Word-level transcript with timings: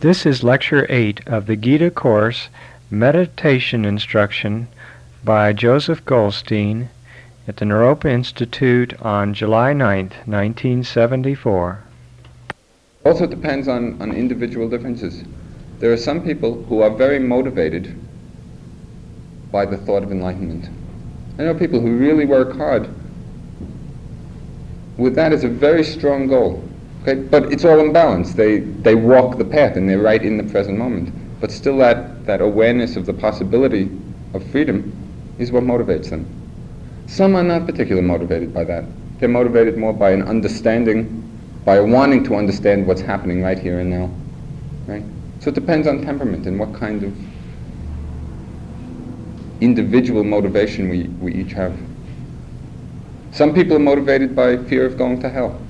This 0.00 0.24
is 0.24 0.44
Lecture 0.44 0.86
8 0.88 1.26
of 1.26 1.46
the 1.46 1.56
Gita 1.56 1.90
course, 1.90 2.50
Meditation 2.88 3.84
Instruction, 3.84 4.68
by 5.24 5.52
Joseph 5.52 6.04
Goldstein 6.04 6.90
at 7.48 7.56
the 7.56 7.64
Naropa 7.64 8.04
Institute 8.08 8.94
on 9.02 9.34
July 9.34 9.72
9, 9.72 10.04
1974. 10.24 11.82
Also 13.04 13.26
depends 13.26 13.66
on, 13.66 14.00
on 14.00 14.12
individual 14.12 14.68
differences. 14.68 15.24
There 15.80 15.92
are 15.92 15.96
some 15.96 16.22
people 16.22 16.62
who 16.66 16.80
are 16.80 16.90
very 16.90 17.18
motivated 17.18 18.00
by 19.50 19.66
the 19.66 19.78
thought 19.78 20.04
of 20.04 20.12
enlightenment. 20.12 20.68
I 21.40 21.42
know 21.42 21.54
people 21.54 21.80
who 21.80 21.96
really 21.96 22.24
work 22.24 22.56
hard 22.56 22.88
with 24.96 25.16
that 25.16 25.32
as 25.32 25.42
a 25.42 25.48
very 25.48 25.82
strong 25.82 26.28
goal. 26.28 26.62
Okay, 27.02 27.14
but 27.14 27.52
it's 27.52 27.64
all 27.64 27.78
in 27.80 27.92
balance. 27.92 28.34
They 28.34 28.58
they 28.58 28.94
walk 28.94 29.38
the 29.38 29.44
path 29.44 29.76
and 29.76 29.88
they're 29.88 30.02
right 30.02 30.22
in 30.22 30.36
the 30.36 30.44
present 30.44 30.78
moment. 30.78 31.12
But 31.40 31.50
still, 31.50 31.78
that 31.78 32.26
that 32.26 32.40
awareness 32.40 32.96
of 32.96 33.06
the 33.06 33.14
possibility 33.14 33.90
of 34.34 34.44
freedom 34.50 34.92
is 35.38 35.52
what 35.52 35.62
motivates 35.62 36.10
them. 36.10 36.26
Some 37.06 37.36
are 37.36 37.44
not 37.44 37.66
particularly 37.66 38.06
motivated 38.06 38.52
by 38.52 38.64
that. 38.64 38.84
They're 39.18 39.28
motivated 39.28 39.78
more 39.78 39.92
by 39.92 40.10
an 40.10 40.22
understanding, 40.22 41.24
by 41.64 41.80
wanting 41.80 42.24
to 42.24 42.36
understand 42.36 42.86
what's 42.86 43.00
happening 43.00 43.42
right 43.42 43.58
here 43.58 43.80
and 43.80 43.90
now. 43.90 44.10
Right. 44.86 45.04
So 45.40 45.48
it 45.48 45.54
depends 45.54 45.86
on 45.86 46.02
temperament 46.04 46.46
and 46.46 46.58
what 46.58 46.74
kind 46.74 47.02
of 47.04 47.16
individual 49.60 50.24
motivation 50.24 50.88
we, 50.88 51.04
we 51.20 51.34
each 51.34 51.52
have. 51.52 51.76
Some 53.32 53.54
people 53.54 53.76
are 53.76 53.80
motivated 53.80 54.34
by 54.34 54.56
fear 54.64 54.86
of 54.86 54.96
going 54.96 55.20
to 55.20 55.28
hell. 55.28 55.60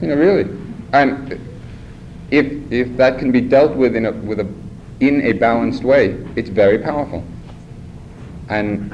You 0.00 0.08
know, 0.08 0.16
really. 0.16 0.48
And 0.92 1.38
if, 2.30 2.72
if 2.72 2.96
that 2.96 3.18
can 3.18 3.32
be 3.32 3.40
dealt 3.40 3.76
with 3.76 3.96
in 3.96 4.06
a, 4.06 4.12
with 4.12 4.40
a, 4.40 4.48
in 5.00 5.22
a 5.22 5.32
balanced 5.32 5.84
way, 5.84 6.12
it's 6.36 6.48
very 6.48 6.78
powerful. 6.78 7.24
And 8.48 8.92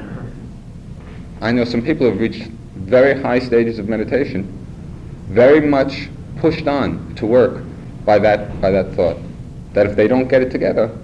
I 1.41 1.51
know 1.51 1.63
some 1.63 1.81
people 1.81 2.09
have 2.09 2.19
reached 2.19 2.49
very 2.75 3.19
high 3.19 3.39
stages 3.39 3.79
of 3.79 3.87
meditation, 3.87 4.45
very 5.29 5.61
much 5.61 6.09
pushed 6.37 6.67
on 6.67 7.15
to 7.15 7.25
work 7.25 7.63
by 8.05 8.19
that, 8.19 8.59
by 8.61 8.71
that 8.71 8.93
thought. 8.93 9.17
That 9.73 9.85
if 9.85 9.95
they 9.95 10.07
don't 10.07 10.27
get 10.27 10.41
it 10.41 10.51
together, 10.51 10.97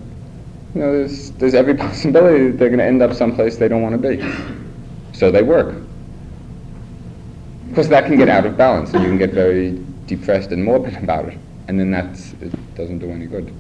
you 0.73 0.82
know, 0.82 0.92
there's, 0.92 1.32
there's 1.32 1.54
every 1.54 1.76
possibility 1.78 2.52
that 2.52 2.58
they're 2.58 2.70
going 2.70 2.80
to 2.80 2.86
end 2.86 3.02
up 3.02 3.14
someplace 3.14 3.58
they 3.58 3.67
don't 3.67 3.82
want 3.82 4.02
to 4.02 4.16
be. 4.16 4.23
So 5.16 5.30
they 5.30 5.44
work. 5.44 5.76
Of 7.70 7.76
course, 7.76 7.88
that 7.88 8.06
can 8.06 8.17
get 8.17 8.30
out 8.30 8.45
of 8.45 8.58
balance, 8.58 8.94
and 8.94 9.04
you 9.04 9.10
can 9.10 9.17
get 9.17 9.32
very 9.32 9.84
depressed 10.16 10.52
and 10.52 10.64
morbid 10.64 10.95
about 11.03 11.25
it, 11.25 11.38
and 11.67 11.80
then 11.80 11.92
that 11.92 12.17
it 12.42 12.75
doesn't 12.75 13.00
do 13.00 13.09
any 13.11 13.25
good. 13.25 13.53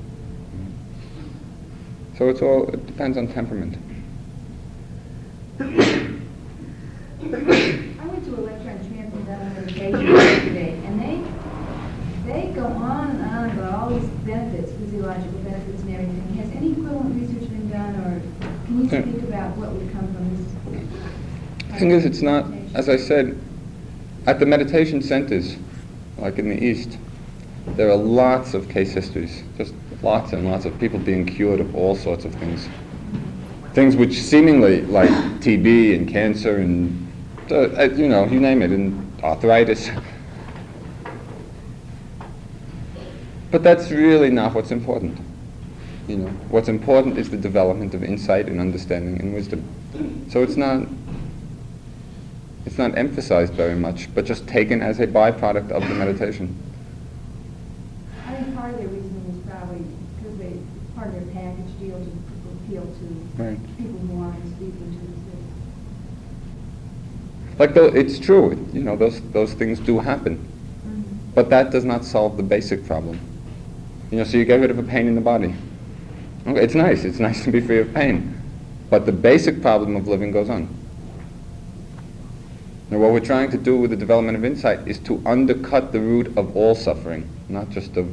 So 2.17 2.29
it's 2.29 2.41
all 2.41 2.69
it 2.69 2.85
depends 2.85 3.17
on 3.17 3.27
temperament. 3.27 3.77
I 5.59 5.65
went 8.05 8.25
to 8.25 8.35
a 8.35 8.41
lecture 8.41 8.69
on 8.69 8.77
transcendental 8.91 9.19
meditation 9.19 10.05
yesterday, 10.07 10.79
and 10.85 11.01
they 11.01 11.23
they 12.31 12.53
go 12.53 12.65
on 12.65 13.09
and 13.09 13.21
on 13.23 13.49
about 13.51 13.73
all 13.73 13.89
these 13.89 14.07
benefits, 14.25 14.71
physiological 14.73 15.39
benefits 15.39 15.81
and 15.81 15.93
everything. 15.93 16.33
Has 16.35 16.51
any 16.51 16.71
equivalent 16.71 17.15
research 17.19 17.49
been 17.49 17.69
done, 17.69 17.95
or 17.95 18.21
can 18.65 18.81
you 18.81 18.87
hmm. 18.87 19.09
speak 19.09 19.23
about 19.23 19.57
what 19.57 19.71
would 19.71 19.91
come 19.91 20.13
from 20.13 20.37
this? 20.37 20.45
The 21.69 21.79
thing 21.79 21.91
is, 21.91 22.05
it's 22.05 22.21
not, 22.21 22.45
as 22.75 22.87
I 22.89 22.97
said, 22.97 23.39
at 24.27 24.39
the 24.39 24.45
meditation 24.45 25.01
centers, 25.01 25.57
like 26.23 26.39
in 26.39 26.47
the 26.47 26.63
East, 26.63 26.97
there 27.75 27.89
are 27.89 27.97
lots 27.97 28.53
of 28.53 28.69
case 28.69 28.93
histories, 28.93 29.43
just 29.57 29.73
lots 30.01 30.31
and 30.31 30.49
lots 30.49 30.63
of 30.63 30.79
people 30.79 30.97
being 30.97 31.25
cured 31.25 31.59
of 31.59 31.75
all 31.75 31.97
sorts 31.97 32.23
of 32.23 32.33
things. 32.35 32.69
Things 33.73 33.97
which 33.97 34.13
seemingly, 34.13 34.83
like 34.83 35.09
TB 35.41 35.97
and 35.97 36.07
cancer 36.07 36.57
and, 36.57 37.11
uh, 37.51 37.55
uh, 37.55 37.89
you 37.93 38.07
know, 38.07 38.25
you 38.25 38.39
name 38.39 38.61
it, 38.61 38.71
and 38.71 39.21
arthritis. 39.21 39.89
But 43.51 43.61
that's 43.61 43.91
really 43.91 44.29
not 44.29 44.53
what's 44.55 44.71
important. 44.71 45.19
You 46.07 46.17
know, 46.17 46.29
what's 46.49 46.69
important 46.69 47.17
is 47.17 47.29
the 47.29 47.37
development 47.37 47.93
of 47.93 48.03
insight 48.03 48.47
and 48.47 48.59
understanding 48.59 49.19
and 49.19 49.33
wisdom. 49.33 49.63
So 50.29 50.41
it's 50.41 50.57
not 50.57 50.87
it's 52.65 52.77
not 52.77 52.97
emphasized 52.97 53.53
very 53.53 53.75
much, 53.75 54.13
but 54.15 54.25
just 54.25 54.47
taken 54.47 54.81
as 54.81 54.99
a 54.99 55.07
byproduct 55.07 55.71
of 55.71 55.87
the 55.87 55.95
meditation. 55.95 56.55
I 58.25 58.35
think 58.35 58.55
part 58.55 58.71
of 58.71 58.77
their 58.77 58.87
reasoning 58.87 59.25
is 59.37 59.49
probably 59.49 59.85
because 60.17 60.37
they 60.37 60.59
part 60.95 61.07
of 61.09 61.13
their 61.15 61.33
package 61.33 61.79
deal 61.79 61.97
to 61.99 62.11
appeal 62.65 62.83
to 62.83 63.43
Right. 63.43 63.77
people 63.77 63.99
who 63.99 64.15
want 64.15 64.41
to 64.41 64.47
speak 64.51 64.73
into 64.79 64.99
this. 65.05 65.19
Like 67.59 67.73
though 67.73 67.87
it's 67.87 68.17
true, 68.19 68.67
you 68.71 68.83
know, 68.83 68.95
those 68.95 69.21
those 69.31 69.53
things 69.53 69.79
do 69.79 69.99
happen. 69.99 70.37
Mm-hmm. 70.37 71.01
But 71.35 71.49
that 71.49 71.71
does 71.71 71.83
not 71.83 72.05
solve 72.05 72.37
the 72.37 72.43
basic 72.43 72.85
problem. 72.85 73.19
You 74.11 74.19
know, 74.19 74.23
so 74.23 74.37
you 74.37 74.45
get 74.45 74.59
rid 74.59 74.71
of 74.71 74.79
a 74.79 74.83
pain 74.83 75.07
in 75.07 75.15
the 75.15 75.21
body. 75.21 75.53
Okay, 76.47 76.63
it's 76.63 76.75
nice. 76.75 77.03
It's 77.03 77.19
nice 77.27 77.43
to 77.43 77.51
be 77.51 77.59
free 77.59 77.79
of 77.79 77.93
pain. 77.93 78.39
But 78.89 79.05
the 79.05 79.11
basic 79.11 79.61
problem 79.61 79.95
of 79.95 80.07
living 80.07 80.31
goes 80.31 80.49
on. 80.49 80.69
Now, 82.93 82.99
what 82.99 83.11
we're 83.11 83.21
trying 83.21 83.49
to 83.49 83.57
do 83.57 83.75
with 83.75 83.89
the 83.89 83.95
development 83.95 84.37
of 84.37 84.45
insight 84.45 84.87
is 84.87 84.99
to 84.99 85.19
undercut 85.25 85.91
the 85.91 85.99
root 85.99 86.37
of 86.37 86.55
all 86.55 86.75
suffering, 86.75 87.27
not 87.49 87.71
just 87.71 87.97
of, 87.97 88.05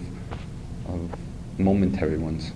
of 0.88 1.10
momentary 1.58 2.16
ones. 2.16 2.52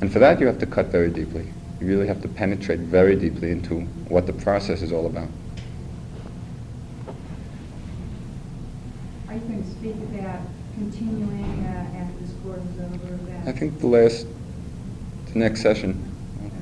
And 0.00 0.12
for 0.12 0.20
that, 0.20 0.38
you 0.38 0.46
have 0.46 0.60
to 0.60 0.66
cut 0.66 0.86
very 0.86 1.10
deeply. 1.10 1.52
You 1.80 1.88
really 1.88 2.06
have 2.06 2.22
to 2.22 2.28
penetrate 2.28 2.78
very 2.78 3.16
deeply 3.16 3.50
into 3.50 3.80
what 4.06 4.28
the 4.28 4.32
process 4.32 4.80
is 4.80 4.92
all 4.92 5.06
about. 5.06 5.26
Are 9.26 9.34
you 9.34 9.40
going 9.40 9.60
to 9.60 9.70
speak 9.72 9.96
about 9.96 10.38
continuing 10.74 11.66
uh, 11.66 11.96
after 11.96 12.20
this 12.20 12.30
course 12.44 12.62
is 12.62 12.80
over? 12.80 13.42
I 13.48 13.50
think 13.50 13.80
the 13.80 13.88
last, 13.88 14.28
the 15.32 15.38
next 15.40 15.62
session. 15.62 16.00
Okay. 16.46 16.54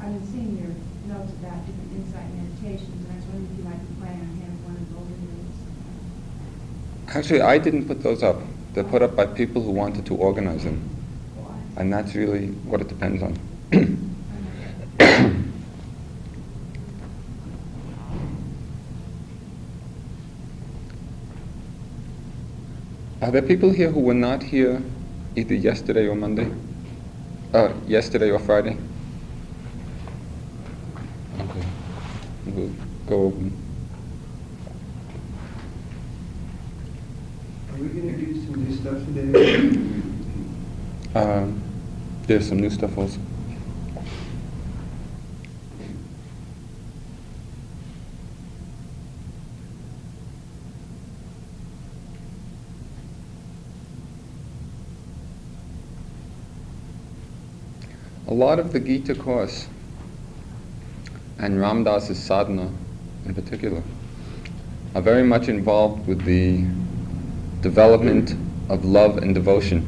I've 0.00 0.12
been 0.12 0.26
seeing 0.26 0.58
your 0.58 0.72
notes 1.06 1.32
about 1.32 1.66
different 1.66 1.92
insight 1.92 2.30
meditations, 2.34 3.04
and 3.04 3.12
I 3.12 3.16
was 3.16 3.26
wondering 3.26 3.50
if 3.52 3.58
you 3.58 3.64
might 3.64 3.82
be 3.82 3.94
planning 4.00 4.22
on 4.22 4.36
having 4.38 4.64
one 4.64 4.76
of 4.78 4.86
those 4.88 5.10
in 5.12 5.28
Actually, 7.14 7.42
I 7.42 7.58
didn't 7.58 7.86
put 7.86 8.02
those 8.02 8.22
up. 8.22 8.40
They're 8.72 8.84
put 8.84 9.02
up 9.02 9.14
by 9.14 9.26
people 9.26 9.60
who 9.62 9.70
wanted 9.70 10.06
to 10.06 10.14
organize 10.14 10.64
them. 10.64 10.88
And 11.76 11.92
that's 11.92 12.14
really 12.14 12.46
what 12.46 12.80
it 12.80 12.88
depends 12.88 13.22
on. 13.22 13.38
Are 23.22 23.30
there 23.30 23.42
people 23.42 23.70
here 23.70 23.90
who 23.90 24.00
were 24.00 24.14
not 24.14 24.42
here 24.42 24.82
either 25.36 25.54
yesterday 25.54 26.08
or 26.08 26.16
Monday? 26.16 26.50
Uh, 27.52 27.72
yesterday 27.86 28.30
or 28.30 28.38
Friday? 28.38 28.76
Okay. 31.38 31.62
We'll 32.46 32.72
go 33.06 33.22
over 33.24 33.36
them. 33.36 33.62
Are 37.71 37.71
we 37.82 37.88
going 37.88 38.14
to 38.14 38.26
do 38.26 38.44
some 38.46 38.64
new 38.64 38.76
stuff 38.76 39.04
today? 39.06 39.88
Um, 41.14 41.62
there's 42.26 42.48
some 42.48 42.58
new 42.58 42.70
stuff 42.70 42.96
also. 42.96 43.20
A 58.26 58.32
lot 58.32 58.58
of 58.58 58.72
the 58.72 58.80
Gita 58.80 59.14
course 59.14 59.68
and 61.38 61.60
Ram 61.60 61.84
Dass's 61.84 62.18
sadhana 62.18 62.70
in 63.26 63.34
particular 63.34 63.82
are 64.94 65.02
very 65.02 65.24
much 65.24 65.48
involved 65.48 66.06
with 66.06 66.24
the 66.24 66.64
development 67.62 68.34
of 68.68 68.84
love 68.84 69.18
and 69.18 69.34
devotion. 69.34 69.86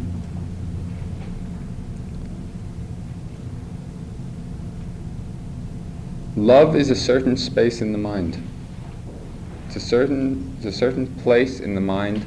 Love 6.36 6.76
is 6.76 6.88
a 6.90 6.94
certain 6.94 7.36
space 7.36 7.80
in 7.80 7.92
the 7.92 7.98
mind. 7.98 8.42
It's 9.66 9.76
a 9.76 9.80
certain, 9.80 10.54
it's 10.56 10.66
a 10.66 10.72
certain 10.72 11.06
place 11.22 11.58
in 11.58 11.74
the 11.74 11.80
mind 11.80 12.24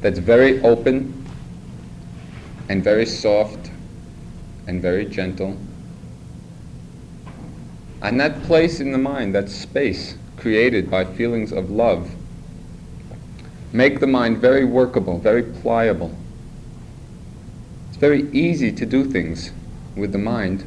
that's 0.00 0.18
very 0.18 0.60
open 0.62 1.26
and 2.68 2.82
very 2.82 3.04
soft 3.04 3.70
and 4.66 4.80
very 4.80 5.04
gentle. 5.04 5.58
And 8.00 8.18
that 8.18 8.42
place 8.44 8.80
in 8.80 8.92
the 8.92 8.98
mind, 8.98 9.34
that 9.34 9.50
space 9.50 10.16
created 10.38 10.90
by 10.90 11.04
feelings 11.04 11.52
of 11.52 11.70
love, 11.70 12.15
make 13.76 14.00
the 14.00 14.06
mind 14.06 14.38
very 14.38 14.64
workable, 14.64 15.18
very 15.18 15.42
pliable, 15.42 16.16
It's 17.96 18.02
very 18.02 18.30
easy 18.30 18.72
to 18.72 18.84
do 18.84 19.04
things 19.06 19.52
with 19.96 20.12
the 20.12 20.18
mind 20.18 20.64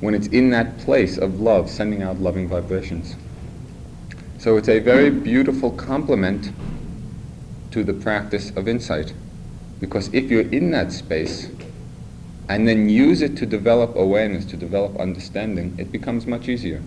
when 0.00 0.14
it's 0.14 0.26
in 0.26 0.50
that 0.50 0.78
place 0.78 1.16
of 1.16 1.40
love, 1.40 1.70
sending 1.70 2.02
out 2.02 2.18
loving 2.20 2.48
vibrations. 2.48 3.16
So 4.36 4.58
it's 4.58 4.68
a 4.68 4.78
very 4.78 5.08
beautiful 5.08 5.70
complement 5.70 6.52
to 7.70 7.82
the 7.82 7.94
practice 7.94 8.50
of 8.56 8.68
insight. 8.68 9.14
Because 9.80 10.12
if 10.12 10.30
you're 10.30 10.50
in 10.50 10.70
that 10.72 10.92
space 10.92 11.48
and 12.46 12.68
then 12.68 12.90
use 12.90 13.22
it 13.22 13.38
to 13.38 13.46
develop 13.46 13.96
awareness, 13.96 14.44
to 14.46 14.58
develop 14.58 15.00
understanding, 15.00 15.74
it 15.78 15.90
becomes 15.90 16.26
much 16.26 16.46
easier. 16.46 16.82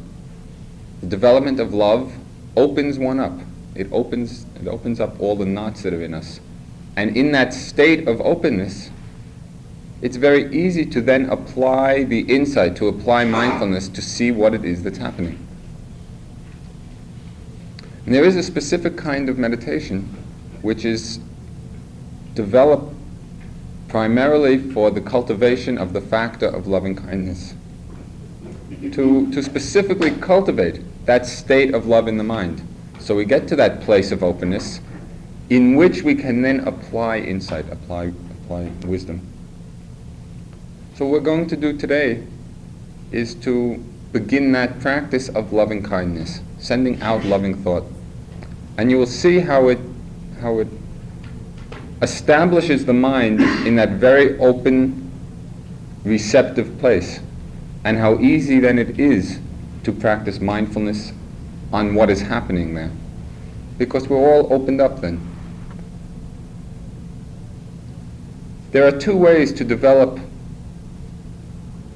The 1.02 1.08
development 1.08 1.60
of 1.60 1.74
love 1.74 2.14
opens 2.56 3.00
one 3.00 3.20
up. 3.20 3.40
It 3.76 3.88
opens, 3.92 4.46
it 4.62 4.68
opens 4.68 5.00
up 5.00 5.20
all 5.20 5.36
the 5.36 5.46
knots 5.46 5.84
that 5.84 5.94
are 5.94 6.02
in 6.02 6.14
us. 6.14 6.40
And 6.96 7.18
in 7.18 7.32
that 7.32 7.54
state 7.54 8.08
of 8.08 8.22
openness, 8.22 8.92
it's 10.02 10.18
very 10.18 10.54
easy 10.54 10.86
to 10.88 11.02
then 11.02 11.30
apply 11.30 12.04
the 12.04 12.20
insight, 12.22 12.76
to 12.76 12.88
apply 12.88 13.26
mindfulness 13.26 13.88
to 13.88 14.02
see 14.02 14.32
what 14.32 14.54
it 14.54 14.66
is 14.66 14.84
that's 14.84 14.98
happening. 14.98 15.40
And 18.06 18.14
there 18.14 18.26
is 18.26 18.36
a 18.36 18.44
specific 18.44 18.98
kind 18.98 19.30
of 19.30 19.38
meditation 19.38 20.02
which 20.62 20.84
is 20.84 21.20
developed 22.36 22.94
primarily 23.88 24.58
for 24.58 24.92
the 24.92 25.00
cultivation 25.00 25.78
of 25.78 25.94
the 25.94 26.02
factor 26.02 26.48
of 26.48 26.68
loving 26.68 26.96
kindness. 26.96 27.54
To, 28.92 29.32
to 29.32 29.42
specifically 29.42 30.12
cultivate 30.12 30.82
that 31.06 31.26
state 31.26 31.74
of 31.74 31.86
love 31.86 32.08
in 32.08 32.18
the 32.18 32.24
mind. 32.24 32.68
So 33.04 33.14
we 33.14 33.26
get 33.26 33.50
to 33.50 33.58
that 33.58 33.82
place 33.82 34.14
of 34.14 34.24
openness 34.24 34.80
in 35.50 35.76
which 35.76 36.04
we 36.04 36.16
can 36.16 36.42
then 36.42 36.62
apply 36.62 37.18
insight, 37.18 37.70
apply, 37.70 38.14
apply 38.46 38.72
wisdom. 38.86 39.20
So 40.96 41.04
what 41.06 41.12
we're 41.12 41.26
going 41.26 41.48
to 41.48 41.58
do 41.58 41.78
today 41.78 42.26
is 43.12 43.36
to 43.36 43.76
begin 44.14 44.54
that 44.54 44.80
practice 44.80 45.28
of 45.28 45.52
loving 45.52 45.84
kindness, 45.84 46.40
sending 46.60 47.02
out 47.02 47.26
loving 47.26 47.62
thought. 47.62 47.84
And 48.78 48.90
you 48.90 49.00
will 49.00 49.06
see 49.06 49.40
how 49.40 49.68
it, 49.68 49.80
how 50.40 50.60
it 50.60 50.70
establishes 52.02 52.86
the 52.86 52.94
mind 52.94 53.42
in 53.68 53.76
that 53.76 53.90
very 54.00 54.40
open, 54.40 55.12
receptive 56.06 56.80
place. 56.80 57.20
And 57.84 57.98
how 57.98 58.18
easy 58.20 58.62
then 58.62 58.80
it 58.80 58.98
is 58.98 59.42
to 59.84 59.92
practice 59.92 60.40
mindfulness 60.40 61.12
on 61.74 61.96
what 61.96 62.10
is 62.10 62.22
happening 62.22 62.76
there. 62.76 62.92
Because 63.78 64.08
we're 64.08 64.18
all 64.18 64.54
opened 64.54 64.80
up 64.80 65.02
then. 65.02 65.20
There 68.72 68.88
are 68.88 68.98
two 68.98 69.18
ways 69.18 69.52
to 69.54 69.64
develop 69.64 70.20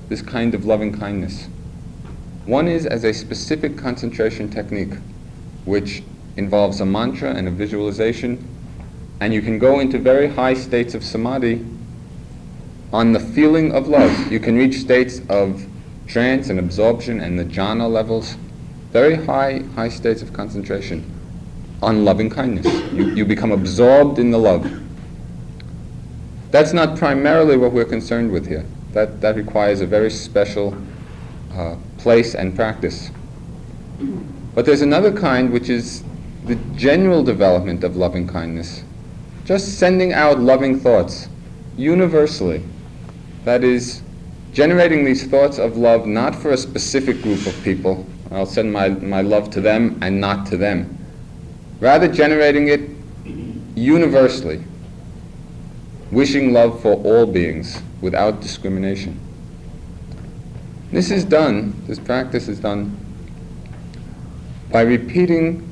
this 0.10 0.22
kind 0.22 0.54
of 0.56 0.66
loving 0.66 0.98
kindness. 0.98 1.48
One 2.46 2.68
is 2.68 2.86
as 2.86 3.04
a 3.04 3.14
specific 3.14 3.78
concentration 3.78 4.50
technique, 4.50 4.94
which 5.66 6.04
involves 6.38 6.82
a 6.82 6.86
mantra 6.86 7.34
and 7.34 7.48
a 7.48 7.52
visualization, 7.52 8.48
and 9.20 9.34
you 9.34 9.42
can 9.42 9.60
go 9.60 9.80
into 9.80 10.00
very 10.00 10.28
high 10.28 10.54
states 10.54 10.94
of 10.94 11.04
samadhi 11.04 11.66
on 12.94 13.12
the 13.12 13.20
feeling 13.20 13.74
of 13.74 13.88
love. 13.88 14.32
You 14.32 14.40
can 14.40 14.56
reach 14.56 14.76
states 14.76 15.22
of 15.30 15.66
trance 16.08 16.50
and 16.50 16.58
absorption 16.58 17.20
and 17.20 17.38
the 17.38 17.44
jhana 17.44 17.92
levels, 17.92 18.38
very 18.92 19.16
high, 19.16 19.60
high 19.76 19.90
states 19.90 20.22
of 20.22 20.34
concentration 20.34 21.04
on 21.82 22.06
loving 22.06 22.30
kindness. 22.30 22.66
You, 22.92 23.14
you 23.14 23.26
become 23.26 23.52
absorbed 23.52 24.20
in 24.20 24.32
the 24.32 24.38
love. 24.38 24.70
That's 26.52 26.74
not 26.74 26.98
primarily 26.98 27.58
what 27.58 27.72
we're 27.74 27.86
concerned 27.86 28.32
with 28.32 28.48
here 28.48 28.66
that, 28.94 29.22
that 29.22 29.36
requires 29.36 29.82
a 29.82 29.86
very 29.86 30.10
special 30.10 30.76
uh, 31.54 31.76
place 31.98 32.34
and 32.34 32.56
practice. 32.56 33.12
But 34.56 34.66
there's 34.66 34.82
another 34.82 35.12
kind 35.12 35.52
which 35.52 35.70
is 35.70 36.04
the 36.46 36.56
general 36.76 37.24
development 37.24 37.84
of 37.84 37.96
loving 37.96 38.28
kindness. 38.28 38.84
Just 39.46 39.78
sending 39.78 40.14
out 40.14 40.40
loving 40.40 40.80
thoughts 40.80 41.30
universally. 41.76 42.64
That 43.44 43.64
is, 43.64 44.02
generating 44.52 45.06
these 45.06 45.28
thoughts 45.28 45.60
of 45.60 45.78
love 45.78 46.08
not 46.08 46.34
for 46.34 46.52
a 46.52 46.58
specific 46.58 47.22
group 47.22 47.46
of 47.46 47.54
people. 47.64 48.06
I'll 48.32 48.46
send 48.46 48.72
my, 48.72 48.90
my 48.90 49.22
love 49.22 49.50
to 49.52 49.62
them 49.62 50.00
and 50.02 50.20
not 50.20 50.46
to 50.48 50.58
them. 50.58 50.98
Rather, 51.80 52.08
generating 52.08 52.68
it 52.68 52.82
universally, 53.76 54.64
wishing 56.12 56.52
love 56.54 56.82
for 56.82 56.94
all 56.94 57.26
beings 57.26 57.82
without 58.02 58.42
discrimination. 58.42 59.20
This 60.92 61.12
is 61.12 61.24
done, 61.24 61.84
this 61.86 62.00
practice 62.00 62.48
is 62.48 62.60
done 62.60 62.98
by 64.72 64.82
repeating 64.82 65.64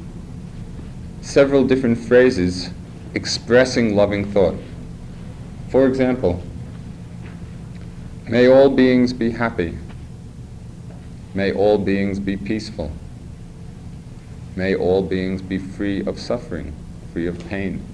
several 1.22 1.66
different 1.66 1.98
phrases 1.98 2.70
expressing 3.14 3.96
loving 3.96 4.32
thought. 4.32 4.56
For 5.70 5.88
example, 5.88 6.44
may 8.30 8.48
all 8.48 8.70
beings 8.70 9.14
be 9.14 9.32
happy. 9.32 9.78
May 11.36 11.52
all 11.52 11.78
beings 11.78 12.18
be 12.18 12.38
peaceful. 12.38 12.94
May 14.56 14.74
all 14.74 15.02
beings 15.02 15.42
be 15.42 15.58
free 15.58 16.02
of 16.06 16.18
suffering, 16.18 16.74
free 17.12 17.28
of 17.28 17.46
pain. 17.50 17.86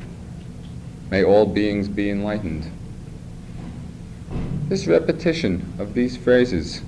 May 1.09 1.23
all 1.23 1.47
beings 1.47 1.87
be 1.87 2.11
enlightened. 2.11 2.69
This 4.69 4.85
repetition 4.85 5.73
of 5.79 5.95
these 5.95 6.15
phrases, 6.15 6.83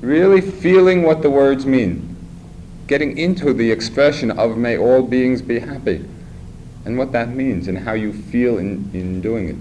really 0.00 0.40
feeling 0.40 1.04
what 1.04 1.22
the 1.22 1.30
words 1.30 1.64
mean, 1.66 2.16
getting 2.88 3.16
into 3.16 3.52
the 3.54 3.70
expression 3.70 4.32
of 4.32 4.56
may 4.58 4.76
all 4.76 5.02
beings 5.02 5.40
be 5.40 5.60
happy, 5.60 6.04
and 6.84 6.98
what 6.98 7.12
that 7.12 7.28
means 7.28 7.68
and 7.68 7.78
how 7.78 7.92
you 7.92 8.12
feel 8.12 8.58
in, 8.58 8.90
in 8.92 9.20
doing 9.20 9.48
it. 9.50 9.56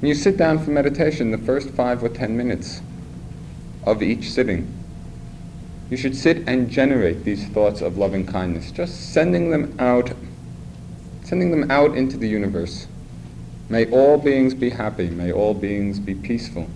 When 0.00 0.08
you 0.08 0.14
sit 0.14 0.36
down 0.36 0.60
for 0.60 0.70
meditation, 0.70 1.32
the 1.32 1.38
first 1.38 1.70
five 1.70 2.04
or 2.04 2.08
ten 2.08 2.36
minutes 2.36 2.80
of 3.84 4.00
each 4.00 4.30
sitting, 4.30 4.72
you 5.90 5.96
should 5.96 6.14
sit 6.14 6.46
and 6.46 6.70
generate 6.70 7.24
these 7.24 7.48
thoughts 7.48 7.80
of 7.80 7.98
loving 7.98 8.24
kindness, 8.24 8.70
just 8.70 9.12
sending 9.12 9.50
them 9.50 9.74
out, 9.80 10.12
sending 11.24 11.50
them 11.50 11.68
out 11.68 11.96
into 11.96 12.16
the 12.16 12.28
universe. 12.28 12.86
May 13.68 13.90
all 13.90 14.18
beings 14.18 14.54
be 14.54 14.70
happy. 14.70 15.10
May 15.10 15.32
all 15.32 15.52
beings 15.52 15.98
be 15.98 16.14
peaceful. 16.14 16.68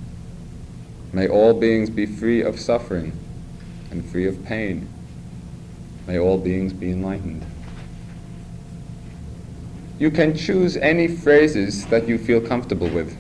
May 1.13 1.29
all 1.29 1.55
beings 1.55 1.91
be 1.91 2.07
free 2.07 2.43
of 2.43 2.59
suffering 2.59 3.13
and 3.91 4.05
free 4.05 4.27
of 4.27 4.45
pain. 4.45 4.89
May 6.09 6.19
all 6.19 6.39
beings 6.39 6.73
be 6.73 6.91
enlightened. 6.91 7.47
You 10.03 10.11
can 10.11 10.37
choose 10.37 10.77
any 10.79 11.07
phrases 11.07 11.87
that 11.87 12.09
you 12.09 12.19
feel 12.19 12.41
comfortable 12.41 12.89
with. 12.89 13.17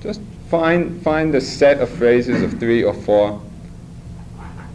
Just 0.00 0.20
find, 0.48 1.02
find 1.02 1.34
a 1.34 1.40
set 1.40 1.80
of 1.80 1.90
phrases 1.90 2.42
of 2.42 2.60
three 2.60 2.84
or 2.84 2.94
four 2.94 3.42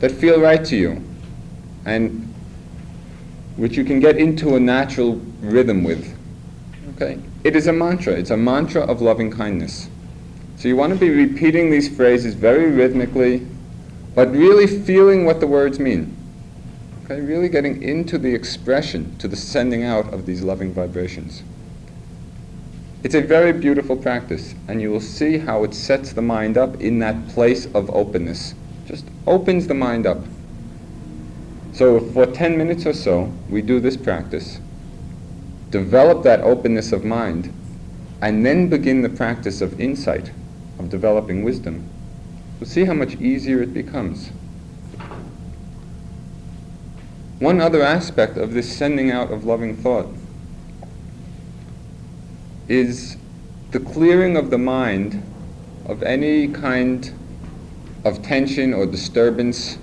that 0.01 0.11
feel 0.11 0.41
right 0.41 0.65
to 0.65 0.75
you 0.75 1.01
and 1.85 2.33
which 3.55 3.77
you 3.77 3.85
can 3.85 4.01
get 4.01 4.17
into 4.17 4.57
a 4.57 4.59
natural 4.59 5.21
rhythm 5.39 5.85
with. 5.85 6.19
Okay? 6.95 7.17
It 7.45 7.55
is 7.55 7.67
a 7.67 7.73
mantra. 7.73 8.11
It's 8.11 8.31
a 8.31 8.35
mantra 8.35 8.81
of 8.81 9.01
loving 9.01 9.31
kindness. 9.31 9.87
So 10.57 10.67
you 10.67 10.75
want 10.75 10.91
to 10.91 10.99
be 10.99 11.11
repeating 11.11 11.71
these 11.71 11.87
phrases 11.87 12.33
very 12.33 12.71
rhythmically, 12.71 13.47
but 14.15 14.29
really 14.31 14.67
feeling 14.67 15.23
what 15.23 15.39
the 15.39 15.47
words 15.47 15.79
mean. 15.79 16.16
Okay, 17.09 17.21
really 17.21 17.47
getting 17.47 17.81
into 17.81 18.17
the 18.17 18.35
expression, 18.35 19.17
to 19.19 19.29
the 19.29 19.35
sending 19.37 19.85
out 19.85 20.13
of 20.13 20.25
these 20.25 20.41
loving 20.41 20.73
vibrations. 20.73 21.41
It's 23.01 23.15
a 23.15 23.21
very 23.21 23.53
beautiful 23.53 23.95
practice, 23.95 24.53
and 24.67 24.81
you 24.81 24.91
will 24.91 24.99
see 24.99 25.37
how 25.37 25.63
it 25.63 25.73
sets 25.73 26.11
the 26.11 26.21
mind 26.21 26.57
up 26.57 26.81
in 26.81 26.99
that 26.99 27.29
place 27.29 27.65
of 27.67 27.89
openness. 27.91 28.55
Just 28.85 29.05
opens 29.25 29.67
the 29.67 29.73
mind 29.73 30.05
up. 30.05 30.17
So 31.71 32.01
for 32.01 32.25
10 32.25 32.57
minutes 32.57 32.85
or 32.85 32.91
so, 32.91 33.31
we 33.49 33.61
do 33.61 33.79
this 33.79 33.95
practice 33.95 34.59
develop 35.71 36.23
that 36.23 36.41
openness 36.41 36.91
of 36.91 37.05
mind, 37.05 37.53
and 38.21 38.45
then 38.45 38.67
begin 38.67 39.01
the 39.01 39.09
practice 39.09 39.61
of 39.61 39.79
insight, 39.79 40.31
of 40.77 40.89
developing 40.89 41.43
wisdom, 41.43 41.87
we'll 42.59 42.69
see 42.69 42.83
how 42.83 42.93
much 42.93 43.15
easier 43.15 43.61
it 43.61 43.73
becomes. 43.73 44.31
One 47.39 47.61
other 47.61 47.83
aspect 47.83 48.37
of 48.37 48.53
this 48.53 48.75
sending 48.75 49.11
out 49.11 49.31
of 49.31 49.45
loving 49.45 49.75
thought 49.75 50.07
is 52.67 53.15
the 53.71 53.79
clearing 53.79 54.35
of 54.35 54.49
the 54.49 54.57
mind 54.57 55.23
of 55.85 56.01
any 56.01 56.47
kind 56.47 57.13
of 58.03 58.23
tension 58.23 58.73
or 58.73 58.87
disturbance 58.87 59.77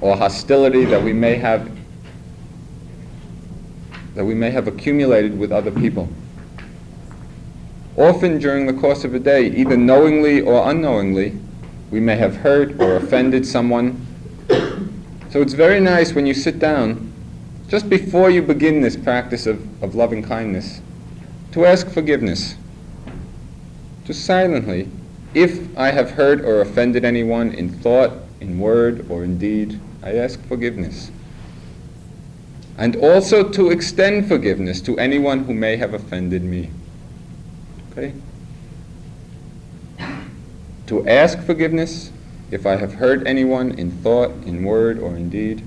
or 0.00 0.16
hostility 0.16 0.84
that 0.84 1.02
we 1.02 1.12
may 1.12 1.36
have 1.36 1.70
that 4.14 4.24
we 4.24 4.34
may 4.34 4.50
have 4.50 4.66
accumulated 4.66 5.38
with 5.38 5.52
other 5.52 5.70
people. 5.70 6.08
Often 7.96 8.40
during 8.40 8.66
the 8.66 8.72
course 8.72 9.04
of 9.04 9.14
a 9.14 9.20
day, 9.20 9.46
either 9.48 9.76
knowingly 9.76 10.40
or 10.40 10.68
unknowingly, 10.68 11.38
we 11.92 12.00
may 12.00 12.16
have 12.16 12.38
hurt 12.38 12.80
or 12.80 12.96
offended 12.96 13.46
someone. 13.46 14.07
So 15.30 15.42
it's 15.42 15.52
very 15.52 15.78
nice 15.78 16.14
when 16.14 16.24
you 16.24 16.32
sit 16.32 16.58
down, 16.58 17.12
just 17.68 17.90
before 17.90 18.30
you 18.30 18.40
begin 18.40 18.80
this 18.80 18.96
practice 18.96 19.46
of, 19.46 19.82
of 19.82 19.94
loving 19.94 20.22
kindness, 20.22 20.80
to 21.52 21.66
ask 21.66 21.86
forgiveness. 21.90 22.56
Just 24.06 24.24
silently, 24.24 24.88
if 25.34 25.76
I 25.76 25.90
have 25.90 26.12
hurt 26.12 26.40
or 26.40 26.62
offended 26.62 27.04
anyone 27.04 27.52
in 27.52 27.68
thought, 27.68 28.12
in 28.40 28.58
word, 28.58 29.10
or 29.10 29.22
in 29.22 29.38
deed, 29.38 29.78
I 30.02 30.14
ask 30.14 30.42
forgiveness. 30.46 31.10
And 32.78 32.96
also 32.96 33.46
to 33.50 33.70
extend 33.70 34.28
forgiveness 34.28 34.80
to 34.82 34.96
anyone 34.98 35.44
who 35.44 35.52
may 35.52 35.76
have 35.76 35.92
offended 35.92 36.42
me. 36.42 36.70
Okay? 37.92 38.14
To 40.86 41.06
ask 41.06 41.38
forgiveness 41.42 42.12
if 42.50 42.66
I 42.66 42.76
have 42.76 42.94
hurt 42.94 43.26
anyone 43.26 43.72
in 43.72 43.90
thought, 43.90 44.30
in 44.44 44.64
word, 44.64 44.98
or 44.98 45.16
in 45.16 45.30
deed. 45.30 45.62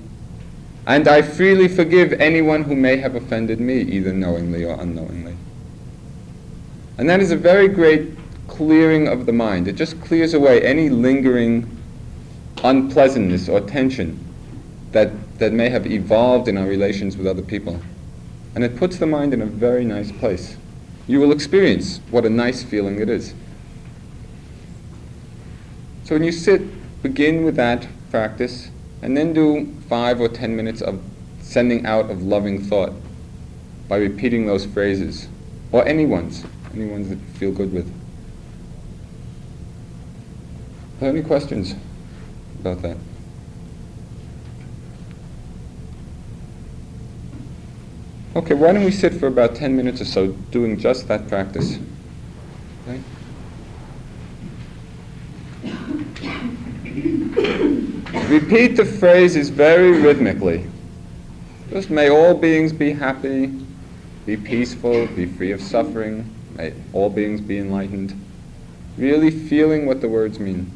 And 0.87 1.07
I 1.07 1.21
freely 1.21 1.67
forgive 1.67 2.13
anyone 2.13 2.63
who 2.63 2.75
may 2.75 2.97
have 2.97 3.15
offended 3.15 3.59
me, 3.59 3.81
either 3.81 4.13
knowingly 4.13 4.65
or 4.65 4.79
unknowingly. 4.79 5.35
And 6.97 7.09
that 7.09 7.19
is 7.19 7.31
a 7.31 7.35
very 7.35 7.67
great 7.67 8.11
clearing 8.47 9.07
of 9.07 9.25
the 9.25 9.33
mind. 9.33 9.67
It 9.67 9.73
just 9.73 10.01
clears 10.01 10.33
away 10.33 10.61
any 10.61 10.89
lingering 10.89 11.69
unpleasantness 12.63 13.47
or 13.47 13.61
tension 13.61 14.19
that, 14.91 15.11
that 15.39 15.53
may 15.53 15.69
have 15.69 15.87
evolved 15.87 16.47
in 16.47 16.57
our 16.57 16.67
relations 16.67 17.15
with 17.15 17.27
other 17.27 17.41
people. 17.41 17.79
And 18.55 18.63
it 18.63 18.75
puts 18.75 18.97
the 18.97 19.07
mind 19.07 19.33
in 19.33 19.41
a 19.41 19.45
very 19.45 19.85
nice 19.85 20.11
place. 20.11 20.57
You 21.07 21.19
will 21.19 21.31
experience 21.31 22.01
what 22.11 22.25
a 22.25 22.29
nice 22.29 22.63
feeling 22.63 22.99
it 22.99 23.09
is. 23.09 23.33
So 26.03 26.15
when 26.15 26.23
you 26.23 26.31
sit, 26.31 26.61
begin 27.03 27.43
with 27.43 27.55
that 27.55 27.87
practice, 28.09 28.69
and 29.01 29.15
then 29.15 29.33
do 29.33 29.73
five 29.87 30.19
or 30.19 30.27
ten 30.27 30.55
minutes 30.55 30.81
of 30.81 31.01
sending 31.41 31.85
out 31.85 32.09
of 32.09 32.21
loving 32.21 32.61
thought 32.61 32.93
by 33.87 33.97
repeating 33.97 34.45
those 34.45 34.65
phrases, 34.65 35.27
or 35.71 35.87
any 35.87 36.05
ones, 36.05 36.43
any 36.73 36.85
ones 36.85 37.09
that 37.09 37.15
you 37.15 37.33
feel 37.33 37.51
good 37.51 37.73
with. 37.73 37.87
Are 40.97 41.01
there 41.01 41.09
any 41.09 41.21
questions 41.21 41.75
about 42.59 42.81
that? 42.83 42.97
Okay, 48.33 48.53
why 48.53 48.71
don't 48.71 48.85
we 48.85 48.91
sit 48.91 49.13
for 49.15 49.27
about 49.27 49.55
10 49.55 49.75
minutes 49.75 49.99
or 49.99 50.05
so 50.05 50.27
doing 50.51 50.79
just 50.79 51.07
that 51.09 51.27
practice? 51.27 51.79
Okay? 52.87 53.01
Repeat 57.31 58.75
the 58.75 58.85
phrases 58.85 59.49
very 59.49 60.01
rhythmically. 60.01 60.67
Just 61.69 61.89
may 61.89 62.09
all 62.09 62.33
beings 62.33 62.73
be 62.73 62.91
happy, 62.91 63.47
be 64.25 64.35
peaceful, 64.35 65.07
be 65.07 65.25
free 65.25 65.51
of 65.51 65.61
suffering, 65.61 66.29
may 66.55 66.73
all 66.91 67.09
beings 67.09 67.39
be 67.39 67.57
enlightened. 67.57 68.13
Really 68.97 69.31
feeling 69.31 69.85
what 69.85 70.01
the 70.01 70.09
words 70.09 70.39
mean. 70.39 70.69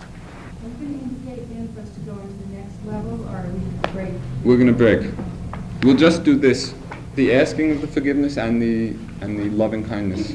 Are 0.00 0.68
you 0.68 0.74
going 0.74 0.98
to 0.98 1.04
indicate 1.04 1.48
then 1.54 1.74
for 1.74 1.80
us 1.80 1.90
to 1.90 2.00
go 2.00 2.12
on 2.12 2.26
to 2.26 2.34
the 2.34 2.54
next 2.54 2.74
level, 2.86 3.24
or 3.26 3.36
are 3.36 3.48
we 3.48 3.58
going 3.58 3.82
to 3.82 3.88
break? 3.90 4.12
We're 4.44 4.56
going 4.56 4.66
to 4.68 4.72
break. 4.72 5.10
We'll 5.82 5.96
just 5.96 6.24
do 6.24 6.36
this 6.36 6.74
the 7.16 7.34
asking 7.34 7.72
of 7.72 7.80
the 7.82 7.86
forgiveness 7.86 8.38
and 8.38 8.62
the, 8.62 8.96
and 9.20 9.38
the 9.38 9.50
loving 9.50 9.86
kindness. 9.86 10.34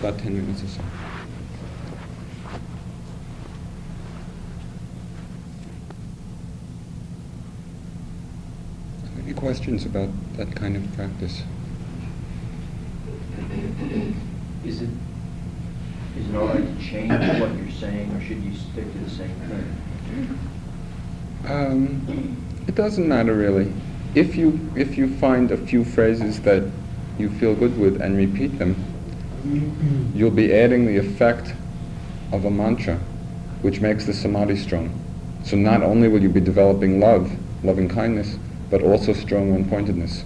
About 0.00 0.18
10 0.18 0.36
minutes 0.36 0.62
or 0.62 0.66
so. 0.66 0.82
Any 9.30 9.38
questions 9.38 9.86
about 9.86 10.08
that 10.38 10.56
kind 10.56 10.74
of 10.74 10.92
practice? 10.96 11.44
Is 14.64 14.82
it, 14.82 14.88
is 16.18 16.28
it 16.28 16.34
all 16.34 16.48
right 16.48 16.66
to 16.66 16.84
change 16.84 17.12
what 17.40 17.54
you're 17.54 17.70
saying, 17.70 18.10
or 18.12 18.20
should 18.20 18.42
you 18.42 18.52
stick 18.56 18.90
to 18.90 18.98
the 18.98 19.08
same 19.08 19.30
thing? 19.46 20.38
Um, 21.46 22.44
it 22.66 22.74
doesn't 22.74 23.06
matter 23.06 23.32
really. 23.36 23.72
If 24.16 24.34
you 24.34 24.68
if 24.74 24.98
you 24.98 25.14
find 25.18 25.52
a 25.52 25.56
few 25.56 25.84
phrases 25.84 26.40
that 26.40 26.68
you 27.16 27.30
feel 27.30 27.54
good 27.54 27.78
with 27.78 28.00
and 28.00 28.16
repeat 28.16 28.58
them, 28.58 28.74
you'll 30.12 30.32
be 30.32 30.52
adding 30.52 30.86
the 30.86 30.96
effect 30.96 31.54
of 32.32 32.46
a 32.46 32.50
mantra, 32.50 32.96
which 33.62 33.80
makes 33.80 34.06
the 34.06 34.12
samadhi 34.12 34.56
strong. 34.56 34.90
So 35.44 35.56
not 35.56 35.84
only 35.84 36.08
will 36.08 36.20
you 36.20 36.30
be 36.30 36.40
developing 36.40 36.98
love, 36.98 37.30
loving 37.62 37.88
kindness, 37.88 38.36
but 38.70 38.82
also 38.82 39.12
strong 39.12 39.50
one-pointedness. 39.52 40.24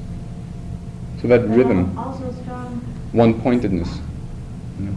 So 1.20 1.28
that 1.28 1.48
rhythm, 1.48 1.96
Also 1.98 2.30
strong, 2.42 2.80
one-pointedness. 3.12 4.00
You 4.78 4.86
know. 4.86 4.94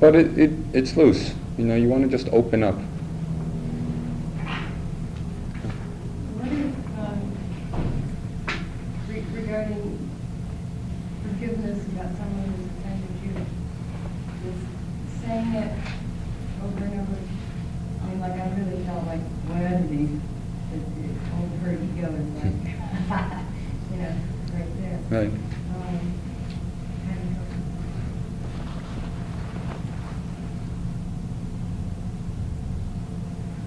But 0.00 0.14
it, 0.16 0.38
it, 0.38 0.50
it's 0.72 0.96
loose. 0.96 1.32
You 1.56 1.64
know, 1.64 1.74
you 1.76 1.88
want 1.88 2.02
to 2.02 2.08
just 2.08 2.28
open 2.32 2.62
up. 2.62 2.74
What 6.36 6.48
if, 6.52 6.74
um, 6.98 7.20
re- 9.08 9.24
regarding 9.40 10.10
forgiveness 11.22 11.86
about 11.88 12.16
someone 12.16 12.52
who's 12.52 12.66
offended 12.66 13.14
you, 13.24 13.32
is 14.50 14.60
saying 15.22 15.54
it 15.54 15.72
over 16.64 16.84
and 16.84 17.00
over, 17.00 17.16
I 18.02 18.06
mean, 18.08 18.20
like, 18.20 18.32
I 18.32 18.48
really 18.58 18.84
felt 18.84 19.04
like 19.06 19.20
Wendy, 19.48 20.20
the 20.72 20.78
the 20.78 21.06
old 21.36 21.50
her 21.62 21.72
ego 21.74 22.08
is 22.10 22.28
like, 22.42 22.58
you 23.92 23.98
know, 23.98 24.14
right 24.54 24.70
there. 24.80 24.98
Right. 25.10 25.30
Um, 25.30 26.00
how 27.06 27.14
do 27.14 27.20
you 27.22 27.34
help 27.34 27.48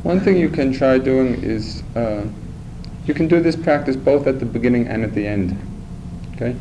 One 0.04 0.15
thing 0.26 0.38
you 0.38 0.50
can 0.50 0.74
try 0.74 0.98
doing 0.98 1.36
is 1.44 1.84
uh, 1.96 2.26
you 3.06 3.14
can 3.14 3.28
do 3.28 3.40
this 3.40 3.56
practice 3.56 3.96
both 3.96 4.26
at 4.26 4.40
the 4.40 4.46
beginning 4.46 4.88
and 4.88 5.04
at 5.04 5.14
the 5.14 5.26
end. 5.26 5.56
Okay? 6.34 6.56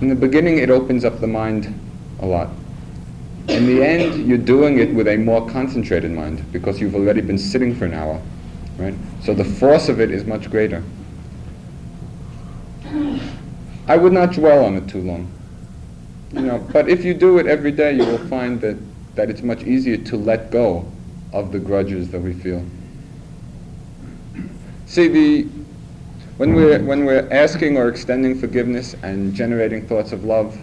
In 0.00 0.08
the 0.08 0.16
beginning, 0.16 0.58
it 0.58 0.68
opens 0.68 1.04
up 1.04 1.20
the 1.20 1.28
mind 1.28 1.72
a 2.18 2.26
lot. 2.26 2.48
In 3.46 3.66
the 3.66 3.84
end, 3.84 4.26
you're 4.26 4.36
doing 4.36 4.80
it 4.80 4.92
with 4.92 5.06
a 5.06 5.16
more 5.16 5.48
concentrated 5.48 6.10
mind 6.10 6.44
because 6.50 6.80
you've 6.80 6.96
already 6.96 7.20
been 7.20 7.38
sitting 7.38 7.72
for 7.74 7.84
an 7.84 7.94
hour, 7.94 8.20
right? 8.78 8.94
So 9.22 9.32
the 9.32 9.44
force 9.44 9.88
of 9.88 10.00
it 10.00 10.10
is 10.10 10.24
much 10.24 10.50
greater. 10.50 10.82
I 13.86 13.96
would 13.96 14.12
not 14.12 14.32
dwell 14.32 14.64
on 14.64 14.74
it 14.76 14.88
too 14.88 15.02
long. 15.02 15.30
You 16.32 16.42
know, 16.42 16.58
but 16.72 16.88
if 16.88 17.04
you 17.04 17.14
do 17.14 17.38
it 17.38 17.46
every 17.46 17.70
day, 17.70 17.92
you 17.92 18.04
will 18.04 18.26
find 18.26 18.60
that, 18.60 18.76
that 19.14 19.30
it's 19.30 19.42
much 19.42 19.62
easier 19.62 19.96
to 19.96 20.16
let 20.16 20.50
go 20.50 20.90
of 21.32 21.52
the 21.52 21.58
grudges 21.58 22.10
that 22.10 22.20
we 22.20 22.32
feel. 22.32 22.64
See, 24.86 25.08
the, 25.08 25.42
when, 26.36 26.54
we're, 26.54 26.80
when 26.82 27.04
we're 27.04 27.28
asking 27.30 27.76
or 27.76 27.88
extending 27.88 28.38
forgiveness 28.38 28.96
and 29.02 29.34
generating 29.34 29.86
thoughts 29.86 30.12
of 30.12 30.24
love, 30.24 30.58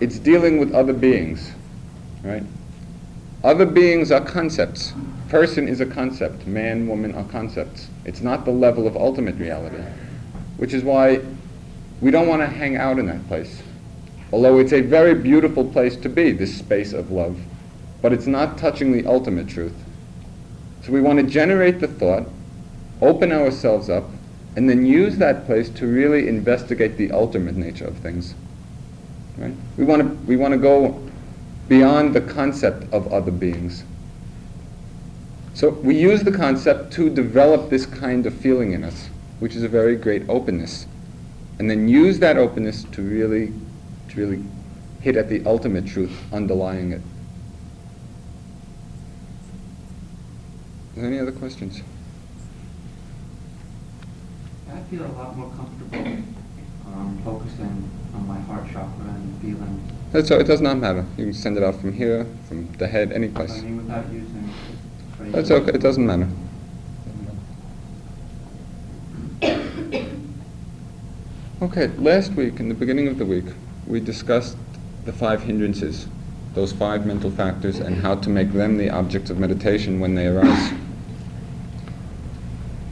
it's 0.00 0.18
dealing 0.18 0.58
with 0.58 0.74
other 0.74 0.92
beings, 0.92 1.52
right? 2.22 2.42
Other 3.42 3.64
beings 3.64 4.10
are 4.10 4.20
concepts. 4.20 4.92
Person 5.28 5.68
is 5.68 5.80
a 5.80 5.86
concept. 5.86 6.46
Man, 6.46 6.86
woman 6.86 7.14
are 7.14 7.24
concepts. 7.24 7.88
It's 8.04 8.20
not 8.20 8.44
the 8.44 8.50
level 8.50 8.86
of 8.86 8.96
ultimate 8.96 9.36
reality, 9.36 9.82
which 10.58 10.74
is 10.74 10.82
why 10.82 11.20
we 12.00 12.10
don't 12.10 12.28
want 12.28 12.42
to 12.42 12.46
hang 12.46 12.76
out 12.76 12.98
in 12.98 13.06
that 13.06 13.26
place. 13.28 13.62
Although 14.32 14.58
it's 14.58 14.72
a 14.72 14.80
very 14.80 15.14
beautiful 15.14 15.64
place 15.64 15.96
to 15.96 16.08
be, 16.08 16.32
this 16.32 16.56
space 16.56 16.92
of 16.92 17.10
love, 17.10 17.38
but 18.06 18.12
it's 18.12 18.28
not 18.28 18.56
touching 18.56 18.92
the 18.92 19.04
ultimate 19.04 19.48
truth. 19.48 19.74
So 20.84 20.92
we 20.92 21.00
want 21.00 21.18
to 21.18 21.26
generate 21.26 21.80
the 21.80 21.88
thought, 21.88 22.28
open 23.02 23.32
ourselves 23.32 23.90
up, 23.90 24.04
and 24.54 24.70
then 24.70 24.86
use 24.86 25.16
that 25.16 25.44
place 25.44 25.68
to 25.70 25.88
really 25.88 26.28
investigate 26.28 26.98
the 26.98 27.10
ultimate 27.10 27.56
nature 27.56 27.84
of 27.84 27.96
things. 27.96 28.36
Right? 29.36 29.52
We 29.76 29.82
want 29.82 30.02
to 30.02 30.08
we 30.24 30.36
want 30.36 30.52
to 30.52 30.58
go 30.58 31.04
beyond 31.66 32.14
the 32.14 32.20
concept 32.20 32.94
of 32.94 33.12
other 33.12 33.32
beings. 33.32 33.82
So 35.54 35.70
we 35.70 35.98
use 35.98 36.22
the 36.22 36.30
concept 36.30 36.92
to 36.92 37.10
develop 37.10 37.70
this 37.70 37.86
kind 37.86 38.24
of 38.24 38.34
feeling 38.34 38.70
in 38.70 38.84
us, 38.84 39.08
which 39.40 39.56
is 39.56 39.64
a 39.64 39.68
very 39.68 39.96
great 39.96 40.22
openness, 40.28 40.86
and 41.58 41.68
then 41.68 41.88
use 41.88 42.20
that 42.20 42.36
openness 42.36 42.84
to 42.84 43.02
really 43.02 43.52
to 44.10 44.16
really 44.16 44.44
hit 45.00 45.16
at 45.16 45.28
the 45.28 45.44
ultimate 45.44 45.88
truth 45.88 46.16
underlying 46.32 46.92
it. 46.92 47.00
Are 47.00 47.02
there 47.02 47.16
any 51.04 51.18
other 51.18 51.32
questions? 51.32 51.82
I 54.72 54.80
feel 54.90 55.04
a 55.04 55.12
lot 55.12 55.36
more 55.36 55.50
comfortable 55.50 56.06
um, 56.86 57.20
focusing 57.24 57.90
on 58.14 58.26
my 58.26 58.38
heart 58.40 58.66
chakra 58.66 59.04
and 59.08 59.40
feeling. 59.42 59.82
That's 60.12 60.30
all, 60.30 60.40
it 60.40 60.46
does 60.46 60.60
not 60.60 60.78
matter. 60.78 61.04
You 61.16 61.24
can 61.24 61.34
send 61.34 61.56
it 61.56 61.62
out 61.62 61.80
from 61.80 61.92
here, 61.92 62.26
from 62.48 62.72
the 62.78 62.86
head, 62.86 63.12
any 63.12 63.28
I 63.28 63.30
place. 63.30 63.62
mean, 63.62 63.76
without 63.78 64.10
using. 64.12 64.50
That's 65.32 65.50
okay. 65.50 65.72
It 65.72 65.80
doesn't 65.80 66.06
matter. 66.06 66.28
Okay, 71.62 71.88
last 71.98 72.32
week, 72.32 72.60
in 72.60 72.68
the 72.68 72.74
beginning 72.74 73.08
of 73.08 73.18
the 73.18 73.24
week, 73.24 73.46
we 73.86 73.98
discussed 73.98 74.56
the 75.04 75.12
five 75.12 75.42
hindrances, 75.42 76.06
those 76.54 76.72
five 76.72 77.06
mental 77.06 77.30
factors, 77.30 77.78
and 77.78 77.96
how 77.96 78.14
to 78.16 78.28
make 78.28 78.52
them 78.52 78.76
the 78.76 78.90
object 78.90 79.30
of 79.30 79.38
meditation 79.38 79.98
when 79.98 80.14
they 80.14 80.26
arise. 80.26 80.72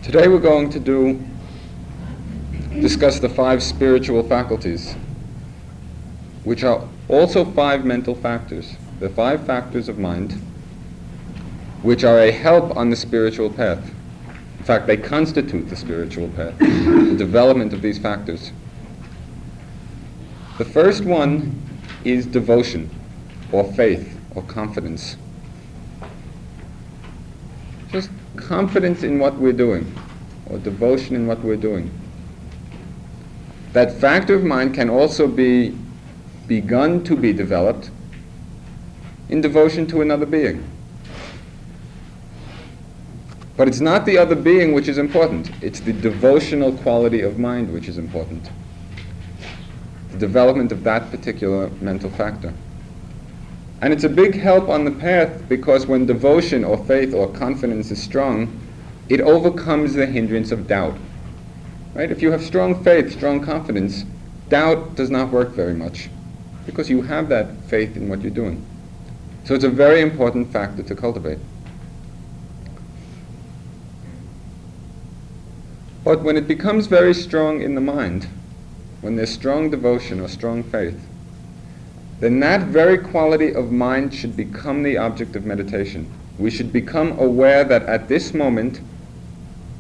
Today 0.05 0.29
we're 0.29 0.39
going 0.39 0.69
to 0.69 0.79
do 0.79 1.19
discuss 2.79 3.21
the 3.21 3.29
five 3.31 3.63
spiritual 3.63 4.23
faculties, 4.23 4.97
which 6.45 6.63
are 6.63 6.87
also 7.09 7.43
five 7.43 7.87
mental 7.87 8.15
factors. 8.15 8.77
The 9.01 9.09
five 9.09 9.47
factors 9.47 9.89
of 9.89 9.99
mind, 9.99 10.33
which 11.81 12.05
are 12.05 12.19
a 12.19 12.31
help 12.31 12.77
on 12.77 12.91
the 12.91 12.97
spiritual 12.97 13.49
path. 13.49 13.83
In 14.59 14.65
fact, 14.65 14.87
they 14.87 14.99
constitute 14.99 15.71
the 15.71 15.77
spiritual 15.77 16.29
path, 16.29 16.59
the 16.59 17.15
development 17.17 17.73
of 17.73 17.81
these 17.81 17.99
factors. 17.99 18.53
The 20.59 20.67
first 20.67 21.07
one 21.07 21.59
is 22.05 22.27
devotion, 22.27 22.91
or 23.53 23.73
faith, 23.73 24.21
or 24.35 24.43
confidence. 24.43 25.17
Just 27.91 28.11
confidence 28.37 29.03
in 29.03 29.19
what 29.19 29.35
we're 29.35 29.53
doing, 29.53 29.93
or 30.47 30.59
devotion 30.59 31.17
in 31.17 31.27
what 31.27 31.41
we're 31.41 31.57
doing. 31.57 31.91
That 33.73 33.93
factor 33.93 34.35
of 34.35 34.45
mind 34.45 34.75
can 34.75 34.89
also 34.89 35.27
be 35.27 35.77
begun 36.47 37.03
to 37.05 37.17
be 37.17 37.33
developed 37.33 37.91
in 39.29 39.41
devotion 39.41 39.87
to 39.89 40.03
another 40.03 40.27
being. 40.27 40.63
But 43.57 43.69
it's 43.69 43.81
not 43.81 44.05
the 44.05 44.19
other 44.19 44.35
being 44.35 44.75
which 44.75 44.89
is 44.89 44.99
important, 44.99 45.51
it's 45.63 45.81
the 45.81 45.93
devotional 45.93 46.73
quality 46.73 47.21
of 47.21 47.39
mind 47.39 47.73
which 47.73 47.89
is 47.89 47.99
important. 47.99 48.51
The 50.11 50.19
development 50.19 50.73
of 50.73 50.85
that 50.85 51.11
particular 51.11 51.71
mental 51.81 52.11
factor. 52.11 52.53
And 53.85 53.93
it's 53.93 54.05
a 54.05 54.09
big 54.09 54.35
help 54.35 54.71
on 54.71 54.87
the 54.87 54.91
path 54.91 55.47
because 55.47 55.87
when 55.87 56.07
devotion 56.07 56.65
or 56.65 56.83
faith 56.87 57.13
or 57.13 57.31
confidence 57.31 57.91
is 57.91 58.03
strong, 58.03 58.59
it 59.11 59.21
overcomes 59.21 59.93
the 59.93 60.07
hindrance 60.07 60.51
of 60.53 60.67
doubt. 60.67 60.97
Right? 61.93 62.11
If 62.11 62.23
you 62.23 62.33
have 62.33 62.43
strong 62.43 62.83
faith, 62.83 63.13
strong 63.13 63.45
confidence, 63.45 64.07
doubt 64.49 64.95
does 64.95 65.11
not 65.11 65.29
work 65.29 65.51
very 65.51 65.75
much 65.75 66.09
because 66.65 66.89
you 66.89 67.03
have 67.03 67.29
that 67.29 67.59
faith 67.65 67.95
in 67.95 68.09
what 68.09 68.23
you're 68.23 68.31
doing. 68.31 68.65
So 69.45 69.55
it's 69.55 69.65
a 69.65 69.69
very 69.69 70.01
important 70.01 70.51
factor 70.51 70.83
to 70.83 70.95
cultivate. 70.95 71.39
But 76.05 76.23
when 76.23 76.39
it 76.39 76.49
becomes 76.49 76.87
very 76.87 77.13
strong 77.13 77.61
in 77.61 77.75
the 77.75 77.83
mind, 77.83 78.29
when 79.03 79.17
there's 79.17 79.35
strong 79.35 79.69
devotion 79.69 80.21
or 80.21 80.29
strong 80.29 80.63
faith, 80.63 81.07
then 82.21 82.41
that 82.41 82.63
very 82.63 82.99
quality 82.99 83.53
of 83.53 83.73
mind 83.73 84.15
should 84.15 84.37
become 84.37 84.83
the 84.83 84.97
object 84.97 85.37
of 85.37 85.45
meditation. 85.45 86.11
We 86.39 86.51
should 86.51 86.73
become 86.73 87.19
aware 87.19 87.65
that 87.65 87.83
at 87.85 88.09
this 88.09 88.33
moment, 88.35 88.81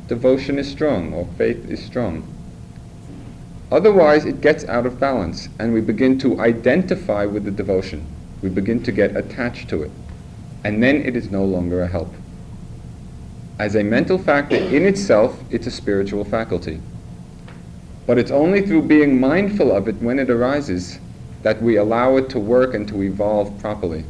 devotion 0.09 0.59
is 0.59 0.71
strong 0.71 1.13
or 1.13 1.29
faith 1.39 1.69
is 1.69 1.83
strong. 1.83 2.27
Otherwise, 3.73 4.25
it 4.25 4.41
gets 4.41 4.65
out 4.67 4.87
of 4.87 5.01
balance 5.01 5.49
and 5.59 5.73
we 5.73 5.81
begin 5.81 6.19
to 6.21 6.41
identify 6.41 7.25
with 7.25 7.45
the 7.45 7.51
devotion. 7.51 8.07
We 8.43 8.49
begin 8.49 8.83
to 8.83 8.93
get 8.93 9.17
attached 9.17 9.69
to 9.71 9.83
it. 9.83 9.91
And 10.65 10.83
then 10.83 10.97
it 10.97 11.17
is 11.17 11.31
no 11.31 11.45
longer 11.45 11.83
a 11.83 11.89
help. 11.89 12.15
As 13.59 13.77
a 13.77 13.83
mental 13.83 14.19
factor 14.19 14.57
in 14.57 14.85
itself, 14.85 15.41
it's 15.51 15.67
a 15.67 15.71
spiritual 15.71 16.25
faculty. 16.25 16.81
But 18.07 18.19
it's 18.19 18.31
only 18.31 18.63
through 18.67 18.83
being 18.83 19.19
mindful 19.19 19.73
of 19.73 19.89
it 19.89 19.97
when 19.97 20.19
it 20.19 20.29
arises 20.29 20.99
that 21.45 21.63
we 21.63 21.77
allow 21.77 22.17
it 22.17 22.29
to 22.31 22.39
work 22.41 22.75
and 22.75 22.89
to 22.89 23.03
evolve 23.03 23.57
properly. 23.61 24.05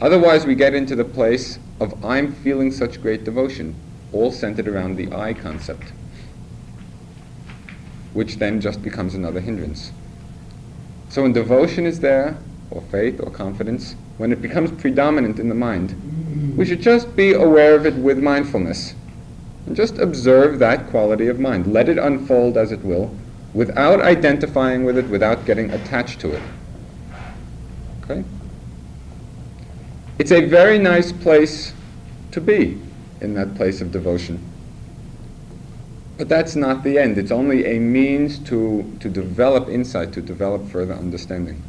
Otherwise, 0.00 0.46
we 0.46 0.54
get 0.54 0.74
into 0.74 0.94
the 0.94 1.04
place 1.04 1.58
of 1.80 2.04
I'm 2.04 2.32
feeling 2.32 2.70
such 2.70 3.02
great 3.02 3.24
devotion, 3.24 3.74
all 4.12 4.30
centered 4.30 4.68
around 4.68 4.96
the 4.96 5.10
I 5.12 5.32
concept, 5.32 5.92
which 8.12 8.36
then 8.36 8.60
just 8.60 8.82
becomes 8.82 9.14
another 9.14 9.40
hindrance. 9.40 9.90
So 11.08 11.22
when 11.22 11.32
devotion 11.32 11.86
is 11.86 12.00
there, 12.00 12.36
or 12.70 12.82
faith 12.82 13.20
or 13.20 13.30
confidence, 13.30 13.96
when 14.18 14.30
it 14.30 14.42
becomes 14.42 14.70
predominant 14.70 15.38
in 15.38 15.48
the 15.48 15.54
mind, 15.54 16.54
we 16.58 16.66
should 16.66 16.82
just 16.82 17.16
be 17.16 17.32
aware 17.32 17.74
of 17.74 17.86
it 17.86 17.94
with 17.94 18.18
mindfulness. 18.18 18.94
And 19.66 19.74
just 19.74 19.98
observe 19.98 20.58
that 20.58 20.88
quality 20.88 21.28
of 21.28 21.40
mind. 21.40 21.72
Let 21.72 21.88
it 21.88 21.98
unfold 21.98 22.58
as 22.58 22.70
it 22.70 22.84
will, 22.84 23.16
without 23.58 24.00
identifying 24.00 24.84
with 24.84 24.96
it, 24.96 25.08
without 25.08 25.44
getting 25.44 25.68
attached 25.72 26.20
to 26.20 26.30
it. 26.30 26.42
Okay? 28.04 28.22
It's 30.20 30.30
a 30.30 30.46
very 30.46 30.78
nice 30.78 31.10
place 31.10 31.72
to 32.30 32.40
be 32.40 32.80
in 33.20 33.34
that 33.34 33.56
place 33.56 33.80
of 33.80 33.90
devotion. 33.90 34.40
But 36.18 36.28
that's 36.28 36.54
not 36.54 36.84
the 36.84 36.98
end. 37.00 37.18
It's 37.18 37.32
only 37.32 37.66
a 37.66 37.80
means 37.80 38.38
to, 38.44 38.96
to 39.00 39.08
develop 39.08 39.68
insight, 39.68 40.12
to 40.12 40.22
develop 40.22 40.68
further 40.68 40.94
understanding. 40.94 41.60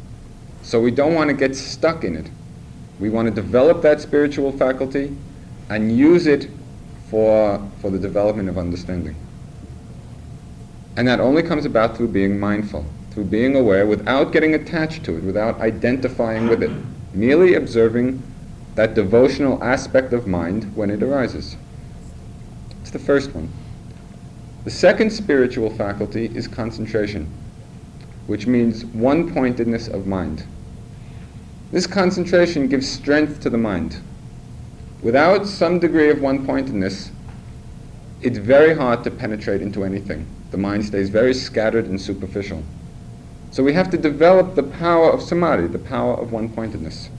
So 0.62 0.80
we 0.80 0.92
don't 0.92 1.14
want 1.14 1.28
to 1.30 1.34
get 1.34 1.56
stuck 1.56 2.04
in 2.04 2.14
it. 2.14 2.30
We 3.00 3.10
want 3.10 3.26
to 3.26 3.34
develop 3.34 3.82
that 3.82 4.00
spiritual 4.00 4.52
faculty 4.52 5.16
and 5.68 5.98
use 5.98 6.28
it 6.28 6.48
for, 7.08 7.68
for 7.80 7.90
the 7.90 7.98
development 7.98 8.48
of 8.48 8.58
understanding. 8.58 9.16
And 10.96 11.06
that 11.06 11.20
only 11.20 11.42
comes 11.42 11.64
about 11.64 11.96
through 11.96 12.08
being 12.08 12.38
mindful, 12.38 12.84
through 13.10 13.24
being 13.24 13.56
aware 13.56 13.86
without 13.86 14.32
getting 14.32 14.54
attached 14.54 15.04
to 15.04 15.16
it, 15.16 15.22
without 15.22 15.60
identifying 15.60 16.48
with 16.48 16.62
it, 16.62 16.70
merely 17.14 17.54
observing 17.54 18.22
that 18.74 18.94
devotional 18.94 19.62
aspect 19.62 20.12
of 20.12 20.26
mind 20.26 20.74
when 20.76 20.90
it 20.90 21.02
arises. 21.02 21.56
It's 22.80 22.90
the 22.90 22.98
first 22.98 23.34
one. 23.34 23.48
The 24.64 24.70
second 24.70 25.10
spiritual 25.10 25.70
faculty 25.70 26.30
is 26.34 26.46
concentration, 26.46 27.32
which 28.26 28.46
means 28.46 28.84
one 28.84 29.32
pointedness 29.32 29.88
of 29.88 30.06
mind. 30.06 30.44
This 31.72 31.86
concentration 31.86 32.68
gives 32.68 32.88
strength 32.88 33.40
to 33.40 33.50
the 33.50 33.58
mind. 33.58 34.00
Without 35.02 35.46
some 35.46 35.78
degree 35.78 36.10
of 36.10 36.20
one 36.20 36.44
pointedness, 36.44 37.10
it's 38.20 38.38
very 38.38 38.74
hard 38.74 39.02
to 39.04 39.10
penetrate 39.10 39.62
into 39.62 39.84
anything. 39.84 40.26
The 40.50 40.58
mind 40.58 40.84
stays 40.84 41.08
very 41.08 41.34
scattered 41.34 41.86
and 41.86 42.00
superficial. 42.00 42.62
So 43.50 43.62
we 43.62 43.72
have 43.72 43.90
to 43.90 43.98
develop 43.98 44.54
the 44.54 44.62
power 44.62 45.10
of 45.10 45.22
samadhi, 45.22 45.66
the 45.66 45.78
power 45.78 46.14
of 46.14 46.32
one 46.32 46.48
pointedness. 46.48 47.10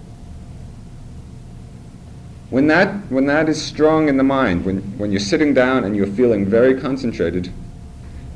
When 2.50 2.68
that, 2.68 3.10
when 3.10 3.28
that 3.28 3.48
is 3.48 3.62
strong 3.62 4.10
in 4.10 4.18
the 4.18 4.24
mind, 4.24 4.66
when, 4.66 4.82
when 4.98 5.12
you're 5.12 5.22
sitting 5.22 5.54
down 5.54 5.86
and 5.86 5.96
you're 5.96 6.08
feeling 6.08 6.46
very 6.46 6.80
concentrated, 6.80 7.52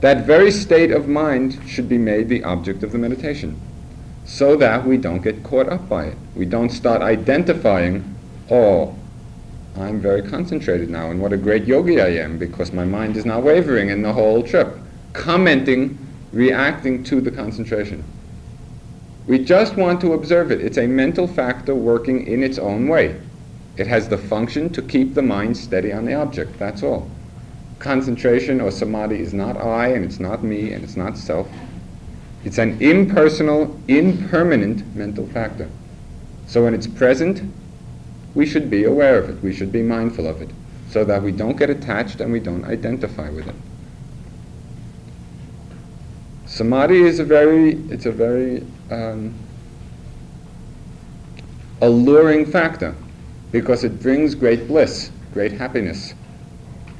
that 0.01 0.25
very 0.25 0.51
state 0.51 0.91
of 0.91 1.07
mind 1.07 1.59
should 1.67 1.89
be 1.89 1.97
made 1.97 2.29
the 2.29 2.43
object 2.43 2.83
of 2.83 2.91
the 2.91 2.97
meditation 2.97 3.59
so 4.25 4.55
that 4.55 4.85
we 4.85 4.97
don't 4.97 5.21
get 5.21 5.43
caught 5.43 5.69
up 5.69 5.87
by 5.87 6.05
it. 6.05 6.17
We 6.35 6.45
don't 6.45 6.69
start 6.69 7.01
identifying, 7.01 8.15
oh, 8.49 8.95
I'm 9.77 9.99
very 9.99 10.21
concentrated 10.21 10.89
now, 10.89 11.11
and 11.11 11.21
what 11.21 11.33
a 11.33 11.37
great 11.37 11.65
yogi 11.65 12.01
I 12.01 12.07
am 12.07 12.37
because 12.37 12.71
my 12.71 12.85
mind 12.85 13.17
is 13.17 13.25
not 13.25 13.43
wavering 13.43 13.89
in 13.89 14.01
the 14.01 14.13
whole 14.13 14.41
trip. 14.41 14.77
Commenting, 15.15 15.97
reacting 16.33 17.03
to 17.05 17.21
the 17.21 17.31
concentration. 17.31 18.03
We 19.27 19.39
just 19.39 19.75
want 19.75 20.01
to 20.01 20.13
observe 20.13 20.51
it. 20.51 20.61
It's 20.61 20.77
a 20.77 20.85
mental 20.85 21.25
factor 21.25 21.73
working 21.73 22.27
in 22.27 22.43
its 22.43 22.59
own 22.59 22.87
way. 22.87 23.19
It 23.77 23.87
has 23.87 24.07
the 24.07 24.17
function 24.17 24.69
to 24.73 24.81
keep 24.81 25.13
the 25.13 25.21
mind 25.21 25.57
steady 25.57 25.91
on 25.91 26.05
the 26.05 26.13
object, 26.13 26.59
that's 26.59 26.83
all. 26.83 27.09
Concentration 27.79 28.61
or 28.61 28.71
samadhi 28.71 29.19
is 29.19 29.33
not 29.33 29.57
I, 29.57 29.87
and 29.87 30.05
it's 30.05 30.19
not 30.19 30.43
me, 30.43 30.73
and 30.73 30.83
it's 30.83 30.95
not 30.95 31.17
self. 31.17 31.47
It's 32.43 32.57
an 32.57 32.81
impersonal, 32.81 33.79
impermanent 33.87 34.95
mental 34.95 35.27
factor. 35.27 35.69
So 36.45 36.63
when 36.63 36.73
it's 36.73 36.87
present, 36.87 37.41
we 38.35 38.45
should 38.45 38.69
be 38.69 38.83
aware 38.83 39.17
of 39.17 39.29
it. 39.29 39.41
We 39.41 39.53
should 39.53 39.71
be 39.71 39.81
mindful 39.81 40.27
of 40.27 40.41
it 40.41 40.51
so 40.89 41.03
that 41.05 41.23
we 41.23 41.31
don't 41.31 41.57
get 41.57 41.69
attached 41.69 42.21
and 42.21 42.31
we 42.31 42.39
don't 42.39 42.65
identify 42.65 43.29
with 43.29 43.47
it. 43.47 43.55
Samadhi 46.55 47.01
is 47.01 47.19
a 47.19 47.25
very, 47.25 47.73
it's 47.89 48.05
a 48.05 48.13
very 48.13 48.65
um, 48.89 49.33
alluring 51.81 52.45
factor 52.45 52.95
because 53.51 53.83
it 53.83 54.01
brings 54.01 54.35
great 54.35 54.65
bliss, 54.65 55.11
great 55.33 55.51
happiness. 55.51 56.13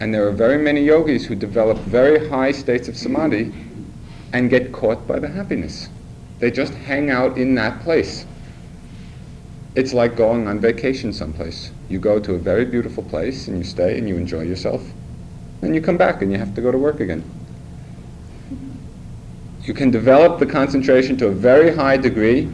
And 0.01 0.13
there 0.13 0.27
are 0.27 0.33
very 0.33 0.57
many 0.57 0.83
yogis 0.83 1.25
who 1.25 1.35
develop 1.35 1.77
very 1.77 2.27
high 2.27 2.51
states 2.51 2.89
of 2.89 2.97
samadhi 2.97 3.53
and 4.33 4.49
get 4.49 4.73
caught 4.73 5.07
by 5.07 5.19
the 5.19 5.29
happiness. 5.29 5.87
They 6.39 6.51
just 6.51 6.73
hang 6.73 7.09
out 7.09 7.37
in 7.37 7.55
that 7.55 7.81
place. 7.81 8.25
It's 9.73 9.93
like 9.93 10.17
going 10.17 10.49
on 10.49 10.59
vacation 10.59 11.13
someplace. 11.13 11.71
You 11.87 11.99
go 11.99 12.19
to 12.19 12.33
a 12.33 12.37
very 12.37 12.65
beautiful 12.65 13.03
place 13.03 13.47
and 13.47 13.57
you 13.57 13.63
stay 13.63 13.97
and 13.97 14.09
you 14.09 14.17
enjoy 14.17 14.41
yourself. 14.41 14.83
Then 15.61 15.73
you 15.73 15.79
come 15.79 15.95
back 15.95 16.21
and 16.21 16.29
you 16.29 16.37
have 16.39 16.53
to 16.55 16.61
go 16.61 16.73
to 16.73 16.77
work 16.77 16.99
again. 16.99 17.23
You 19.65 19.73
can 19.73 19.89
develop 19.89 20.37
the 20.37 20.45
concentration 20.45 21.17
to 21.17 21.27
a 21.27 21.31
very 21.31 21.75
high 21.75 21.97
degree, 21.97 22.53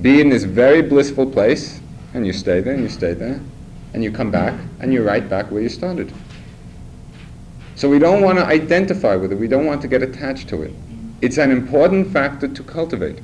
be 0.00 0.20
in 0.20 0.28
this 0.28 0.44
very 0.44 0.82
blissful 0.82 1.28
place, 1.28 1.80
and 2.14 2.24
you 2.24 2.32
stay 2.32 2.60
there 2.60 2.74
and 2.74 2.82
you 2.84 2.88
stay 2.88 3.12
there, 3.12 3.40
and 3.92 4.04
you 4.04 4.12
come 4.12 4.30
back 4.30 4.54
and 4.78 4.92
you're 4.92 5.02
right 5.02 5.28
back 5.28 5.50
where 5.50 5.62
you 5.62 5.68
started. 5.68 6.12
So 7.74 7.90
we 7.90 7.98
don't 7.98 8.22
want 8.22 8.38
to 8.38 8.46
identify 8.46 9.16
with 9.16 9.32
it, 9.32 9.34
we 9.34 9.48
don't 9.48 9.66
want 9.66 9.82
to 9.82 9.88
get 9.88 10.00
attached 10.00 10.48
to 10.50 10.62
it. 10.62 10.72
It's 11.22 11.38
an 11.38 11.50
important 11.50 12.12
factor 12.12 12.46
to 12.46 12.62
cultivate. 12.62 13.18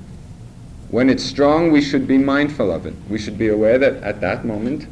When 0.91 1.09
it's 1.09 1.23
strong, 1.23 1.71
we 1.71 1.83
should 1.83 2.09
be 2.09 2.19
mindful 2.19 2.73
of 2.73 2.85
it. 2.85 2.95
We 3.09 3.19
should 3.19 3.39
be 3.39 3.49
aware 3.49 3.79
that 3.79 4.03
at 4.03 4.21
that 4.23 4.45
moment, 4.45 4.89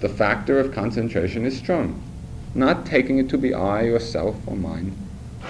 the 0.00 0.08
factor 0.08 0.58
of 0.58 0.74
concentration 0.74 1.46
is 1.46 1.56
strong. 1.56 2.02
Not 2.56 2.86
taking 2.86 3.18
it 3.18 3.28
to 3.28 3.38
be 3.38 3.54
I 3.54 3.82
or 3.84 4.00
self 4.00 4.36
or 4.46 4.56
mine. 4.56 4.96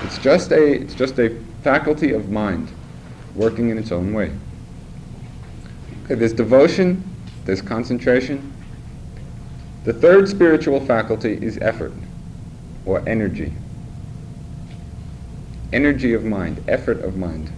It's 0.03 0.19
just 0.19 0.53
a, 0.53 0.63
it's 0.63 0.95
just 0.95 1.19
a 1.19 1.39
faculty 1.63 2.13
of 2.13 2.31
mind 2.31 2.73
working 3.35 3.71
in 3.71 3.79
its 3.79 3.93
own 3.93 4.13
way. 4.13 4.33
Okay, 6.05 6.15
there's 6.15 6.33
devotion, 6.33 7.03
there's 7.45 7.63
concentration. 7.63 8.53
The 9.85 9.93
third 9.93 10.29
spiritual 10.29 10.85
faculty 10.85 11.39
is 11.41 11.59
effort 11.59 11.93
or 12.85 13.07
energy. 13.09 13.53
Energy 15.73 16.13
of 16.13 16.25
mind, 16.25 16.63
effort 16.69 17.01
of 17.01 17.17
mind. 17.17 17.51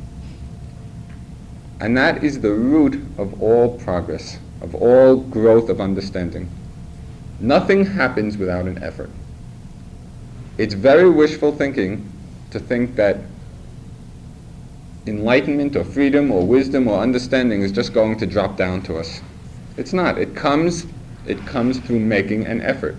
And 1.81 1.97
that 1.97 2.23
is 2.23 2.41
the 2.41 2.53
root 2.53 2.95
of 3.19 3.43
all 3.43 3.79
progress, 3.79 4.39
of 4.61 4.75
all 4.75 5.17
growth 5.17 5.69
of 5.69 5.81
understanding. 5.81 6.49
Nothing 7.41 7.85
happens 7.85 8.37
without 8.37 8.67
an 8.67 8.83
effort. 8.83 9.11
It's 10.57 10.75
very 10.75 11.11
wishful 11.11 11.53
thinking 11.53 12.11
to 12.53 12.61
think 12.61 12.95
that 12.95 13.19
enlightenment 15.07 15.77
or 15.77 15.85
freedom 15.85 16.31
or 16.31 16.47
wisdom 16.47 16.89
or 16.89 17.01
understanding 17.01 17.63
is 17.63 17.73
just 17.73 17.93
going 17.93 18.19
to 18.19 18.27
drop 18.27 18.57
down 18.57 18.83
to 18.83 18.97
us. 18.97 19.21
It's 19.77 19.93
not. 19.93 20.19
It 20.19 20.35
comes 20.35 20.87
it 21.27 21.47
comes 21.47 21.79
through 21.79 22.01
making 22.01 22.47
an 22.47 22.61
effort. 22.61 22.97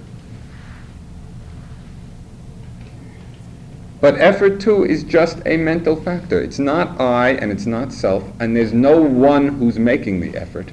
But 4.01 4.19
effort 4.19 4.59
too 4.59 4.83
is 4.83 5.03
just 5.03 5.41
a 5.45 5.57
mental 5.57 5.95
factor. 5.95 6.39
It's 6.41 6.59
not 6.59 6.99
I 6.99 7.29
and 7.29 7.51
it's 7.51 7.65
not 7.65 7.91
self, 7.91 8.23
and 8.39 8.55
there's 8.55 8.73
no 8.73 9.01
one 9.01 9.47
who's 9.47 9.79
making 9.79 10.19
the 10.19 10.35
effort. 10.37 10.71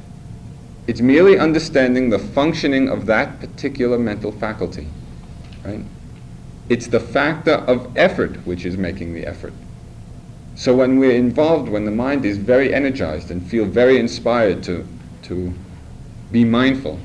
It's 0.87 1.01
merely 1.01 1.38
understanding 1.38 2.11
the 2.11 2.18
functioning 2.18 2.88
of 2.88 3.07
that 3.07 3.38
particular 3.38 3.99
mental 3.99 4.33
faculty. 4.33 4.88
Right? 5.64 5.85
It's 6.68 6.88
the 6.88 7.01
factor 7.01 7.53
of 7.53 7.97
effort 7.97 8.45
which 8.47 8.64
is 8.64 8.77
making 8.77 9.14
the 9.14 9.27
effort. 9.27 9.53
So 10.55 10.77
when 10.77 10.99
we're 10.99 11.17
involved, 11.17 11.69
when 11.69 11.85
the 11.85 11.91
mind 11.91 12.25
is 12.25 12.38
very 12.38 12.75
energized 12.75 13.31
and 13.31 13.45
feel 13.45 13.65
very 13.65 13.99
inspired 13.99 14.62
to, 14.65 14.87
to 15.23 15.55
be 16.31 16.45
mindful, 16.45 17.01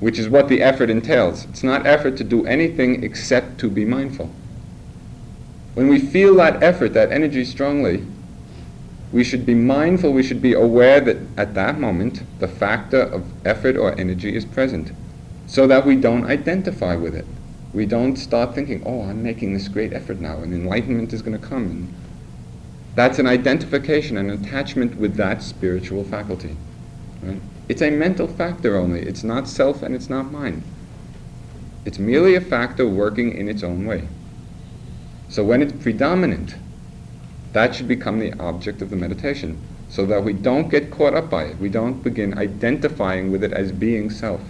which 0.00 0.18
is 0.18 0.28
what 0.28 0.48
the 0.48 0.62
effort 0.62 0.88
entails, 0.90 1.44
it's 1.46 1.64
not 1.64 1.86
effort 1.86 2.16
to 2.18 2.24
do 2.24 2.46
anything 2.46 3.02
except 3.02 3.58
to 3.58 3.70
be 3.70 3.84
mindful. 3.84 4.30
When 5.74 5.88
we 5.88 5.98
feel 5.98 6.34
that 6.36 6.62
effort, 6.62 6.92
that 6.94 7.12
energy 7.12 7.44
strongly, 7.44 8.06
we 9.12 9.24
should 9.24 9.46
be 9.46 9.54
mindful, 9.54 10.12
we 10.12 10.22
should 10.22 10.42
be 10.42 10.52
aware 10.52 11.00
that 11.00 11.16
at 11.36 11.54
that 11.54 11.80
moment 11.80 12.22
the 12.40 12.48
factor 12.48 13.00
of 13.00 13.24
effort 13.46 13.76
or 13.76 13.98
energy 13.98 14.36
is 14.36 14.44
present 14.44 14.92
so 15.46 15.66
that 15.66 15.86
we 15.86 15.96
don't 15.96 16.26
identify 16.26 16.94
with 16.94 17.14
it. 17.14 17.24
We 17.72 17.86
don't 17.86 18.16
start 18.16 18.54
thinking, 18.54 18.82
oh, 18.84 19.02
I'm 19.02 19.22
making 19.22 19.54
this 19.54 19.68
great 19.68 19.92
effort 19.92 20.20
now 20.20 20.38
and 20.38 20.52
enlightenment 20.52 21.12
is 21.12 21.22
going 21.22 21.38
to 21.38 21.46
come. 21.46 21.92
That's 22.94 23.18
an 23.18 23.26
identification, 23.26 24.16
an 24.16 24.30
attachment 24.30 24.96
with 24.96 25.16
that 25.16 25.42
spiritual 25.42 26.04
faculty. 26.04 26.56
Right? 27.22 27.40
It's 27.68 27.82
a 27.82 27.90
mental 27.90 28.26
factor 28.26 28.76
only. 28.76 29.00
It's 29.02 29.22
not 29.22 29.46
self 29.46 29.82
and 29.82 29.94
it's 29.94 30.08
not 30.08 30.32
mine. 30.32 30.62
It's 31.84 31.98
merely 31.98 32.34
a 32.34 32.40
factor 32.40 32.86
working 32.86 33.36
in 33.36 33.48
its 33.48 33.62
own 33.62 33.86
way. 33.86 34.08
So 35.28 35.44
when 35.44 35.62
it's 35.62 35.72
predominant, 35.72 36.56
that 37.52 37.74
should 37.74 37.88
become 37.88 38.18
the 38.18 38.32
object 38.40 38.82
of 38.82 38.90
the 38.90 38.96
meditation 38.96 39.60
so 39.88 40.04
that 40.06 40.22
we 40.22 40.32
don't 40.32 40.68
get 40.68 40.90
caught 40.90 41.14
up 41.14 41.30
by 41.30 41.44
it. 41.44 41.58
We 41.58 41.68
don't 41.68 42.02
begin 42.02 42.36
identifying 42.36 43.30
with 43.30 43.42
it 43.42 43.52
as 43.52 43.72
being 43.72 44.10
self. 44.10 44.40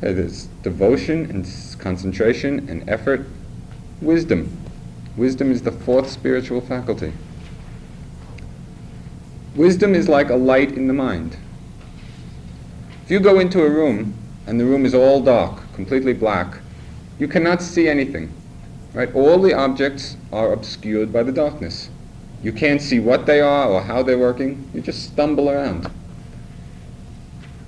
There's 0.00 0.46
devotion 0.64 1.30
and 1.30 1.48
concentration 1.78 2.68
and 2.68 2.88
effort, 2.88 3.26
wisdom. 4.00 4.58
Wisdom 5.16 5.50
is 5.52 5.62
the 5.62 5.72
fourth 5.72 6.08
spiritual 6.08 6.60
faculty. 6.60 7.12
Wisdom 9.54 9.94
is 9.94 10.08
like 10.08 10.30
a 10.30 10.36
light 10.36 10.72
in 10.72 10.86
the 10.86 10.94
mind. 10.94 11.36
If 13.04 13.10
you 13.10 13.20
go 13.20 13.38
into 13.38 13.62
a 13.62 13.68
room 13.68 14.14
and 14.46 14.58
the 14.58 14.64
room 14.64 14.86
is 14.86 14.94
all 14.94 15.20
dark, 15.20 15.60
completely 15.74 16.14
black, 16.14 16.60
you 17.18 17.28
cannot 17.28 17.60
see 17.60 17.88
anything. 17.88 18.32
Right? 18.94 19.14
All 19.14 19.38
the 19.38 19.52
objects 19.52 20.16
are 20.32 20.52
obscured 20.52 21.12
by 21.12 21.22
the 21.22 21.32
darkness. 21.32 21.90
You 22.42 22.52
can't 22.52 22.80
see 22.80 22.98
what 22.98 23.26
they 23.26 23.40
are 23.40 23.68
or 23.68 23.82
how 23.82 24.02
they're 24.02 24.18
working. 24.18 24.70
You 24.72 24.80
just 24.80 25.04
stumble 25.04 25.50
around. 25.50 25.90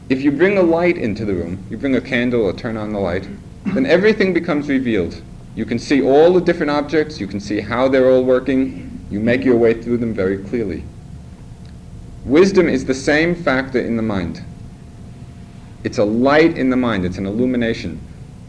If 0.08 0.22
you 0.22 0.32
bring 0.32 0.58
a 0.58 0.62
light 0.62 0.96
into 0.96 1.24
the 1.24 1.34
room, 1.34 1.66
you 1.70 1.76
bring 1.76 1.96
a 1.96 2.00
candle 2.00 2.42
or 2.42 2.52
turn 2.52 2.76
on 2.76 2.92
the 2.92 2.98
light, 2.98 3.28
then 3.66 3.86
everything 3.86 4.32
becomes 4.32 4.68
revealed. 4.68 5.22
You 5.54 5.64
can 5.64 5.78
see 5.78 6.02
all 6.02 6.32
the 6.32 6.40
different 6.40 6.70
objects, 6.70 7.20
you 7.20 7.26
can 7.26 7.40
see 7.40 7.60
how 7.60 7.88
they're 7.88 8.10
all 8.10 8.24
working, 8.24 9.06
you 9.10 9.20
make 9.20 9.44
your 9.44 9.56
way 9.56 9.80
through 9.80 9.98
them 9.98 10.14
very 10.14 10.38
clearly. 10.38 10.84
Wisdom 12.24 12.68
is 12.68 12.84
the 12.84 12.94
same 12.94 13.34
factor 13.34 13.78
in 13.78 13.96
the 13.96 14.02
mind. 14.02 14.42
It's 15.84 15.98
a 15.98 16.04
light 16.04 16.56
in 16.56 16.70
the 16.70 16.76
mind, 16.76 17.04
it's 17.04 17.18
an 17.18 17.26
illumination 17.26 18.00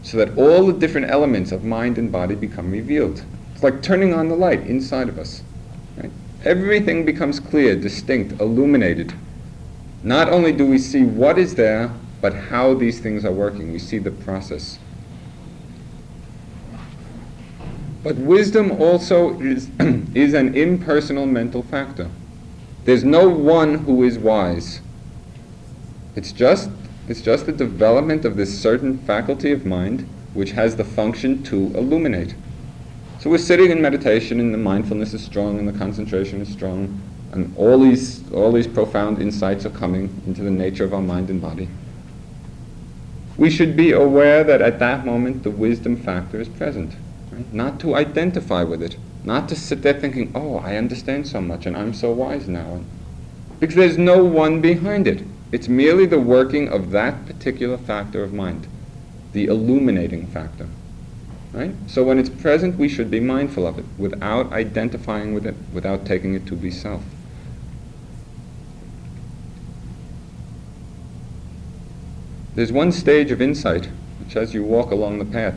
so 0.06 0.16
that 0.18 0.38
all 0.38 0.64
the 0.64 0.72
different 0.72 1.10
elements 1.10 1.50
of 1.50 1.64
mind 1.64 1.98
and 1.98 2.12
body 2.12 2.36
become 2.36 2.70
revealed. 2.70 3.24
It's 3.52 3.64
like 3.64 3.82
turning 3.82 4.14
on 4.14 4.28
the 4.28 4.36
light 4.36 4.64
inside 4.64 5.08
of 5.08 5.18
us. 5.18 5.42
Right? 5.96 6.12
Everything 6.44 7.04
becomes 7.04 7.40
clear, 7.40 7.74
distinct, 7.74 8.40
illuminated. 8.40 9.12
Not 10.04 10.28
only 10.28 10.52
do 10.52 10.64
we 10.64 10.78
see 10.78 11.02
what 11.02 11.38
is 11.38 11.56
there, 11.56 11.90
but 12.20 12.34
how 12.34 12.72
these 12.74 13.00
things 13.00 13.24
are 13.24 13.32
working. 13.32 13.72
We 13.72 13.80
see 13.80 13.98
the 13.98 14.12
process. 14.12 14.78
But 18.06 18.18
wisdom 18.18 18.70
also 18.80 19.36
is, 19.40 19.68
is 20.14 20.32
an 20.32 20.54
impersonal 20.54 21.26
mental 21.26 21.64
factor. 21.64 22.08
There's 22.84 23.02
no 23.02 23.28
one 23.28 23.78
who 23.78 24.04
is 24.04 24.16
wise. 24.16 24.80
It's 26.14 26.30
just 26.30 26.70
it's 27.08 27.20
just 27.20 27.46
the 27.46 27.52
development 27.52 28.24
of 28.24 28.36
this 28.36 28.56
certain 28.56 28.98
faculty 28.98 29.50
of 29.50 29.66
mind 29.66 30.08
which 30.34 30.52
has 30.52 30.76
the 30.76 30.84
function 30.84 31.42
to 31.44 31.56
illuminate. 31.76 32.36
So 33.18 33.28
we're 33.28 33.38
sitting 33.38 33.72
in 33.72 33.82
meditation 33.82 34.38
and 34.38 34.54
the 34.54 34.58
mindfulness 34.58 35.12
is 35.12 35.24
strong 35.24 35.58
and 35.58 35.66
the 35.66 35.76
concentration 35.76 36.40
is 36.40 36.48
strong 36.48 37.02
and 37.32 37.52
all 37.56 37.80
these, 37.80 38.22
all 38.30 38.52
these 38.52 38.68
profound 38.68 39.20
insights 39.20 39.66
are 39.66 39.70
coming 39.70 40.22
into 40.28 40.42
the 40.42 40.50
nature 40.52 40.84
of 40.84 40.94
our 40.94 41.02
mind 41.02 41.28
and 41.28 41.42
body. 41.42 41.66
We 43.36 43.50
should 43.50 43.76
be 43.76 43.90
aware 43.90 44.44
that 44.44 44.62
at 44.62 44.78
that 44.78 45.04
moment 45.04 45.42
the 45.42 45.50
wisdom 45.50 45.96
factor 45.96 46.40
is 46.40 46.48
present. 46.48 46.94
Right? 47.36 47.52
Not 47.52 47.78
to 47.80 47.94
identify 47.94 48.62
with 48.62 48.82
it, 48.82 48.96
not 49.22 49.48
to 49.50 49.56
sit 49.56 49.82
there 49.82 49.92
thinking, 49.92 50.32
oh, 50.34 50.56
I 50.56 50.76
understand 50.76 51.28
so 51.28 51.40
much 51.40 51.66
and 51.66 51.76
I'm 51.76 51.92
so 51.92 52.10
wise 52.10 52.48
now. 52.48 52.80
Because 53.60 53.76
there's 53.76 53.98
no 53.98 54.24
one 54.24 54.60
behind 54.60 55.06
it. 55.06 55.22
It's 55.52 55.68
merely 55.68 56.06
the 56.06 56.20
working 56.20 56.68
of 56.68 56.90
that 56.90 57.26
particular 57.26 57.76
factor 57.76 58.24
of 58.24 58.32
mind, 58.32 58.66
the 59.32 59.46
illuminating 59.46 60.26
factor. 60.28 60.68
Right? 61.52 61.74
So 61.86 62.02
when 62.04 62.18
it's 62.18 62.28
present, 62.28 62.78
we 62.78 62.88
should 62.88 63.10
be 63.10 63.20
mindful 63.20 63.66
of 63.66 63.78
it 63.78 63.84
without 63.98 64.52
identifying 64.52 65.32
with 65.32 65.46
it, 65.46 65.56
without 65.72 66.04
taking 66.04 66.34
it 66.34 66.46
to 66.46 66.56
be 66.56 66.70
self. 66.70 67.02
There's 72.54 72.72
one 72.72 72.92
stage 72.92 73.30
of 73.30 73.42
insight, 73.42 73.90
which 74.18 74.36
as 74.36 74.54
you 74.54 74.64
walk 74.64 74.90
along 74.90 75.18
the 75.18 75.26
path, 75.26 75.54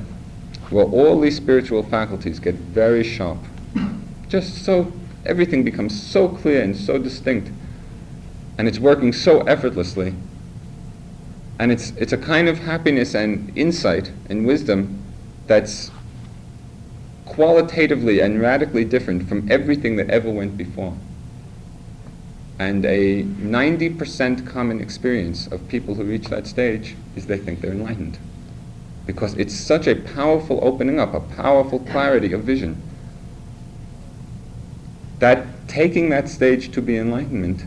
where 0.69 0.85
all 0.85 1.19
these 1.19 1.37
spiritual 1.37 1.83
faculties 1.83 2.39
get 2.39 2.55
very 2.55 3.03
sharp. 3.03 3.39
Just 4.27 4.63
so 4.63 4.91
everything 5.25 5.63
becomes 5.63 5.99
so 5.99 6.29
clear 6.29 6.61
and 6.61 6.75
so 6.75 6.97
distinct 6.97 7.51
and 8.57 8.67
it's 8.67 8.79
working 8.79 9.13
so 9.13 9.41
effortlessly 9.41 10.13
And 11.59 11.73
it's, 11.73 11.91
it's 11.97 12.13
a 12.13 12.17
kind 12.17 12.47
of 12.47 12.59
happiness 12.59 13.13
and 13.13 13.51
insight 13.57 14.13
and 14.29 14.47
wisdom 14.47 15.03
that's 15.45 15.91
qualitatively 17.25 18.21
and 18.21 18.39
radically 18.39 18.85
different 18.85 19.27
from 19.27 19.51
everything 19.51 19.97
that 19.97 20.09
ever 20.09 20.31
went 20.31 20.55
before. 20.55 20.97
And 22.57 22.85
a 22.85 23.23
90% 23.23 24.47
common 24.47 24.79
experience 24.79 25.47
of 25.47 25.67
people 25.67 25.95
who 25.95 26.03
reach 26.03 26.27
that 26.27 26.47
stage 26.47 26.95
is 27.15 27.27
they 27.27 27.37
think 27.37 27.59
they're 27.59 27.71
enlightened. 27.71 28.17
Because 29.09 29.33
it's 29.37 29.55
such 29.55 29.87
a 29.87 29.95
powerful 29.95 30.59
opening 30.61 30.99
up, 30.99 31.15
a 31.15 31.19
powerful 31.19 31.79
clarity 31.79 32.31
of 32.31 32.43
vision, 32.43 32.79
that 35.17 35.67
taking 35.67 36.09
that 36.09 36.29
stage 36.29 36.71
to 36.73 36.79
be 36.79 36.95
enlightenment, 36.95 37.63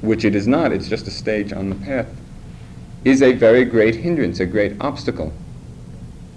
which 0.00 0.24
it 0.24 0.34
is 0.34 0.48
not, 0.48 0.72
it's 0.72 0.88
just 0.88 1.06
a 1.06 1.10
stage 1.10 1.52
on 1.52 1.68
the 1.68 1.74
path, 1.74 2.08
is 3.04 3.20
a 3.20 3.34
very 3.34 3.66
great 3.66 3.96
hindrance, 3.96 4.40
a 4.40 4.46
great 4.46 4.74
obstacle. 4.80 5.34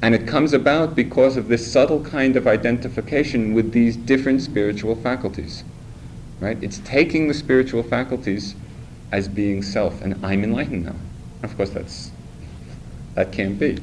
And 0.02 0.14
it 0.14 0.28
comes 0.28 0.52
about 0.52 0.94
because 0.94 1.38
of 1.38 1.48
this 1.48 1.72
subtle 1.72 2.04
kind 2.04 2.36
of 2.36 2.48
identification 2.48 3.54
with 3.54 3.72
these 3.72 3.96
different 3.96 4.42
spiritual 4.42 4.98
faculties. 4.98 5.64
Right? 6.42 6.62
It's 6.62 6.80
taking 6.80 7.30
the 7.30 7.34
spiritual 7.34 7.82
faculties 7.82 8.56
as 9.14 9.30
being 9.30 9.64
self, 9.64 10.02
and 10.02 10.20
I'm 10.22 10.44
enlightened 10.44 10.84
now. 10.84 10.98
Of 11.44 11.56
course, 11.56 11.70
that's 11.70 12.12
that 13.16 13.32
can't 13.32 13.60
be, 13.60 13.80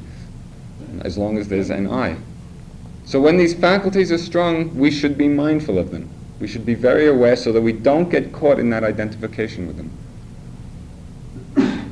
as 1.00 1.18
long 1.18 1.38
as 1.38 1.48
there's 1.48 1.70
an 1.70 1.90
I. 1.90 2.16
So 3.04 3.20
when 3.20 3.36
these 3.36 3.54
faculties 3.54 4.12
are 4.12 4.18
strong, 4.18 4.76
we 4.76 4.90
should 4.90 5.18
be 5.18 5.28
mindful 5.28 5.78
of 5.78 5.90
them. 5.90 6.08
We 6.38 6.46
should 6.46 6.64
be 6.64 6.74
very 6.74 7.08
aware 7.08 7.36
so 7.36 7.52
that 7.52 7.60
we 7.60 7.72
don't 7.72 8.08
get 8.08 8.32
caught 8.32 8.58
in 8.58 8.70
that 8.70 8.84
identification 8.84 9.66
with 9.66 9.76
them. 9.76 9.90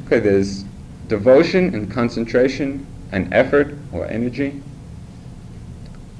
Okay, 0.06 0.20
there's 0.20 0.64
devotion 1.08 1.74
and 1.74 1.90
concentration 1.90 2.86
and 3.12 3.32
effort 3.32 3.74
or 3.92 4.06
energy 4.06 4.62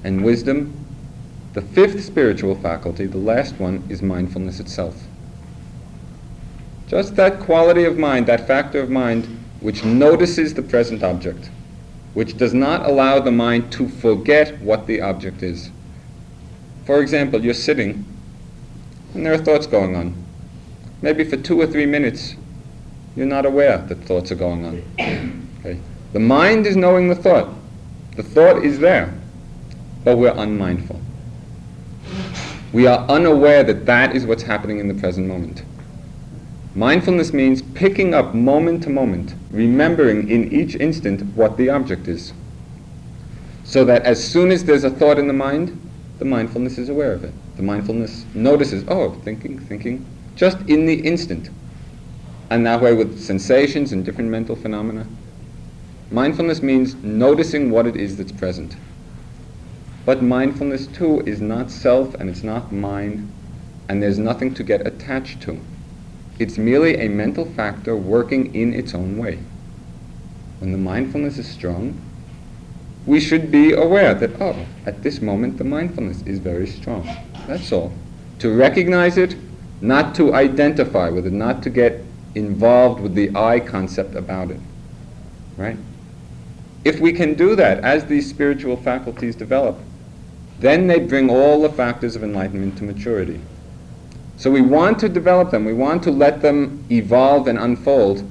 and 0.04 0.24
wisdom. 0.24 0.76
The 1.52 1.62
fifth 1.62 2.04
spiritual 2.04 2.54
faculty, 2.54 3.06
the 3.06 3.18
last 3.18 3.59
one, 3.59 3.83
is 3.88 4.02
mindfulness 4.02 4.61
itself. 4.61 5.02
Just 6.87 7.16
that 7.16 7.40
quality 7.40 7.85
of 7.85 7.98
mind, 7.98 8.26
that 8.26 8.46
factor 8.46 8.80
of 8.80 8.90
mind, 8.90 9.39
which 9.61 9.85
notices 9.85 10.55
the 10.55 10.62
present 10.62 11.03
object, 11.03 11.51
which 12.14 12.37
does 12.37 12.55
not 12.55 12.87
allow 12.87 13.20
the 13.20 13.31
mind 13.31 13.70
to 13.73 13.88
forget 13.88 14.61
what 14.61 14.87
the 14.87 15.01
object 15.01 15.42
is. 15.42 15.70
For 16.87 17.01
example, 17.01 17.44
you're 17.44 17.55
sitting 17.55 18.05
and 19.14 19.27
there 19.27 19.33
are 19.33 19.38
thoughts 19.38 19.66
going 19.66 19.96
on. 19.96 20.14
Maybe 21.03 21.25
for 21.25 21.37
two 21.37 21.61
or 21.61 21.66
three 21.66 21.87
minutes, 21.87 22.37
you're 23.16 23.27
not 23.27 23.46
aware 23.46 23.79
that 23.79 24.05
thoughts 24.05 24.31
are 24.33 24.37
going 24.37 24.64
on. 24.64 25.37
Okay? 25.61 25.79
The 26.14 26.20
mind 26.20 26.66
is 26.66 26.75
knowing 26.75 27.11
the 27.11 27.14
thought. 27.14 27.51
The 28.16 28.23
thought 28.23 28.64
is 28.64 28.79
there, 28.79 29.12
but 30.05 30.16
we're 30.16 30.35
unmindful. 30.35 30.99
We 32.73 32.87
are 32.87 33.07
unaware 33.11 33.62
that 33.64 33.85
that 33.85 34.16
is 34.16 34.25
what's 34.25 34.42
happening 34.42 34.79
in 34.79 34.88
the 34.88 34.94
present 34.94 35.27
moment. 35.27 35.62
Mindfulness 36.74 37.33
means 37.33 37.62
picking 37.62 38.14
up 38.14 38.33
moment 38.33 38.85
to 38.85 38.90
moment, 38.90 39.35
remembering 39.50 40.30
in 40.30 40.52
each 40.52 40.76
instant 40.76 41.22
what 41.35 41.56
the 41.56 41.68
object 41.68 42.06
is. 42.06 42.33
So 43.64 43.85
that 43.85 44.02
as 44.02 44.22
soon 44.22 44.52
as 44.52 44.64
there's 44.64 44.85
a 44.85 44.90
thought 44.90 45.18
in 45.18 45.26
the 45.26 45.33
mind, 45.33 45.80
the 46.20 46.24
mindfulness 46.24 46.78
is 46.78 46.88
aware 46.88 47.12
of 47.12 47.24
it. 47.24 47.35
The 47.56 47.62
mindfulness 47.64 48.24
notices, 48.35 48.85
oh, 48.87 49.12
thinking, 49.24 49.59
thinking, 49.59 50.06
just 50.37 50.59
in 50.68 50.87
the 50.87 51.00
instant. 51.00 51.50
And 52.50 52.64
that 52.66 52.80
way 52.80 52.94
with 52.94 53.20
sensations 53.20 53.90
and 53.90 54.04
different 54.04 54.30
mental 54.30 54.54
phenomena. 54.54 55.06
Mindfulness 56.12 56.62
means 56.62 56.94
noticing 56.96 57.70
what 57.72 57.87
it 57.87 57.96
is 57.96 58.16
that's 58.16 58.33
present. 58.33 58.76
But 60.04 60.22
mindfulness 60.22 60.87
too 60.87 61.20
is 61.26 61.40
not 61.40 61.70
self 61.70 62.14
and 62.14 62.30
it's 62.30 62.44
not 62.44 62.72
mine, 62.72 63.30
and 63.88 64.00
there's 64.00 64.18
nothing 64.18 64.54
to 64.54 64.62
get 64.62 64.87
attached 64.87 65.40
to. 65.42 65.61
It's 66.40 66.57
merely 66.57 66.96
a 66.96 67.09
mental 67.09 67.44
factor 67.44 67.94
working 67.94 68.55
in 68.55 68.72
its 68.72 68.94
own 68.94 69.18
way. 69.18 69.40
When 70.59 70.72
the 70.72 70.79
mindfulness 70.79 71.37
is 71.37 71.46
strong, 71.46 72.00
we 73.05 73.20
should 73.20 73.50
be 73.50 73.74
aware 73.74 74.14
that, 74.14 74.40
oh, 74.40 74.64
at 74.87 75.03
this 75.03 75.20
moment 75.20 75.59
the 75.59 75.64
mindfulness 75.64 76.22
is 76.22 76.38
very 76.38 76.66
strong. 76.66 77.07
That's 77.46 77.70
all. 77.72 77.92
To 78.38 78.57
recognize 78.57 79.18
it, 79.18 79.37
not 79.83 80.14
to 80.14 80.33
identify 80.33 81.11
with 81.11 81.26
it, 81.26 81.33
not 81.35 81.62
to 81.64 81.68
get 81.68 82.03
involved 82.35 83.03
with 83.03 83.14
the 83.14 83.37
I 83.37 83.61
concept 83.61 84.14
about 84.14 84.50
it. 84.50 84.61
Right? 85.59 85.76
If 86.87 87.00
we 87.00 87.12
can 87.12 87.35
do 87.35 87.55
that 87.57 87.85
as 87.85 88.07
these 88.07 88.31
spiritual 88.31 88.79
faculties 88.79 89.37
develop, 89.37 89.79
then 90.59 90.87
they 90.87 91.00
bring 91.00 91.29
all 91.29 91.61
the 91.61 91.68
factors 91.68 92.16
of 92.16 92.24
enlightenment 92.24 92.79
to 92.79 92.85
maturity. 92.85 93.42
So 94.40 94.50
we 94.50 94.62
want 94.62 94.98
to 95.00 95.11
develop 95.11 95.50
them, 95.50 95.66
we 95.66 95.74
want 95.74 96.03
to 96.05 96.11
let 96.11 96.40
them 96.40 96.83
evolve 96.90 97.46
and 97.46 97.59
unfold, 97.59 98.24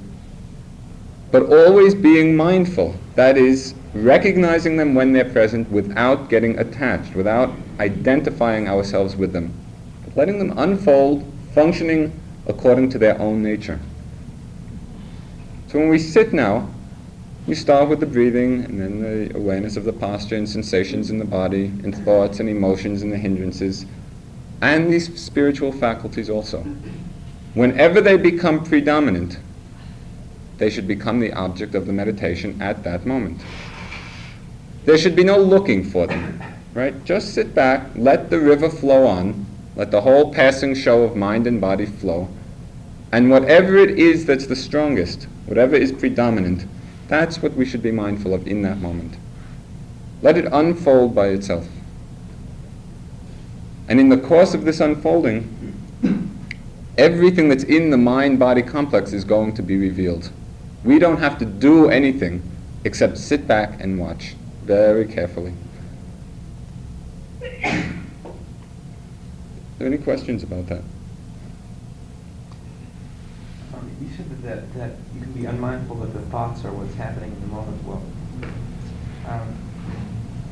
but 1.32 1.44
always 1.44 1.94
being 1.94 2.36
mindful. 2.36 2.96
That 3.14 3.38
is, 3.38 3.76
recognizing 3.94 4.78
them 4.78 4.96
when 4.96 5.14
they're 5.14 5.30
present 5.30 5.70
without 5.70 6.28
getting 6.28 6.58
attached, 6.58 7.14
without 7.14 7.52
identifying 7.80 8.68
ourselves 8.68 9.16
with 9.16 9.34
them, 9.34 9.54
but 10.04 10.18
letting 10.18 10.40
them 10.40 10.58
unfold, 10.58 11.32
functioning 11.54 12.20
according 12.48 12.90
to 12.90 12.98
their 12.98 13.22
own 13.22 13.44
nature. 13.44 13.80
So 15.68 15.78
when 15.78 15.90
we 15.90 16.00
sit 16.00 16.34
now, 16.34 16.70
we 17.46 17.54
start 17.54 17.88
with 17.88 18.00
the 18.00 18.08
breathing 18.08 18.66
and 18.66 18.82
then 18.82 19.02
the 19.02 19.38
awareness 19.38 19.78
of 19.78 19.84
the 19.84 19.94
posture 19.94 20.38
and 20.38 20.50
sensations 20.50 21.12
in 21.12 21.20
the 21.20 21.26
body 21.26 21.66
and 21.66 21.96
thoughts 22.04 22.40
and 22.40 22.50
emotions 22.50 23.04
and 23.04 23.14
the 23.14 23.18
hindrances 23.18 23.86
and 24.62 24.92
these 24.92 25.22
spiritual 25.22 25.72
faculties 25.72 26.30
also. 26.30 26.66
Whenever 27.54 28.02
they 28.02 28.18
become 28.18 28.64
predominant, 28.64 29.40
they 30.58 30.70
should 30.70 30.88
become 30.88 31.20
the 31.20 31.34
object 31.34 31.74
of 31.74 31.88
the 31.88 31.94
meditation 31.94 32.62
at 32.62 32.84
that 32.84 33.06
moment. 33.06 33.42
There 34.86 34.98
should 34.98 35.16
be 35.16 35.24
no 35.24 35.38
looking 35.38 35.84
for 35.84 36.08
them, 36.08 36.42
right? 36.74 37.04
Just 37.06 37.34
sit 37.34 37.56
back, 37.56 37.90
let 37.96 38.30
the 38.30 38.40
river 38.40 38.70
flow 38.70 39.08
on, 39.08 39.46
let 39.76 39.92
the 39.92 40.02
whole 40.02 40.34
passing 40.34 40.76
show 40.76 41.04
of 41.04 41.16
mind 41.16 41.48
and 41.48 41.62
body 41.62 41.86
flow, 41.86 42.28
and 43.12 43.30
whatever 43.30 43.78
it 43.78 43.98
is 43.98 44.26
that's 44.26 44.48
the 44.48 44.56
strongest, 44.56 45.28
whatever 45.46 45.76
is 45.76 45.92
predominant, 45.92 46.66
that's 47.08 47.42
what 47.42 47.54
we 47.54 47.66
should 47.66 47.82
be 47.82 47.92
mindful 47.92 48.34
of 48.34 48.48
in 48.48 48.62
that 48.62 48.80
moment. 48.80 49.16
Let 50.22 50.38
it 50.38 50.46
unfold 50.52 51.16
by 51.16 51.28
itself. 51.28 51.68
And 53.90 54.00
in 54.00 54.10
the 54.10 54.18
course 54.18 54.54
of 54.54 54.66
this 54.66 54.80
unfolding, 54.80 55.50
everything 56.96 57.50
that's 57.50 57.64
in 57.64 57.90
the 57.90 57.98
mind 57.98 58.38
body 58.38 58.62
complex 58.62 59.14
is 59.14 59.24
going 59.24 59.56
to 59.56 59.64
be 59.64 59.78
revealed. 59.78 60.32
We 60.84 61.00
don't 61.00 61.18
have 61.18 61.40
to 61.40 61.46
do 61.46 61.90
anything 61.90 62.44
except 62.86 63.18
sit 63.18 63.48
back 63.48 63.82
and 63.82 64.00
watch 64.00 64.36
very 64.64 65.06
carefully. 65.06 65.54
Are 67.42 67.82
there 69.80 69.88
any 69.88 69.98
questions 69.98 70.44
about 70.44 70.68
that? 70.68 70.84
You 74.00 74.10
said 74.16 74.30
that, 74.30 74.44
that, 74.44 74.74
that 74.76 74.92
you 75.16 75.22
can 75.22 75.32
be 75.34 75.46
unmindful 75.46 75.96
that 75.98 76.14
the 76.14 76.22
thoughts 76.30 76.64
are 76.64 76.72
what's 76.72 76.96
happening 76.96 77.32
in 77.32 77.42
the 77.42 77.48
moment. 77.48 77.84
Well, 77.84 78.04
um, 79.28 79.69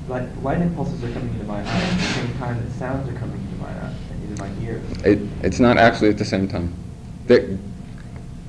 like 0.08 0.28
light 0.41 0.62
impulses 0.62 1.04
are 1.04 1.12
coming 1.12 1.34
into 1.34 1.46
my 1.46 1.60
eye 1.60 1.65
at 1.65 1.98
the 1.98 2.04
same 2.04 2.38
time 2.38 2.63
that 2.63 2.72
sounds 2.74 3.10
are 3.10 3.20
coming 3.20 3.41
into 3.41 3.56
my 3.58 3.70
eye, 3.70 3.93
into 4.24 4.41
my 4.41 4.50
ears. 4.63 4.84
It, 5.04 5.20
it's 5.43 5.60
not 5.60 5.78
actually 5.78 6.10
at 6.10 6.17
the 6.17 6.26
same 6.26 6.48
time. 6.48 6.74
The, 7.28 7.58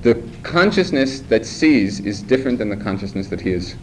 the 0.01 0.23
consciousness 0.43 1.19
that 1.21 1.45
sees 1.45 1.99
is 1.99 2.21
different 2.21 2.59
than 2.59 2.69
the 2.69 2.77
consciousness 2.77 3.27
that 3.27 3.41
hears. 3.41 3.75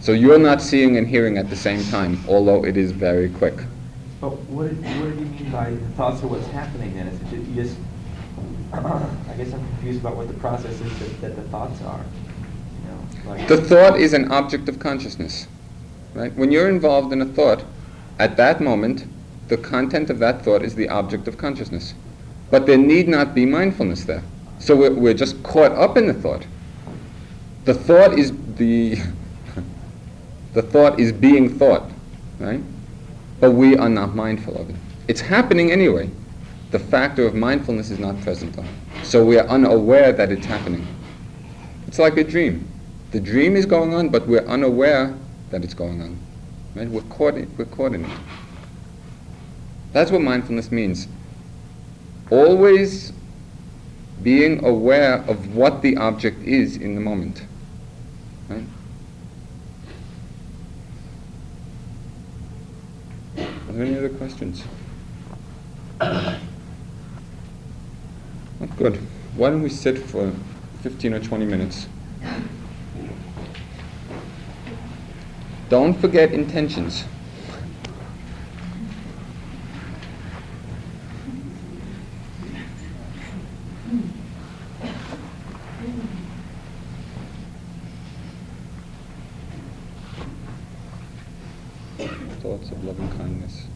So 0.00 0.10
you're 0.10 0.38
not 0.38 0.60
seeing 0.60 0.96
and 0.96 1.06
hearing 1.06 1.38
at 1.38 1.48
the 1.48 1.56
same 1.56 1.84
time, 1.84 2.18
although 2.26 2.64
it 2.64 2.76
is 2.76 2.90
very 2.90 3.28
quick. 3.28 3.54
But 4.20 4.36
what 4.50 4.72
what 4.72 5.10
did 5.10 5.20
you 5.20 5.26
mean 5.26 5.50
by 5.50 5.70
the 5.70 5.88
thoughts 5.90 6.22
are 6.22 6.26
what's 6.26 6.46
happening 6.48 6.94
then? 6.94 7.06
Is 7.06 7.20
it 7.32 7.38
you 7.38 7.62
just, 7.62 7.76
I 8.72 9.34
guess 9.36 9.52
I'm 9.52 9.64
confused 9.74 10.00
about 10.00 10.16
what 10.16 10.26
the 10.26 10.34
process 10.34 10.80
is 10.80 10.98
that, 10.98 11.20
that 11.20 11.36
the 11.36 11.42
thoughts 11.50 11.80
are. 11.82 12.04
You 12.82 12.90
know, 12.90 13.30
like 13.30 13.46
The 13.46 13.58
thought 13.58 14.00
is 14.00 14.12
an 14.12 14.32
object 14.32 14.68
of 14.68 14.80
consciousness. 14.80 15.46
Right? 16.14 16.34
When 16.34 16.52
you're 16.52 16.68
involved 16.68 17.12
in 17.12 17.22
a 17.22 17.26
thought, 17.26 17.64
at 18.18 18.36
that 18.36 18.60
moment, 18.60 19.06
the 19.48 19.56
content 19.56 20.10
of 20.10 20.18
that 20.18 20.42
thought 20.42 20.62
is 20.62 20.74
the 20.74 20.88
object 20.88 21.26
of 21.28 21.38
consciousness. 21.38 21.94
But 22.50 22.66
there 22.66 22.78
need 22.78 23.08
not 23.08 23.34
be 23.34 23.46
mindfulness 23.46 24.04
there. 24.04 24.22
So 24.58 24.76
we're, 24.76 24.94
we're 24.94 25.14
just 25.14 25.42
caught 25.42 25.72
up 25.72 25.96
in 25.96 26.06
the 26.06 26.14
thought. 26.14 26.46
The 27.64 27.74
thought 27.74 28.18
is 28.18 28.32
the 28.56 28.98
the 30.52 30.62
thought 30.62 31.00
is 31.00 31.12
being 31.12 31.58
thought, 31.58 31.90
right? 32.38 32.60
But 33.40 33.52
we 33.52 33.76
are 33.76 33.88
not 33.88 34.14
mindful 34.14 34.56
of 34.56 34.68
it. 34.70 34.76
It's 35.08 35.20
happening 35.20 35.72
anyway. 35.72 36.10
The 36.70 36.78
factor 36.78 37.26
of 37.26 37.34
mindfulness 37.34 37.90
is 37.90 37.98
not 37.98 38.20
present 38.20 38.56
on. 38.58 38.68
So 39.02 39.24
we 39.24 39.38
are 39.38 39.46
unaware 39.48 40.12
that 40.12 40.30
it's 40.30 40.46
happening. 40.46 40.86
It's 41.86 41.98
like 41.98 42.16
a 42.16 42.24
dream. 42.24 42.68
The 43.10 43.20
dream 43.20 43.56
is 43.56 43.66
going 43.66 43.94
on, 43.94 44.08
but 44.08 44.26
we're 44.26 44.46
unaware 44.46 45.14
that 45.52 45.62
it's 45.62 45.74
going 45.74 46.02
on. 46.02 46.18
Right? 46.74 46.88
We're 46.88 47.02
caught 47.02 47.34
in, 47.34 47.48
we're 47.56 47.66
caught 47.66 47.94
in 47.94 48.04
it. 48.04 48.10
That's 49.92 50.10
what 50.10 50.22
mindfulness 50.22 50.72
means. 50.72 51.06
Always 52.30 53.12
being 54.22 54.64
aware 54.64 55.16
of 55.28 55.54
what 55.54 55.82
the 55.82 55.96
object 55.98 56.42
is 56.42 56.76
in 56.76 56.94
the 56.94 57.00
moment. 57.00 57.42
Right? 58.48 58.64
Are 63.36 63.72
there 63.72 63.84
any 63.84 63.96
other 63.96 64.08
questions? 64.08 64.64
Good. 68.76 68.96
Why 69.36 69.50
don't 69.50 69.62
we 69.62 69.68
sit 69.68 69.98
for 69.98 70.32
15 70.82 71.14
or 71.14 71.20
20 71.20 71.44
minutes? 71.44 71.86
Don't 75.72 75.94
forget 75.94 76.32
intentions. 76.32 77.04
Thoughts 92.42 92.70
of 92.70 92.84
loving 92.84 93.08
kindness. 93.16 93.66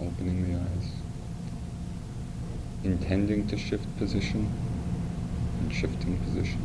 Opening 0.00 0.52
the 0.52 0.58
eyes. 0.58 0.88
Intending 3.04 3.46
to 3.48 3.58
shift 3.58 3.84
position 3.98 4.50
and 5.60 5.70
shifting 5.70 6.16
position. 6.20 6.58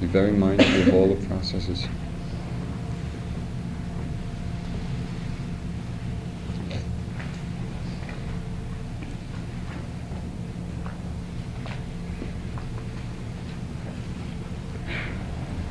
Be 0.00 0.06
very 0.06 0.30
mindful 0.30 0.82
of 0.82 0.94
all 0.94 1.08
the 1.12 1.26
processes. 1.26 1.88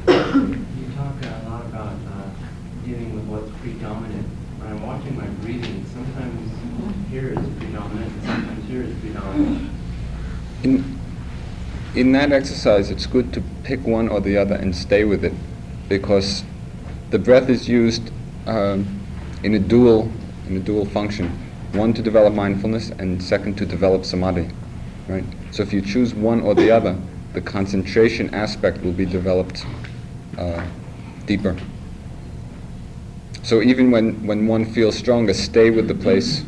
You 0.07 0.91
talk 0.93 1.15
a 1.23 1.49
lot 1.49 1.65
about 1.67 1.93
uh, 1.93 2.29
dealing 2.83 3.15
with 3.15 3.23
what's 3.27 3.49
predominant. 3.61 4.27
When 4.59 4.67
I'm 4.73 4.85
watching 4.85 5.15
my 5.15 5.27
breathing, 5.41 5.85
sometimes 5.93 6.51
here 7.09 7.29
is 7.29 7.39
predominant, 7.57 8.11
and 8.11 8.23
sometimes 8.23 8.67
here 8.67 8.83
is 8.83 8.93
predominant. 8.99 9.71
In, 10.63 10.99
in 11.97 12.11
that 12.11 12.31
exercise, 12.31 12.91
it's 12.91 13.07
good 13.07 13.33
to 13.33 13.41
pick 13.63 13.85
one 13.85 14.07
or 14.07 14.21
the 14.21 14.37
other 14.37 14.53
and 14.53 14.75
stay 14.75 15.03
with 15.03 15.25
it 15.25 15.33
because 15.89 16.43
the 17.09 17.17
breath 17.17 17.49
is 17.49 17.67
used 17.67 18.11
um, 18.45 19.01
in 19.43 19.55
a 19.55 19.59
dual 19.59 20.11
in 20.47 20.57
a 20.57 20.59
dual 20.59 20.85
function. 20.85 21.27
One 21.73 21.93
to 21.93 22.01
develop 22.01 22.33
mindfulness, 22.33 22.91
and 22.91 23.21
second 23.21 23.57
to 23.57 23.65
develop 23.65 24.05
samadhi. 24.05 24.49
Right. 25.07 25.23
So 25.51 25.63
if 25.63 25.73
you 25.73 25.81
choose 25.81 26.13
one 26.13 26.41
or 26.41 26.53
the 26.53 26.69
other, 26.69 26.95
the 27.33 27.41
concentration 27.41 28.33
aspect 28.33 28.81
will 28.83 28.93
be 28.93 29.05
developed 29.05 29.65
uh, 30.37 30.65
deeper. 31.25 31.57
So 33.43 33.61
even 33.61 33.91
when, 33.91 34.25
when 34.27 34.47
one 34.47 34.65
feels 34.65 34.95
stronger, 34.95 35.33
stay 35.33 35.69
with 35.69 35.87
the 35.87 35.95
place 35.95 36.43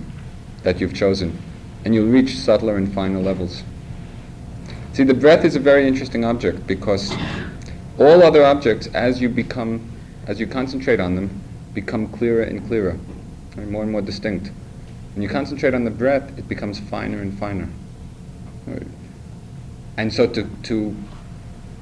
that 0.64 0.80
you've 0.80 0.94
chosen, 0.94 1.38
and 1.86 1.96
you'll 1.96 2.12
reach 2.12 2.38
subtler 2.38 2.78
and 2.78 2.94
finer 2.94 3.20
levels. 3.20 3.64
See, 5.00 5.06
the 5.06 5.14
breath 5.14 5.46
is 5.46 5.56
a 5.56 5.62
very 5.62 5.88
interesting 5.88 6.26
object 6.26 6.68
because 6.68 7.16
all 7.98 8.22
other 8.22 8.44
objects, 8.44 8.88
as 8.88 9.22
you 9.22 9.30
become, 9.30 9.90
as 10.28 10.42
you 10.42 10.46
concentrate 10.46 11.00
on 11.00 11.16
them, 11.16 11.42
become 11.74 12.10
clearer 12.10 12.42
and 12.42 12.68
clearer, 12.68 13.00
and 13.56 13.72
more 13.72 13.84
and 13.84 13.94
more 13.94 14.02
distinct. 14.02 14.52
When 15.14 15.24
you 15.24 15.30
concentrate 15.30 15.74
on 15.74 15.86
the 15.86 15.90
breath, 15.90 16.38
it 16.38 16.50
becomes 16.50 16.82
finer 16.82 17.22
and 17.22 17.40
finer. 17.40 17.70
And 19.96 20.14
so 20.14 20.28
to, 20.28 20.44
to 20.64 20.94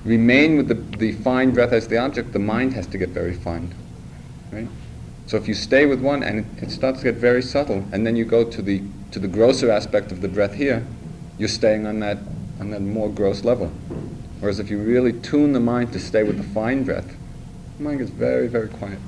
remain 0.05 0.55
with 0.55 0.67
the, 0.67 0.75
the 0.75 1.13
fine 1.13 1.49
breath 1.55 1.73
as 1.73 1.87
the 1.87 1.97
object, 1.97 2.33
the 2.33 2.37
mind 2.37 2.73
has 2.73 2.85
to 2.85 2.99
get 2.99 3.09
very 3.09 3.33
fine. 3.33 3.73
Right? 4.51 4.67
So 5.25 5.37
if 5.37 5.47
you 5.47 5.55
stay 5.55 5.87
with 5.87 6.01
one 6.01 6.21
and 6.21 6.41
it, 6.41 6.65
it 6.65 6.69
starts 6.69 6.99
to 6.99 7.05
get 7.05 7.15
very 7.15 7.41
subtle, 7.41 7.83
and 7.91 8.05
then 8.05 8.15
you 8.15 8.25
go 8.25 8.43
to 8.43 8.61
the 8.61 8.83
to 9.09 9.17
the 9.17 9.27
grosser 9.27 9.71
aspect 9.71 10.11
of 10.11 10.21
the 10.21 10.27
breath 10.27 10.53
here, 10.53 10.85
you're 11.39 11.49
staying 11.49 11.87
on 11.87 11.99
that 12.01 12.19
on 12.59 12.71
that 12.71 12.81
more 12.81 13.09
gross 13.09 13.43
level. 13.43 13.67
Whereas 14.39 14.59
if 14.59 14.69
you 14.69 14.79
really 14.79 15.13
tune 15.13 15.53
the 15.53 15.59
mind 15.59 15.93
to 15.93 15.99
stay 15.99 16.23
with 16.23 16.37
the 16.37 16.43
fine 16.43 16.83
breath, 16.83 17.15
the 17.77 17.83
mind 17.83 17.99
gets 17.99 18.11
very, 18.11 18.47
very 18.47 18.67
quiet. 18.67 18.99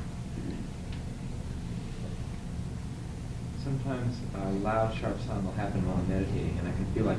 Sometimes 3.64 4.18
a 4.36 4.50
loud, 4.64 4.96
sharp 4.98 5.20
sound 5.28 5.46
will 5.46 5.54
happen 5.54 5.86
while 5.88 5.98
I'm 5.98 6.10
meditating, 6.10 6.58
and 6.60 6.68
I 6.68 6.72
can 6.72 6.86
feel 6.94 7.06
like 7.06 7.18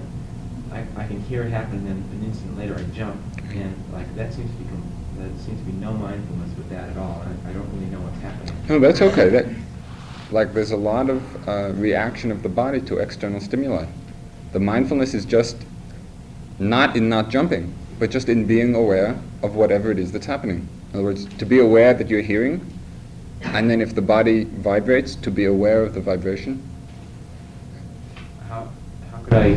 I, 0.73 1.03
I 1.03 1.07
can 1.07 1.21
hear 1.23 1.43
it 1.43 1.51
happen, 1.51 1.79
and 1.79 1.87
then 1.87 1.97
an 1.97 2.25
instant 2.25 2.59
later 2.59 2.77
I 2.77 2.83
jump, 2.95 3.21
and 3.51 3.75
like 3.93 4.13
that 4.17 4.33
seems 4.33 4.51
to 4.51 4.57
become 4.59 4.83
that 5.19 5.39
seems 5.41 5.59
to 5.61 5.67
be 5.67 5.73
no 5.73 5.93
mindfulness 5.93 6.57
with 6.57 6.71
that 6.71 6.89
at 6.89 6.97
all. 6.97 7.23
I, 7.25 7.51
I 7.51 7.53
don't 7.53 7.69
really 7.75 7.87
know 7.87 8.01
what's 8.01 8.21
happening. 8.21 8.55
No, 8.69 8.79
that's 8.79 9.03
okay. 9.03 9.29
That, 9.29 9.47
like, 10.31 10.55
there's 10.55 10.71
a 10.71 10.77
lot 10.77 11.11
of 11.11 11.49
uh, 11.49 11.73
reaction 11.75 12.31
of 12.31 12.43
the 12.43 12.49
body 12.49 12.81
to 12.83 12.99
external 12.99 13.41
stimuli. 13.41 13.87
The 14.53 14.61
mindfulness 14.61 15.13
is 15.13 15.25
just 15.25 15.57
not 16.61 16.95
in 16.97 17.09
not 17.09 17.31
jumping, 17.31 17.75
but 17.99 18.11
just 18.11 18.29
in 18.29 18.47
being 18.47 18.75
aware 18.75 19.19
of 19.43 19.55
whatever 19.57 19.91
it 19.91 19.99
is 19.99 20.13
that's 20.13 20.27
happening. 20.27 20.69
In 20.93 20.99
other 20.99 21.05
words, 21.05 21.25
to 21.39 21.47
be 21.47 21.59
aware 21.59 21.95
that 21.95 22.09
you're 22.09 22.21
hearing, 22.21 22.65
and 23.43 23.71
then 23.71 23.81
if 23.81 23.95
the 23.95 24.03
body 24.03 24.45
vibrates, 24.45 25.15
to 25.17 25.31
be 25.31 25.47
aware 25.47 25.83
of 25.83 25.95
the 25.95 26.01
vibration. 26.01 26.63
How 28.49 28.69
how 29.11 29.19
could 29.23 29.35
I? 29.35 29.49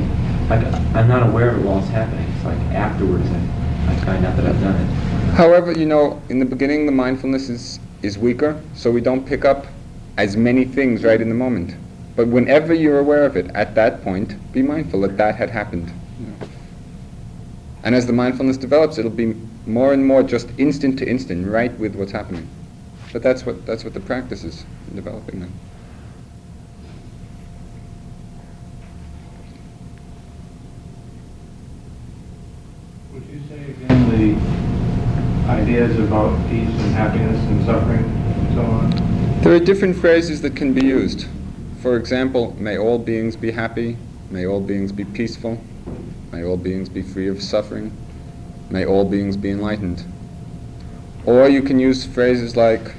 Like 0.49 0.65
I'm 0.95 1.07
not 1.07 1.27
aware 1.27 1.49
of 1.49 1.59
it 1.59 1.65
while 1.65 1.79
it's 1.79 1.87
happening. 1.89 2.25
It's 2.35 2.45
like 2.45 2.57
afterwards 2.73 3.25
I, 3.29 3.91
I 3.91 3.95
find 4.05 4.25
out 4.25 4.35
that 4.37 4.45
I've 4.45 4.61
done 4.61 4.75
it. 4.75 5.33
However, 5.33 5.71
you 5.71 5.85
know, 5.85 6.21
in 6.29 6.39
the 6.39 6.45
beginning, 6.45 6.85
the 6.85 6.91
mindfulness 6.91 7.49
is, 7.49 7.79
is 8.03 8.17
weaker, 8.19 8.61
so 8.75 8.91
we 8.91 9.01
don't 9.01 9.25
pick 9.25 9.45
up 9.45 9.65
as 10.17 10.37
many 10.37 10.63
things 10.63 11.03
right 11.03 11.19
in 11.19 11.27
the 11.27 11.35
moment. 11.35 11.75
But 12.15 12.27
whenever 12.27 12.73
you're 12.73 12.99
aware 12.99 13.25
of 13.25 13.35
it, 13.35 13.47
at 13.55 13.73
that 13.73 14.03
point, 14.03 14.35
be 14.53 14.61
mindful 14.61 15.01
that 15.01 15.17
that 15.17 15.35
had 15.35 15.49
happened. 15.49 15.91
you 16.19 16.27
know. 16.27 16.47
And 17.83 17.93
as 17.93 18.07
the 18.07 18.13
mindfulness 18.13 18.55
develops, 18.55 18.97
it'll 18.97 19.11
be 19.11 19.35
more 19.65 19.93
and 19.93 20.05
more 20.05 20.23
just 20.23 20.47
instant 20.57 20.97
to 20.99 21.07
instant, 21.07 21.47
right 21.47 21.77
with 21.77 21.95
what's 21.95 22.13
happening. 22.13 22.47
But 23.11 23.21
that's 23.21 23.45
what 23.45 23.65
that's 23.65 23.83
what 23.83 23.93
the 23.93 23.99
practice 23.99 24.43
is 24.43 24.65
in 24.89 24.95
developing 24.95 25.41
that. 25.41 25.49
Would 33.13 33.23
you 33.25 33.41
say 33.49 33.71
again 33.71 34.09
the 34.09 35.49
ideas 35.51 35.99
about 35.99 36.37
peace 36.49 36.69
and 36.69 36.95
happiness 36.95 37.37
and 37.37 37.65
suffering 37.65 38.05
and 38.05 38.55
so 38.55 38.61
on? 38.61 39.41
There 39.41 39.53
are 39.53 39.59
different 39.59 39.97
phrases 39.97 40.41
that 40.41 40.55
can 40.55 40.73
be 40.73 40.85
used. 40.85 41.27
For 41.81 41.97
example, 41.97 42.55
may 42.57 42.77
all 42.77 42.97
beings 42.97 43.35
be 43.35 43.51
happy, 43.51 43.97
may 44.29 44.47
all 44.47 44.61
beings 44.61 44.93
be 44.93 45.03
peaceful, 45.03 45.61
may 46.33 46.43
all 46.43 46.57
beings 46.57 46.89
be 46.89 47.03
free 47.03 47.27
of 47.27 47.39
suffering, 47.39 47.95
may 48.71 48.83
all 48.83 49.05
beings 49.05 49.37
be 49.37 49.51
enlightened. 49.51 50.03
Or 51.27 51.47
you 51.47 51.61
can 51.61 51.77
use 51.77 52.03
phrases 52.07 52.57
like, 52.57 52.95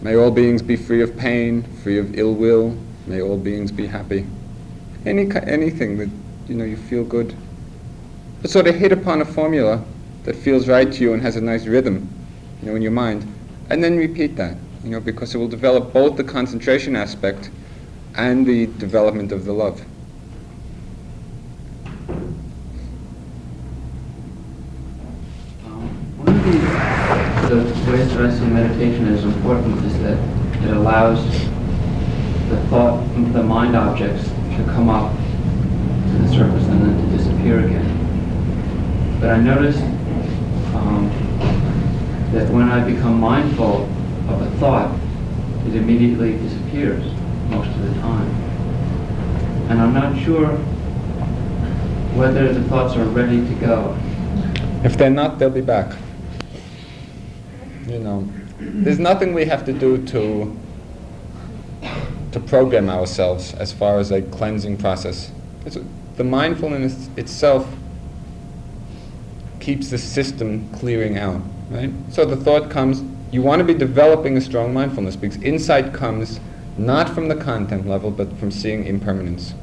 may 0.00 0.14
all 0.14 0.30
beings 0.30 0.62
be 0.62 0.76
free 0.76 1.02
of 1.02 1.16
pain, 1.16 1.64
free 1.82 1.98
of 1.98 2.16
ill 2.16 2.34
will, 2.34 2.78
may 3.08 3.20
all 3.20 3.36
beings 3.36 3.72
be 3.72 3.88
happy. 3.88 4.28
Any, 5.04 5.28
anything 5.34 5.98
that 5.98 6.08
you 6.46 6.54
know 6.54 6.64
you 6.64 6.76
feel 6.76 7.02
good. 7.02 7.34
But 8.42 8.52
sort 8.52 8.68
of 8.68 8.76
hit 8.76 8.92
upon 8.92 9.20
a 9.20 9.24
formula 9.24 9.84
that 10.22 10.36
feels 10.36 10.68
right 10.68 10.92
to 10.92 11.02
you 11.02 11.14
and 11.14 11.22
has 11.22 11.34
a 11.34 11.40
nice 11.40 11.66
rhythm, 11.66 12.08
you 12.62 12.68
know, 12.68 12.76
in 12.76 12.82
your 12.82 12.92
mind, 12.92 13.26
and 13.70 13.82
then 13.82 13.96
repeat 13.96 14.36
that, 14.36 14.56
you 14.84 14.90
know, 14.90 15.00
because 15.00 15.34
it 15.34 15.38
will 15.38 15.48
develop 15.48 15.92
both 15.92 16.16
the 16.16 16.22
concentration 16.22 16.94
aspect 16.94 17.50
and 18.14 18.46
the 18.46 18.66
development 18.78 19.32
of 19.32 19.44
the 19.44 19.52
love. 19.52 19.82
The, 26.46 27.56
ways 27.90 28.14
that 28.14 28.24
I 28.24 28.30
see 28.32 28.44
meditation 28.46 29.08
is 29.08 29.24
important 29.24 29.84
is 29.84 29.98
that 30.02 30.16
it 30.62 30.76
allows 30.76 31.20
the 32.48 32.56
thought, 32.68 33.02
the 33.32 33.42
mind 33.42 33.74
objects 33.74 34.28
to 34.28 34.64
come 34.66 34.88
up 34.88 35.12
to 35.12 36.18
the 36.22 36.28
surface 36.28 36.64
and 36.68 36.82
then 36.82 37.10
to 37.10 37.16
disappear 37.16 37.66
again. 37.66 39.18
But 39.20 39.30
I 39.30 39.40
noticed 39.40 39.82
um, 40.76 41.10
that 42.30 42.48
when 42.52 42.70
I 42.70 42.88
become 42.88 43.18
mindful 43.18 43.82
of 44.28 44.40
a 44.40 44.50
thought, 44.58 44.96
it 45.66 45.74
immediately 45.74 46.38
disappears 46.38 47.04
most 47.50 47.70
of 47.70 47.82
the 47.82 48.00
time. 48.00 48.30
And 49.68 49.82
I'm 49.82 49.92
not 49.92 50.16
sure 50.22 50.50
whether 52.14 52.52
the 52.52 52.62
thoughts 52.68 52.94
are 52.94 53.04
ready 53.06 53.44
to 53.44 53.54
go. 53.54 53.98
If 54.84 54.96
they're 54.96 55.10
not, 55.10 55.40
they'll 55.40 55.50
be 55.50 55.60
back. 55.60 55.96
You 57.86 58.00
know, 58.00 58.28
there's 58.58 58.98
nothing 58.98 59.32
we 59.32 59.44
have 59.44 59.64
to 59.66 59.72
do 59.72 60.04
to 60.06 60.56
to 62.32 62.40
program 62.40 62.90
ourselves 62.90 63.54
as 63.54 63.72
far 63.72 63.98
as 63.98 64.10
a 64.10 64.20
cleansing 64.20 64.76
process. 64.76 65.30
It's, 65.64 65.78
the 66.16 66.24
mindfulness 66.24 67.08
itself 67.16 67.66
keeps 69.60 69.88
the 69.90 69.98
system 69.98 70.70
clearing 70.74 71.16
out, 71.16 71.40
right? 71.70 71.90
So 72.10 72.26
the 72.26 72.36
thought 72.36 72.70
comes, 72.70 73.02
you 73.32 73.40
want 73.40 73.60
to 73.60 73.64
be 73.64 73.74
developing 73.74 74.36
a 74.36 74.40
strong 74.40 74.74
mindfulness 74.74 75.16
because 75.16 75.42
insight 75.42 75.94
comes 75.94 76.38
not 76.76 77.08
from 77.08 77.28
the 77.28 77.36
content 77.36 77.88
level 77.88 78.10
but 78.10 78.30
from 78.38 78.50
seeing 78.50 78.86
impermanence. 78.86 79.54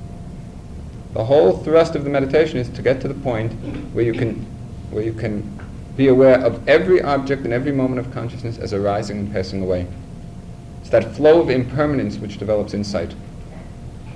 The 1.13 1.25
whole 1.25 1.57
thrust 1.57 1.95
of 1.95 2.03
the 2.03 2.09
meditation 2.09 2.57
is 2.57 2.69
to 2.69 2.81
get 2.81 3.01
to 3.01 3.07
the 3.07 3.13
point 3.13 3.51
where 3.93 4.03
you 4.03 4.13
can 4.13 4.45
where 4.89 5.03
you 5.03 5.13
can 5.13 5.62
be 5.95 6.07
aware 6.07 6.39
of 6.39 6.67
every 6.67 7.01
object 7.01 7.43
and 7.43 7.53
every 7.53 7.71
moment 7.71 7.99
of 7.99 8.13
consciousness 8.13 8.57
as 8.57 8.73
arising 8.73 9.19
and 9.19 9.31
passing 9.31 9.61
away. 9.61 9.87
It's 10.81 10.89
that 10.89 11.15
flow 11.15 11.41
of 11.41 11.49
impermanence 11.49 12.17
which 12.17 12.37
develops 12.37 12.73
insight. 12.73 13.13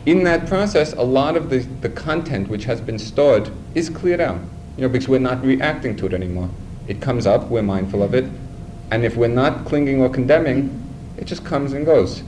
In 0.06 0.24
that 0.24 0.48
process, 0.48 0.94
a 0.94 1.02
lot 1.02 1.36
of 1.36 1.50
the, 1.50 1.60
the 1.82 1.90
content 1.90 2.48
which 2.48 2.66
has 2.66 2.82
been 2.82 2.98
stored 2.98 3.52
is 3.76 3.90
cleared 3.90 4.22
out. 4.22 4.40
You 4.78 4.84
know, 4.84 4.90
because 4.90 5.08
we're 5.08 5.20
not 5.20 5.44
reacting 5.44 5.96
to 5.98 6.06
it 6.06 6.14
anymore. 6.14 6.50
It 6.88 7.02
comes 7.02 7.26
up, 7.26 7.50
we're 7.50 7.64
mindful 7.64 8.02
of 8.04 8.14
it, 8.14 8.26
and 8.92 9.04
if 9.04 9.18
we're 9.18 9.28
not 9.28 9.66
clinging 9.66 10.02
or 10.02 10.10
condemning, 10.10 10.84
it 11.18 11.26
just 11.26 11.44
comes 11.44 11.74
and 11.74 11.86
goes. 11.86 12.24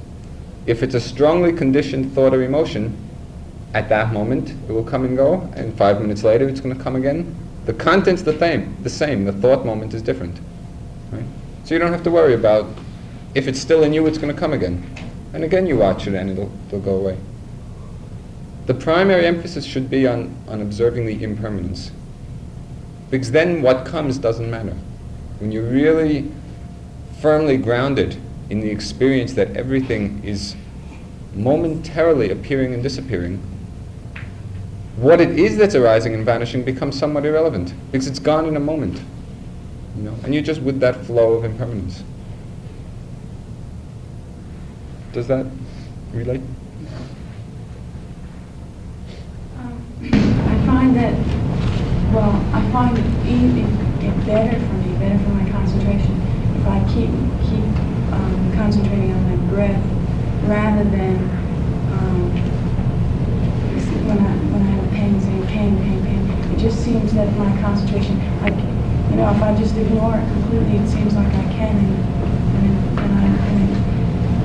If 0.66 0.84
it's 0.84 0.96
a 0.96 1.00
strongly 1.00 1.54
conditioned 1.54 2.12
thought 2.14 2.34
or 2.34 2.44
emotion, 2.44 2.98
at 3.74 3.88
that 3.90 4.12
moment 4.12 4.50
it 4.50 4.72
will 4.72 4.84
come 4.84 5.06
and 5.06 5.16
go, 5.16 5.50
and 5.56 5.78
five 5.78 6.02
minutes 6.02 6.24
later 6.24 6.50
it's 6.50 6.60
going 6.60 6.76
to 6.76 6.84
come 6.84 6.96
again. 6.96 7.36
The 7.66 7.74
content's 7.74 8.22
the 8.22 8.38
same. 8.38 8.76
The 8.84 8.90
same. 8.90 9.26
The 9.26 9.34
thought 9.34 9.66
moment 9.66 9.94
is 9.94 10.02
different. 10.02 10.40
Right? 11.12 11.26
So 11.64 11.76
you 11.76 11.80
don't 11.80 11.92
have 11.92 12.04
to 12.04 12.12
worry 12.12 12.34
about 12.34 12.68
if 13.36 13.48
it's 13.48 13.60
still 13.60 13.84
in 13.84 13.94
you, 13.94 14.08
it's 14.08 14.18
going 14.18 14.34
to 14.34 14.40
come 14.40 14.54
again, 14.54 14.84
and 15.34 15.44
again 15.44 15.68
you 15.68 15.78
watch 15.78 16.08
it 16.08 16.16
and 16.16 16.32
it'll, 16.32 16.52
it'll 16.68 16.80
go 16.80 16.96
away. 16.96 17.18
The 18.66 18.74
primary 18.74 19.26
emphasis 19.26 19.66
should 19.66 19.90
be 19.90 20.08
on, 20.08 20.36
on 20.48 20.62
observing 20.62 21.06
the 21.06 21.24
impermanence. 21.24 21.92
Because 23.10 23.32
then 23.32 23.62
what 23.62 23.86
comes 23.86 24.18
doesn't 24.18 24.50
matter. 24.50 24.76
When 25.40 25.52
you're 25.52 25.70
really 25.70 26.32
firmly 27.22 27.58
grounded 27.58 28.18
in 28.50 28.62
the 28.62 28.70
experience 28.70 29.34
that 29.34 29.56
everything 29.56 30.24
is 30.24 30.56
momentarily 31.34 32.32
appearing 32.32 32.74
and 32.74 32.82
disappearing, 32.82 33.42
what 35.00 35.22
it 35.22 35.40
is 35.40 35.56
that's 35.58 35.76
arising 35.76 36.14
and 36.14 36.26
vanishing 36.26 36.64
becomes 36.64 37.00
somewhat 37.00 37.26
irrelevant 37.26 37.74
because 37.92 38.06
it's 38.06 38.20
gone 38.20 38.46
in 38.46 38.58
a 38.58 38.60
moment. 38.60 39.02
You 39.96 40.04
know, 40.04 40.16
and 40.24 40.34
you're 40.34 40.44
just 40.44 40.62
with 40.62 40.82
that 40.82 41.06
flow 41.06 41.34
of 41.34 41.46
impermanence. 41.46 42.04
Does 45.14 45.28
that 45.28 45.46
relate? 46.12 46.42
Um, 49.58 49.84
I 50.02 50.66
find 50.66 50.96
that, 50.98 51.14
well, 52.14 52.36
I 52.54 52.72
find 52.72 52.98
it, 52.98 53.06
e- 53.26 54.06
it 54.06 54.26
better 54.26 54.60
for 54.60 54.74
me, 54.74 54.98
better 54.98 55.18
for 55.24 55.30
my 55.30 55.50
concentration, 55.50 56.22
if 56.60 56.68
I 56.68 56.84
keep 56.94 57.10
keep 57.48 57.64
um, 58.14 58.52
concentrating 58.54 59.14
on 59.14 59.24
my 59.30 59.36
breath 59.50 59.84
rather 60.48 60.84
than 60.84 61.16
um, 61.96 62.32
when 64.08 64.20
I 64.20 64.39
pain 65.50 65.78
pain, 65.78 66.00
pain. 66.06 66.54
It 66.54 66.60
just 66.60 66.84
seems 66.84 67.14
that 67.14 67.28
my 67.38 67.50
concentration, 67.62 68.18
like, 68.42 68.56
you 69.10 69.16
know, 69.18 69.30
if 69.34 69.42
I 69.42 69.56
just 69.58 69.76
ignore 69.76 70.16
it 70.16 70.26
completely, 70.34 70.78
it 70.78 70.88
seems 70.88 71.14
like 71.16 71.28
I 71.28 71.46
can, 71.54 71.76
and 71.78 71.92
and, 72.60 72.74
and 73.00 73.14
I. 73.18 73.50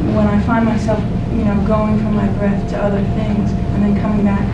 And 0.04 0.16
when 0.16 0.26
I 0.26 0.40
find 0.42 0.64
myself, 0.64 1.00
you 1.32 1.44
know, 1.44 1.56
going 1.66 1.98
from 1.98 2.14
my 2.14 2.28
breath 2.38 2.68
to 2.70 2.78
other 2.82 3.02
things 3.16 3.50
and 3.52 3.82
then 3.82 4.00
coming 4.00 4.24
back, 4.24 4.44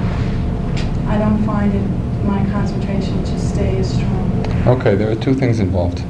I 1.06 1.18
don't 1.18 1.44
find 1.44 1.72
it 1.74 2.24
my 2.24 2.44
concentration 2.50 3.22
to 3.24 3.38
stay 3.38 3.78
as 3.78 3.94
strong. 3.94 4.44
Okay, 4.66 4.94
there 4.94 5.10
are 5.10 5.16
two 5.16 5.34
things 5.34 5.58
involved. 5.60 6.04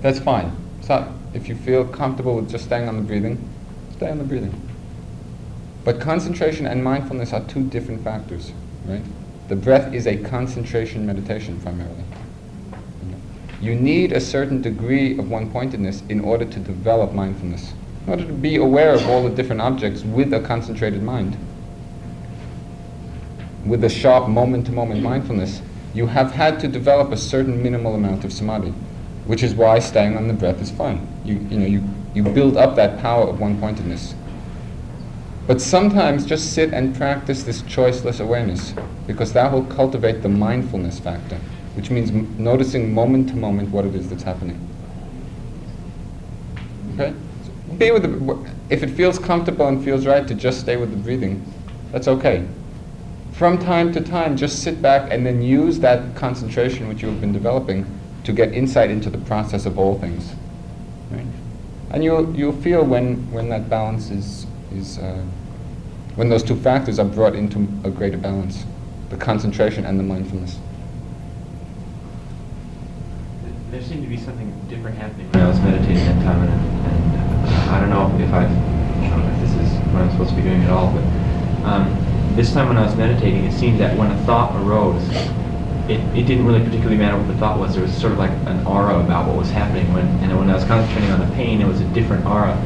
That's 0.00 0.18
fine. 0.18 0.52
So 0.80 1.12
if 1.34 1.48
you 1.48 1.54
feel 1.54 1.84
comfortable 1.84 2.36
with 2.36 2.50
just 2.50 2.64
staying 2.64 2.88
on 2.88 2.96
the 2.96 3.02
breathing, 3.02 3.38
stay 3.96 4.10
on 4.10 4.18
the 4.18 4.24
breathing. 4.24 4.54
But 5.84 6.00
concentration 6.00 6.66
and 6.66 6.82
mindfulness 6.82 7.32
are 7.32 7.42
two 7.44 7.64
different 7.64 8.02
factors, 8.04 8.52
right? 8.86 9.02
The 9.48 9.56
breath 9.56 9.92
is 9.92 10.06
a 10.06 10.16
concentration 10.16 11.06
meditation 11.06 11.60
primarily. 11.60 12.04
You 13.60 13.74
need 13.74 14.12
a 14.12 14.20
certain 14.20 14.60
degree 14.62 15.18
of 15.18 15.30
one 15.30 15.50
pointedness 15.50 16.02
in 16.08 16.20
order 16.20 16.44
to 16.44 16.58
develop 16.58 17.12
mindfulness 17.12 17.72
in 18.04 18.10
order 18.10 18.24
to 18.26 18.32
be 18.32 18.56
aware 18.56 18.94
of 18.94 19.08
all 19.08 19.22
the 19.22 19.30
different 19.30 19.60
objects 19.60 20.02
with 20.02 20.32
a 20.32 20.40
concentrated 20.40 21.02
mind, 21.02 21.36
with 23.64 23.84
a 23.84 23.88
sharp 23.88 24.28
moment 24.28 24.66
to 24.66 24.72
moment 24.72 25.02
mindfulness, 25.02 25.62
you 25.94 26.06
have 26.06 26.32
had 26.32 26.58
to 26.60 26.68
develop 26.68 27.12
a 27.12 27.16
certain 27.16 27.62
minimal 27.62 27.94
amount 27.94 28.24
of 28.24 28.32
samadhi, 28.32 28.70
which 29.26 29.42
is 29.42 29.54
why 29.54 29.78
staying 29.78 30.16
on 30.16 30.26
the 30.26 30.34
breath 30.34 30.60
is 30.60 30.70
fine. 30.70 31.06
You, 31.24 31.34
you, 31.48 31.58
know, 31.58 31.66
you, 31.66 31.84
you 32.14 32.22
build 32.24 32.56
up 32.56 32.74
that 32.76 33.00
power 33.00 33.28
of 33.28 33.38
one 33.38 33.60
pointedness. 33.60 34.14
But 35.46 35.60
sometimes 35.60 36.24
just 36.24 36.52
sit 36.52 36.72
and 36.72 36.94
practice 36.94 37.42
this 37.42 37.62
choiceless 37.62 38.20
awareness, 38.20 38.74
because 39.06 39.32
that 39.32 39.52
will 39.52 39.64
cultivate 39.64 40.22
the 40.22 40.28
mindfulness 40.28 41.00
factor, 41.00 41.36
which 41.74 41.90
means 41.90 42.10
m- 42.10 42.34
noticing 42.38 42.94
moment 42.94 43.28
to 43.30 43.36
moment 43.36 43.70
what 43.70 43.84
it 43.84 43.94
is 43.94 44.08
that's 44.08 44.22
happening. 44.22 44.68
Okay? 46.94 47.14
be 47.78 47.90
with 47.90 48.02
the, 48.02 48.52
if 48.70 48.82
it 48.82 48.90
feels 48.90 49.18
comfortable 49.18 49.66
and 49.66 49.82
feels 49.82 50.06
right 50.06 50.26
to 50.28 50.34
just 50.34 50.60
stay 50.60 50.76
with 50.76 50.90
the 50.90 50.96
breathing, 50.96 51.44
that's 51.90 52.08
okay. 52.08 52.46
From 53.32 53.58
time 53.58 53.92
to 53.94 54.00
time, 54.00 54.36
just 54.36 54.62
sit 54.62 54.82
back 54.82 55.10
and 55.10 55.26
then 55.26 55.42
use 55.42 55.78
that 55.80 56.14
concentration 56.14 56.88
which 56.88 57.02
you 57.02 57.08
have 57.08 57.20
been 57.20 57.32
developing 57.32 57.86
to 58.24 58.32
get 58.32 58.52
insight 58.52 58.90
into 58.90 59.10
the 59.10 59.18
process 59.18 59.66
of 59.66 59.78
all 59.78 59.98
things. 59.98 60.32
Right? 61.10 61.26
And 61.90 62.04
you'll, 62.04 62.34
you'll 62.36 62.52
feel 62.52 62.84
when, 62.84 63.30
when 63.32 63.48
that 63.48 63.68
balance 63.68 64.10
is, 64.10 64.46
is 64.76 64.98
uh, 64.98 65.22
when 66.16 66.28
those 66.28 66.42
two 66.42 66.56
factors 66.56 66.98
are 66.98 67.04
brought 67.04 67.34
into 67.34 67.66
a 67.84 67.90
greater 67.90 68.18
balance, 68.18 68.64
the 69.10 69.16
concentration 69.16 69.84
and 69.84 69.98
the 69.98 70.02
mindfulness. 70.02 70.58
There 73.70 73.82
seemed 73.82 74.02
to 74.02 74.08
be 74.08 74.18
something 74.18 74.52
different 74.68 74.98
happening 74.98 75.30
when 75.32 75.42
I 75.42 75.48
was 75.48 75.60
meditating 75.60 75.96
that 75.96 76.22
time, 76.24 76.42
and, 76.42 76.86
and 76.86 77.70
I 77.70 77.80
don't 77.80 77.90
know 77.90 78.24
if 78.24 78.32
I, 78.32 78.44
I 78.44 79.08
don't 79.08 79.20
know 79.20 79.32
if 79.32 79.40
this 79.40 79.54
is 79.54 79.78
what 79.92 80.02
I'm 80.02 80.10
supposed 80.10 80.30
to 80.30 80.36
be 80.36 80.42
doing 80.42 80.62
at 80.62 80.70
all, 80.70 80.92
but 80.92 81.04
um, 81.64 82.36
this 82.36 82.52
time 82.52 82.68
when 82.68 82.76
I 82.76 82.84
was 82.84 82.94
meditating, 82.96 83.44
it 83.44 83.52
seemed 83.52 83.80
that 83.80 83.96
when 83.96 84.10
a 84.10 84.16
thought 84.24 84.54
arose, 84.62 85.02
it, 85.88 86.00
it 86.16 86.26
didn't 86.26 86.46
really 86.46 86.60
particularly 86.60 86.96
matter 86.96 87.16
what 87.16 87.26
the 87.28 87.36
thought 87.36 87.58
was. 87.58 87.74
There 87.74 87.82
was 87.82 87.96
sort 87.96 88.12
of 88.12 88.18
like 88.18 88.30
an 88.46 88.66
aura 88.66 88.98
about 89.00 89.26
what 89.26 89.36
was 89.36 89.50
happening. 89.50 89.92
When, 89.92 90.06
and 90.22 90.38
when 90.38 90.48
I 90.48 90.54
was 90.54 90.64
concentrating 90.64 91.10
on 91.10 91.20
the 91.20 91.34
pain, 91.34 91.60
it 91.60 91.66
was 91.66 91.80
a 91.80 91.84
different 91.88 92.24
aura. 92.24 92.56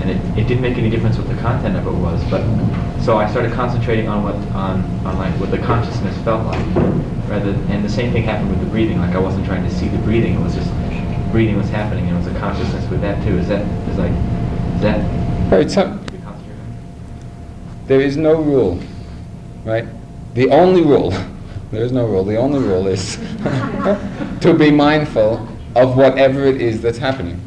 And 0.00 0.10
it, 0.10 0.38
it 0.38 0.48
didn't 0.48 0.62
make 0.62 0.76
any 0.76 0.90
difference 0.90 1.16
what 1.16 1.28
the 1.28 1.40
content 1.40 1.76
of 1.76 1.86
it 1.86 1.92
was. 1.92 2.22
But 2.30 2.42
so 3.02 3.16
I 3.16 3.30
started 3.30 3.52
concentrating 3.52 4.08
on 4.08 4.22
what 4.22 4.34
on, 4.54 4.82
on 5.06 5.18
like 5.18 5.32
what 5.40 5.50
the 5.50 5.58
consciousness 5.58 6.16
felt 6.24 6.44
like. 6.46 6.64
Rather 7.28 7.50
and 7.70 7.84
the 7.84 7.88
same 7.88 8.12
thing 8.12 8.24
happened 8.24 8.50
with 8.50 8.60
the 8.60 8.66
breathing. 8.66 8.98
Like 8.98 9.14
I 9.14 9.18
wasn't 9.18 9.46
trying 9.46 9.64
to 9.64 9.70
see 9.70 9.88
the 9.88 9.98
breathing. 9.98 10.34
It 10.34 10.40
was 10.40 10.54
just 10.54 10.70
breathing 11.34 11.56
was 11.56 11.68
happening 11.68 12.06
and 12.06 12.16
it 12.16 12.18
was 12.18 12.28
a 12.28 12.38
consciousness 12.38 12.88
with 12.88 13.00
that 13.00 13.22
too. 13.24 13.36
Is 13.38 13.48
that 13.48 13.62
is 13.88 13.98
like 13.98 14.12
is 14.76 14.82
that 14.82 15.50
right, 15.50 15.70
so 15.70 15.98
there 17.86 18.00
is 18.00 18.16
no 18.16 18.40
rule, 18.40 18.80
right? 19.64 19.86
The 20.34 20.50
only 20.50 20.82
rule, 20.82 21.10
there 21.70 21.84
is 21.84 21.92
no 21.92 22.06
rule, 22.06 22.24
the 22.24 22.36
only 22.36 22.60
rule 22.60 22.86
is 22.86 23.16
to 24.40 24.54
be 24.56 24.70
mindful 24.70 25.46
of 25.74 25.96
whatever 25.96 26.44
it 26.44 26.60
is 26.60 26.80
that's 26.80 26.98
happening. 26.98 27.40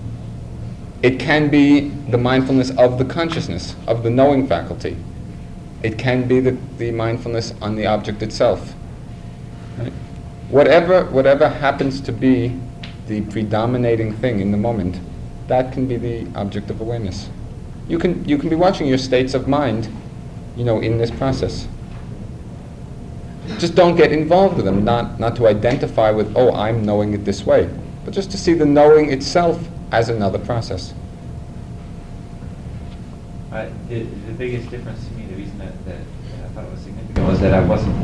It 1.04 1.20
can 1.20 1.50
be 1.50 1.90
the 1.90 2.18
mindfulness 2.18 2.72
of 2.72 2.98
the 2.98 3.06
consciousness, 3.06 3.76
of 3.88 4.04
the 4.04 4.10
knowing 4.10 4.48
faculty. 4.48 4.98
It 5.84 5.98
can 6.00 6.28
be 6.28 6.40
the, 6.40 6.58
the 6.78 6.92
mindfulness 6.92 7.54
on 7.62 7.76
the 7.76 7.86
object 7.86 8.24
itself. 8.24 8.74
Right? 9.78 9.94
Whatever, 10.50 11.06
whatever 11.06 11.48
happens 11.48 12.02
to 12.02 12.12
be 12.12 12.60
the 13.08 13.22
predominating 13.22 14.14
thing 14.14 14.40
in 14.40 14.52
the 14.52 14.58
moment, 14.58 15.00
that 15.48 15.72
can 15.72 15.88
be 15.88 15.98
the 15.98 16.28
object 16.36 16.70
of 16.72 16.82
awareness. 16.82 17.30
You 17.88 18.00
can, 18.00 18.28
you 18.28 18.38
can 18.38 18.50
be 18.50 18.56
watching 18.56 18.88
your 18.88 18.98
states 18.98 19.34
of 19.34 19.48
mind, 19.48 19.88
you 20.56 20.66
know, 20.66 20.82
in 20.82 20.98
this 20.98 21.12
process. 21.12 21.68
Just 23.60 23.76
don't 23.76 23.96
get 23.96 24.12
involved 24.12 24.58
with 24.58 24.66
them, 24.66 24.84
not, 24.84 25.20
not 25.20 25.36
to 25.38 25.48
identify 25.48 26.12
with, 26.12 26.36
oh, 26.36 26.52
I'm 26.54 26.84
knowing 26.84 27.14
it 27.14 27.24
this 27.24 27.46
way. 27.46 27.70
but 28.08 28.14
just 28.14 28.32
to 28.32 28.38
see 28.38 28.54
the 28.54 28.66
knowing 28.66 29.12
itself 29.12 29.60
as 29.92 30.10
another 30.10 30.40
process. 30.40 30.94
I, 33.52 33.70
the, 33.88 34.04
the 34.04 34.34
biggest 34.34 34.70
difference 34.70 35.06
to 35.08 35.14
me, 35.14 35.26
the 35.28 35.36
reason 35.36 35.58
that, 35.60 35.86
that 35.86 35.96
I 35.96 36.48
thought 36.50 36.66
it 36.66 36.72
was 36.72 36.82
significant 36.82 37.28
was 37.28 37.40
that 37.40 37.54
I 37.54 37.62
wasn't, 37.62 37.96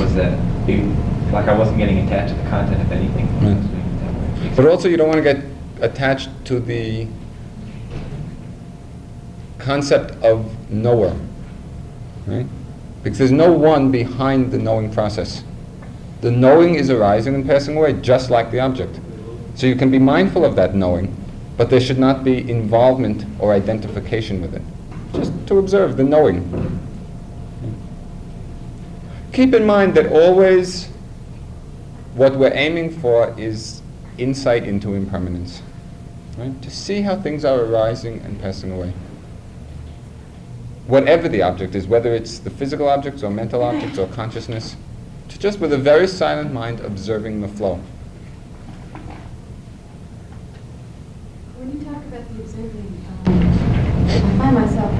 was 0.00 0.14
that, 0.14 0.38
it, 0.68 1.32
like 1.32 1.48
I 1.48 1.58
wasn't 1.58 1.78
getting 1.78 1.98
attached 2.06 2.34
to 2.34 2.42
the 2.42 2.48
content 2.48 2.80
of 2.80 2.92
anything. 2.92 3.26
when 3.40 3.52
I 3.52 3.58
was 3.58 3.66
doing 3.66 3.80
it 3.80 4.00
that 4.00 4.50
way. 4.50 4.52
But 4.56 4.66
also, 4.66 4.88
you 4.88 4.96
don't 4.96 5.08
want 5.08 5.18
to 5.18 5.34
get 5.34 5.44
attached 5.80 6.30
to 6.46 6.60
the 6.60 7.08
concept 9.58 10.12
of 10.22 10.70
knower, 10.70 11.16
right? 12.26 12.46
Because 13.02 13.18
there's 13.18 13.32
no 13.32 13.52
one 13.52 13.90
behind 13.90 14.52
the 14.52 14.58
knowing 14.58 14.92
process. 14.92 15.42
The 16.20 16.30
knowing 16.30 16.76
is 16.76 16.88
arising 16.88 17.34
and 17.34 17.44
passing 17.44 17.76
away, 17.76 17.94
just 17.94 18.30
like 18.30 18.52
the 18.52 18.60
object. 18.60 19.00
So 19.54 19.66
you 19.66 19.76
can 19.76 19.90
be 19.90 19.98
mindful 19.98 20.44
of 20.44 20.56
that 20.56 20.74
knowing, 20.74 21.14
but 21.56 21.70
there 21.70 21.80
should 21.80 21.98
not 21.98 22.24
be 22.24 22.50
involvement 22.50 23.24
or 23.38 23.52
identification 23.52 24.40
with 24.40 24.54
it. 24.54 24.62
Just 25.12 25.32
to 25.48 25.58
observe 25.58 25.96
the 25.96 26.04
knowing. 26.04 26.80
Keep 29.32 29.54
in 29.54 29.64
mind 29.64 29.94
that 29.94 30.12
always 30.12 30.88
what 32.14 32.36
we're 32.36 32.52
aiming 32.52 32.90
for 33.00 33.34
is 33.38 33.80
insight 34.18 34.64
into 34.64 34.94
impermanence. 34.94 35.62
Right? 36.36 36.60
To 36.62 36.70
see 36.70 37.02
how 37.02 37.16
things 37.16 37.44
are 37.44 37.60
arising 37.60 38.20
and 38.20 38.40
passing 38.40 38.72
away. 38.72 38.92
Whatever 40.86 41.28
the 41.28 41.42
object 41.42 41.74
is, 41.74 41.86
whether 41.86 42.14
it's 42.14 42.38
the 42.38 42.50
physical 42.50 42.88
objects 42.88 43.22
or 43.22 43.30
mental 43.30 43.62
objects 43.62 43.98
or 43.98 44.06
consciousness, 44.08 44.76
to 45.28 45.38
just 45.38 45.60
with 45.60 45.72
a 45.72 45.78
very 45.78 46.06
silent 46.06 46.52
mind 46.52 46.80
observing 46.80 47.40
the 47.40 47.48
flow. 47.48 47.80
When 51.56 51.80
you 52.30 52.36
talk 52.36 52.36
about 52.36 52.36
the 52.36 52.42
observing, 52.42 53.04
um, 53.26 53.38
I 54.08 54.38
find 54.38 54.54
myself 54.56 54.92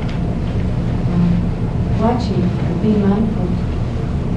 um, 1.08 2.00
watching 2.00 2.42
and 2.42 2.82
being 2.82 3.00
mindful, 3.08 3.46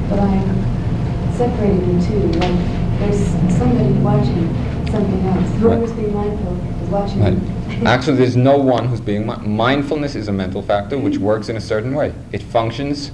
but 0.09 0.19
I'm 0.19 1.33
separating 1.33 1.99
the 1.99 2.05
two. 2.05 2.39
Like 2.39 2.99
there's 2.99 3.25
somebody 3.57 3.93
watching 3.99 4.47
something 4.91 5.21
else. 5.25 5.49
Whoever's 5.59 5.91
being 5.93 6.13
mindful 6.13 6.53
is 6.83 6.89
watching. 6.89 7.21
Right. 7.21 7.83
Actually, 7.85 8.17
there's 8.17 8.37
no 8.37 8.57
one 8.57 8.87
who's 8.87 9.01
being 9.01 9.25
mi- 9.25 9.35
mindfulness 9.37 10.15
is 10.15 10.27
a 10.27 10.31
mental 10.31 10.61
factor 10.61 10.97
which 10.97 11.17
works 11.17 11.49
in 11.49 11.57
a 11.57 11.61
certain 11.61 11.93
way. 11.93 12.13
It 12.31 12.41
functions 12.41 13.11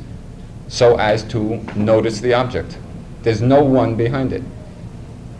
so 0.67 0.97
as 0.99 1.23
to 1.25 1.57
notice 1.75 2.19
the 2.19 2.33
object. 2.33 2.77
There's 3.23 3.41
no 3.41 3.63
one 3.63 3.95
behind 3.95 4.33
it. 4.33 4.43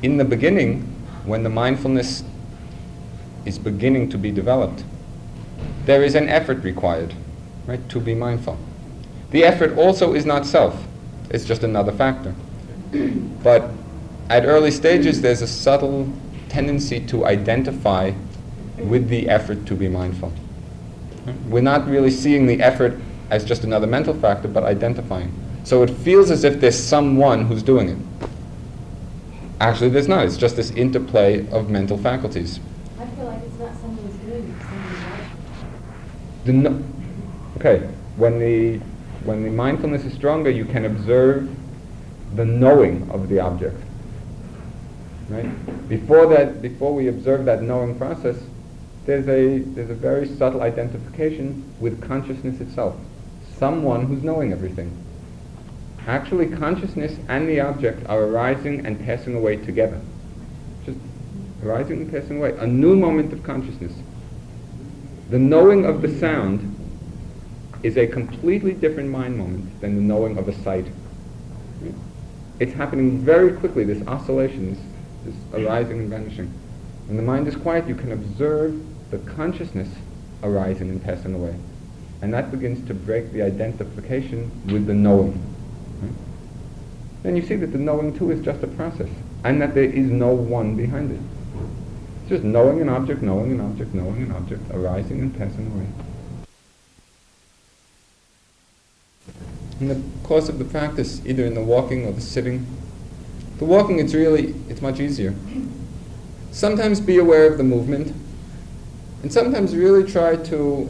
In 0.04 0.18
the 0.18 0.26
beginning, 0.26 0.82
when 1.26 1.44
the 1.44 1.50
mindfulness 1.50 2.24
is 3.46 3.58
beginning 3.60 4.10
to 4.10 4.18
be 4.18 4.32
developed, 4.32 4.84
there 5.86 6.04
is 6.04 6.16
an 6.16 6.30
effort 6.30 6.64
required, 6.64 7.14
right, 7.66 7.88
to 7.90 8.00
be 8.00 8.14
mindful. 8.14 8.58
The 9.32 9.44
effort 9.44 9.78
also 9.78 10.14
is 10.14 10.26
not 10.26 10.46
self. 10.46 10.84
It's 11.30 11.46
just 11.46 11.64
another 11.64 11.92
factor. 11.92 12.36
But 13.44 13.72
at 14.30 14.46
early 14.46 14.72
stages, 14.72 15.22
there's 15.22 15.42
a 15.42 15.48
subtle 15.48 16.12
tendency 16.50 17.00
to 17.08 17.26
identify 17.26 18.12
with 18.78 19.08
the 19.10 19.30
effort 19.30 19.66
to 19.66 19.76
be 19.76 19.88
mindful. 19.88 20.32
We're 21.48 21.62
not 21.62 21.88
really 21.88 22.12
seeing 22.12 22.46
the 22.48 22.62
effort 22.62 23.00
as 23.30 23.46
just 23.46 23.64
another 23.64 23.88
mental 23.88 24.14
factor, 24.14 24.48
but 24.48 24.64
identifying. 24.64 25.32
So 25.64 25.84
it 25.84 25.90
feels 25.90 26.32
as 26.32 26.44
if 26.44 26.60
there's 26.60 26.78
someone 26.78 27.46
who's 27.46 27.64
doing 27.64 27.90
it. 27.90 27.98
Actually, 29.60 29.90
there's 29.90 30.08
not. 30.08 30.26
It's 30.26 30.38
just 30.38 30.56
this 30.56 30.72
interplay 30.72 31.48
of 31.52 31.70
mental 31.70 31.98
faculties. 31.98 32.60
I 33.00 33.06
feel 33.06 33.26
like 33.26 33.44
it's 33.44 33.60
not 33.60 33.74
someone 33.80 34.06
who's 34.06 34.16
doing 34.16 34.50
it, 34.50 34.62
someone's 34.64 35.04
watching. 35.06 35.38
The 36.46 36.54
no- 36.54 36.84
okay, 37.58 37.88
when 38.18 38.40
the 38.40 38.80
when 39.24 39.44
the 39.44 39.52
mindfulness 39.52 40.04
is 40.06 40.14
stronger, 40.14 40.50
you 40.50 40.66
can 40.66 40.86
observe 40.86 41.50
the 42.36 42.46
knowing 42.46 43.10
of 43.12 43.30
the 43.30 43.40
object. 43.40 43.80
Right? 45.30 45.88
Before 45.88 46.26
that, 46.28 46.62
before 46.62 46.94
we 46.94 47.08
observe 47.08 47.46
that 47.46 47.62
knowing 47.62 47.98
process, 47.98 48.38
there's 49.06 49.28
a 49.28 49.60
there's 49.60 49.90
a 49.90 49.96
very 49.96 50.28
subtle 50.28 50.62
identification 50.62 51.64
with 51.80 52.02
consciousness 52.02 52.60
itself. 52.60 52.96
Someone 53.58 54.06
who's 54.08 54.24
knowing 54.24 54.52
everything. 54.52 54.92
Actually, 56.08 56.48
consciousness 56.48 57.18
and 57.30 57.48
the 57.48 57.60
object 57.60 58.04
are 58.10 58.24
arising 58.24 58.86
and 58.86 59.00
passing 59.06 59.36
away 59.36 59.56
together. 59.58 60.02
Just 60.86 60.98
arising 61.64 62.02
and 62.02 62.12
passing 62.12 62.38
away. 62.38 62.56
A 62.58 62.66
new 62.66 62.96
moment 62.96 63.32
of 63.32 63.44
consciousness. 63.44 63.94
The 65.32 65.40
knowing 65.40 65.86
of 65.86 66.02
the 66.02 66.10
sound 66.20 66.76
is 67.84 67.96
a 67.96 68.06
completely 68.06 68.74
different 68.74 69.10
mind 69.10 69.38
moment 69.38 69.80
than 69.80 69.96
the 69.96 70.02
knowing 70.02 70.38
of 70.38 70.50
a 70.50 70.54
sight. 70.54 70.86
It's 72.60 72.74
happening 72.74 73.20
very 73.20 73.54
quickly, 73.54 73.86
this 73.86 74.06
oscillation, 74.10 74.72
this, 74.74 74.84
this 75.24 75.36
arising 75.54 76.00
and 76.00 76.10
vanishing. 76.10 76.48
When 77.08 77.16
the 77.16 77.24
mind 77.24 77.48
is 77.48 77.56
quiet, 77.56 77.88
you 77.88 77.96
can 77.96 78.12
observe 78.12 78.78
the 79.10 79.20
consciousness 79.20 79.88
arising 80.44 80.90
and 80.90 81.02
passing 81.02 81.34
away. 81.34 81.56
And 82.22 82.34
that 82.34 82.52
begins 82.52 82.86
to 82.90 82.94
break 82.94 83.32
the 83.32 83.42
identification 83.42 84.52
with 84.66 84.86
the 84.86 84.94
knowing. 84.94 85.42
Then 87.24 87.38
you 87.38 87.42
see 87.42 87.56
that 87.56 87.72
the 87.72 87.78
knowing 87.78 88.18
too 88.18 88.32
is 88.32 88.44
just 88.44 88.64
a 88.64 88.68
process, 88.68 89.10
and 89.46 89.62
that 89.62 89.76
there 89.76 89.86
is 89.86 90.10
no 90.12 90.34
one 90.34 90.76
behind 90.76 91.14
it. 91.14 91.41
Just 92.32 92.46
knowing 92.46 92.80
an 92.80 92.88
object, 92.88 93.22
knowing 93.22 93.52
an 93.52 93.60
object, 93.60 93.94
knowing 93.94 94.24
an 94.24 94.32
object, 94.32 94.62
arising 94.72 95.20
and 95.20 95.38
passing 95.38 95.70
away. 95.70 95.86
In 99.82 99.90
the 99.90 100.02
course 100.26 100.48
of 100.48 100.58
the 100.58 100.64
practice, 100.64 101.22
either 101.26 101.44
in 101.44 101.56
the 101.56 101.62
walking 101.62 102.06
or 102.06 102.14
the 102.14 102.22
sitting, 102.22 102.66
the 103.58 103.66
walking 103.66 104.00
it's 104.00 104.14
really 104.14 104.56
it's 104.70 104.82
much 104.82 105.02
easier. 105.02 105.36
Sometimes 106.52 107.02
be 107.02 107.18
aware 107.18 107.52
of 107.52 107.58
the 107.58 107.66
movement, 107.66 108.16
and 109.24 109.34
sometimes 109.34 109.76
really 109.76 110.10
try 110.10 110.38
to 110.38 110.90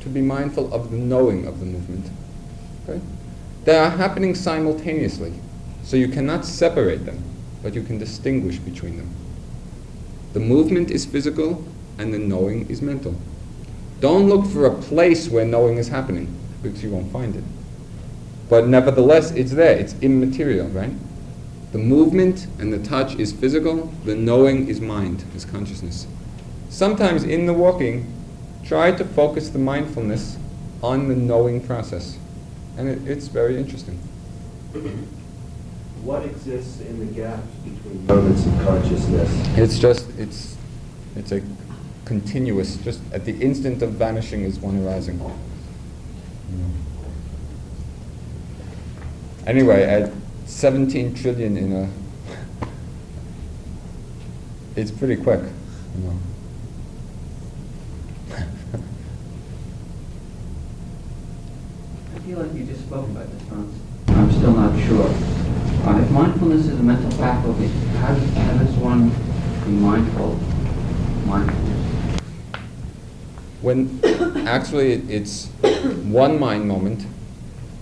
to 0.00 0.08
be 0.08 0.20
mindful 0.20 0.74
of 0.74 0.90
the 0.90 0.96
knowing 0.96 1.46
of 1.46 1.60
the 1.60 1.66
movement. 1.66 2.10
Okay? 2.82 3.00
They 3.62 3.78
are 3.78 3.90
happening 3.90 4.34
simultaneously, 4.34 5.34
so 5.84 5.96
you 5.96 6.08
cannot 6.08 6.44
separate 6.44 7.06
them, 7.06 7.22
but 7.62 7.74
you 7.74 7.84
can 7.84 7.96
distinguish 7.96 8.58
between 8.58 8.96
them. 8.96 9.23
The 10.34 10.40
movement 10.40 10.90
is 10.90 11.06
physical, 11.06 11.64
and 11.96 12.12
the 12.12 12.18
knowing 12.18 12.68
is 12.68 12.82
mental. 12.82 13.14
Don't 14.00 14.28
look 14.28 14.44
for 14.46 14.66
a 14.66 14.74
place 14.74 15.28
where 15.28 15.46
knowing 15.46 15.78
is 15.78 15.88
happening, 15.88 16.28
because 16.62 16.82
you 16.82 16.90
won't 16.90 17.10
find 17.10 17.34
it. 17.34 17.44
But 18.50 18.66
nevertheless, 18.66 19.30
it's 19.30 19.52
there. 19.52 19.78
It's 19.78 19.94
immaterial, 20.02 20.68
right? 20.68 20.92
The 21.72 21.78
movement 21.78 22.46
and 22.58 22.72
the 22.72 22.78
touch 22.78 23.14
is 23.16 23.32
physical. 23.32 23.92
The 24.04 24.14
knowing 24.14 24.68
is 24.68 24.80
mind, 24.80 25.24
is 25.34 25.44
consciousness. 25.44 26.06
Sometimes 26.68 27.24
in 27.24 27.46
the 27.46 27.54
walking, 27.54 28.12
try 28.64 28.92
to 28.92 29.04
focus 29.04 29.48
the 29.48 29.58
mindfulness 29.58 30.36
on 30.82 31.08
the 31.08 31.16
knowing 31.16 31.60
process. 31.60 32.18
And 32.76 32.88
it, 32.88 33.08
it's 33.08 33.28
very 33.28 33.56
interesting. 33.56 33.98
What 36.04 36.22
exists 36.26 36.82
in 36.82 36.98
the 36.98 37.06
gaps 37.06 37.48
between 37.64 38.06
moments 38.06 38.44
of 38.44 38.52
consciousness? 38.60 39.30
It's 39.56 39.78
just, 39.78 40.06
it's, 40.18 40.54
it's 41.16 41.32
a 41.32 41.42
continuous, 42.04 42.76
just 42.76 43.00
at 43.10 43.24
the 43.24 43.32
instant 43.40 43.80
of 43.80 43.92
vanishing 43.92 44.42
is 44.42 44.58
one 44.58 44.86
arising. 44.86 45.18
Anyway, 49.46 49.82
at 49.82 50.12
17 50.44 51.14
trillion 51.14 51.56
in 51.56 51.72
a, 51.72 51.90
it's 54.76 54.90
pretty 54.90 55.16
quick, 55.16 55.40
you 55.96 56.04
know. 56.04 56.18
I 62.14 62.18
feel 62.18 62.38
like 62.40 62.52
you 62.52 62.64
just 62.64 62.82
spoke 62.82 63.06
about 63.06 63.30
this, 63.30 63.48
Franz. 63.48 63.74
I'm 64.08 64.30
still 64.30 64.52
not 64.52 64.78
sure. 64.86 65.34
Uh, 65.86 66.00
if 66.00 66.10
mindfulness 66.10 66.66
is 66.66 66.80
a 66.80 66.82
mental 66.82 67.10
faculty, 67.12 67.66
how, 67.98 68.14
does- 68.14 68.34
how 68.34 68.52
does 68.56 68.74
one 68.76 69.10
be 69.66 69.72
mindful? 69.72 70.34
Mindfulness. 71.26 72.20
When 73.60 74.00
actually 74.48 74.92
it's 75.10 75.48
one 76.04 76.38
mind 76.38 76.66
moment 76.66 77.06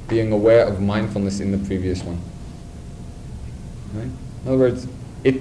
being 0.08 0.32
aware 0.32 0.66
of 0.66 0.80
mindfulness 0.80 1.38
in 1.38 1.52
the 1.52 1.58
previous 1.58 2.02
one. 2.02 2.20
Right? 3.94 4.04
In 4.04 4.48
other 4.48 4.58
words, 4.58 4.88
it, 5.22 5.36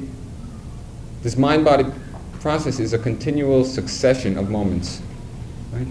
this 1.24 1.38
mind 1.38 1.66
body 1.66 1.86
process 2.42 2.80
is 2.80 2.94
a 2.94 3.00
continual 3.00 3.66
succession 3.66 4.38
of 4.38 4.50
moments. 4.50 5.02
Right? 5.72 5.88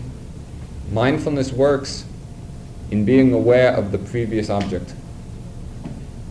Mindfulness 0.93 1.53
works 1.53 2.05
in 2.91 3.05
being 3.05 3.33
aware 3.33 3.73
of 3.75 3.93
the 3.93 3.99
previous 3.99 4.51
object. 4.51 4.95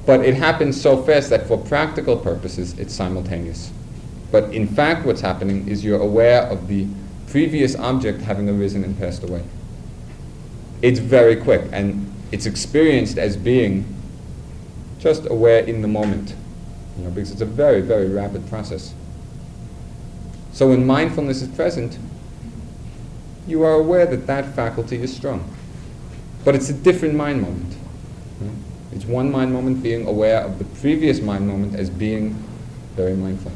But 0.06 0.26
it 0.26 0.36
happens 0.36 0.80
so 0.80 1.02
fast 1.04 1.30
that 1.30 1.48
for 1.48 1.58
practical 1.58 2.18
purposes 2.18 2.78
it's 2.80 2.94
simultaneous. 2.94 3.72
But 4.32 4.54
in 4.54 4.68
fact, 4.68 5.06
what's 5.06 5.22
happening 5.22 5.68
is 5.68 5.84
you're 5.84 6.02
aware 6.02 6.44
of 6.44 6.68
the 6.68 6.88
previous 7.28 7.76
object 7.76 8.22
having 8.22 8.50
arisen 8.50 8.84
and 8.84 8.98
passed 8.98 9.24
away. 9.24 9.44
It's 10.82 11.00
very 11.00 11.36
quick, 11.36 11.64
and 11.72 12.12
it's 12.32 12.46
experienced 12.46 13.18
as 13.18 13.36
being 13.36 13.86
just 15.00 15.26
aware 15.30 15.64
in 15.64 15.82
the 15.82 15.88
moment, 15.88 16.36
you 16.98 17.04
know, 17.04 17.10
because 17.10 17.32
it's 17.32 17.42
a 17.42 17.46
very, 17.46 17.82
very 17.82 18.08
rapid 18.08 18.48
process. 18.50 18.94
So 20.52 20.70
when 20.70 20.86
mindfulness 20.86 21.42
is 21.42 21.48
present, 21.50 21.98
you 23.48 23.64
are 23.64 23.74
aware 23.74 24.06
that 24.06 24.28
that 24.28 24.56
faculty 24.56 25.02
is 25.02 25.16
strong. 25.16 25.48
But 26.44 26.56
it's 26.56 26.70
a 26.70 26.74
different 26.74 27.16
mind 27.16 27.42
moment. 27.42 27.69
It's 28.92 29.06
one 29.06 29.32
mind 29.32 29.54
moment 29.54 29.84
being 29.84 30.08
aware 30.08 30.42
of 30.42 30.58
the 30.58 30.66
previous 30.66 31.22
mind 31.22 31.48
moment 31.48 31.76
as 31.76 31.92
being 31.92 32.34
very 32.96 33.16
mindful. 33.16 33.52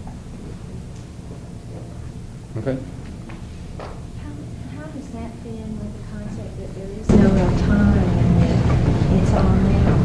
Okay? 2.58 2.78
How, 3.80 3.88
how 4.78 4.86
does 4.86 5.08
that 5.10 5.32
fit 5.42 5.54
in 5.54 5.80
with 5.80 5.92
the 5.98 6.04
concept 6.16 6.58
that 6.60 6.76
there 6.76 6.88
is 6.88 7.10
no 7.10 7.30
real 7.32 7.58
time 7.62 7.98
and 7.98 8.42
that 8.44 8.58
it's 9.24 9.34
all 9.34 9.56
now? 9.56 9.98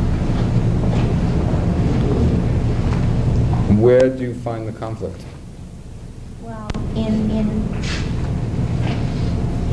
Where 3.83 4.09
do 4.09 4.23
you 4.23 4.35
find 4.35 4.67
the 4.67 4.73
conflict? 4.73 5.25
Well, 6.41 6.71
in, 6.97 7.31
in, 7.31 7.49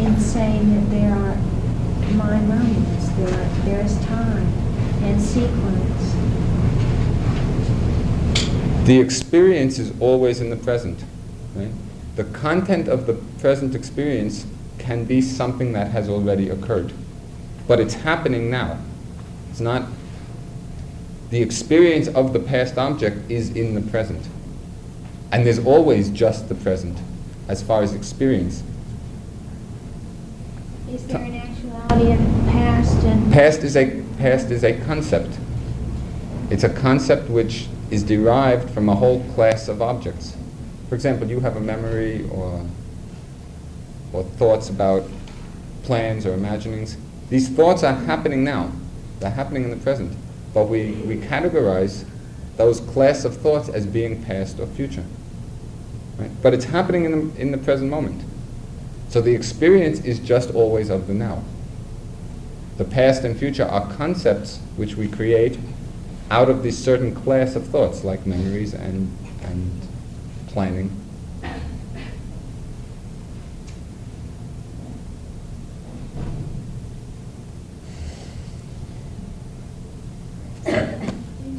in 0.05 0.19
saying 0.19 0.75
that 0.75 0.89
there 0.91 1.13
are 1.13 1.37
mind 2.13 2.49
moments, 2.49 3.07
there, 3.11 3.49
there's 3.63 3.97
time 4.05 4.64
and 5.05 5.21
sequence. 5.21 6.15
The 8.87 8.99
experience 8.99 9.79
is 9.79 9.93
always 9.99 10.41
in 10.41 10.49
the 10.49 10.55
present. 10.55 11.03
Right? 11.55 11.71
The 12.15 12.25
content 12.25 12.87
of 12.87 13.07
the 13.07 13.13
present 13.39 13.75
experience 13.75 14.45
can 14.77 15.05
be 15.05 15.21
something 15.21 15.73
that 15.73 15.91
has 15.91 16.09
already 16.09 16.49
occurred, 16.49 16.93
but 17.67 17.79
it's 17.79 17.93
happening 17.93 18.49
now. 18.49 18.79
It's 19.49 19.59
not. 19.59 19.87
The 21.29 21.41
experience 21.41 22.07
of 22.09 22.33
the 22.33 22.39
past 22.39 22.77
object 22.77 23.29
is 23.31 23.49
in 23.49 23.73
the 23.73 23.81
present. 23.81 24.27
And 25.31 25.45
there's 25.45 25.59
always 25.59 26.09
just 26.09 26.47
the 26.49 26.55
present 26.55 26.97
as 27.47 27.61
far 27.63 27.81
as 27.81 27.93
experience. 27.93 28.63
Is 30.89 31.05
there 31.07 31.17
an 31.17 31.35
actuality 31.35 32.11
in 32.11 32.17
past 32.45 33.03
and 33.03 33.33
Past 33.33 33.63
is 33.63 33.75
a 33.75 34.04
past 34.17 34.51
is 34.51 34.63
a 34.63 34.79
concept. 34.85 35.37
It's 36.49 36.63
a 36.63 36.69
concept 36.69 37.29
which 37.29 37.67
is 37.91 38.03
derived 38.03 38.69
from 38.69 38.89
a 38.89 38.95
whole 38.95 39.23
class 39.33 39.67
of 39.67 39.81
objects. 39.81 40.35
For 40.89 40.95
example, 40.95 41.27
you 41.27 41.39
have 41.39 41.55
a 41.55 41.61
memory 41.61 42.27
or 42.29 42.65
or 44.15 44.23
thoughts 44.23 44.69
about 44.69 45.03
plans 45.83 46.25
or 46.25 46.33
imaginings. 46.33 46.97
These 47.29 47.49
thoughts 47.49 47.83
are 47.83 47.93
happening 47.93 48.43
now. 48.43 48.71
They're 49.19 49.29
happening 49.29 49.63
in 49.63 49.69
the 49.69 49.77
present. 49.77 50.15
But 50.53 50.69
we, 50.69 50.91
we 50.91 51.17
categorize 51.17 52.05
those 52.57 52.79
class 52.79 53.25
of 53.25 53.35
thoughts 53.35 53.67
as 53.67 53.85
being 53.85 54.23
past 54.23 54.59
or 54.59 54.67
future. 54.67 55.03
Right? 56.17 56.31
But 56.41 56.53
it's 56.53 56.65
happening 56.65 57.05
in 57.05 57.11
the, 57.11 57.41
in 57.41 57.51
the 57.51 57.57
present 57.57 57.89
moment. 57.89 58.23
So 59.09 59.21
the 59.21 59.35
experience 59.35 59.99
is 59.99 60.19
just 60.19 60.51
always 60.51 60.89
of 60.89 61.07
the 61.07 61.13
now. 61.13 61.43
The 62.77 62.83
past 62.83 63.23
and 63.23 63.37
future 63.37 63.63
are 63.63 63.89
concepts 63.93 64.59
which 64.75 64.95
we 64.95 65.07
create 65.07 65.57
out 66.29 66.49
of 66.49 66.61
this 66.63 66.77
certain 66.77 67.15
class 67.15 67.55
of 67.55 67.67
thoughts, 67.67 68.03
like 68.03 68.25
memories 68.25 68.73
and, 68.73 69.15
and 69.43 69.81
planning. 70.47 70.89
You 80.65 80.71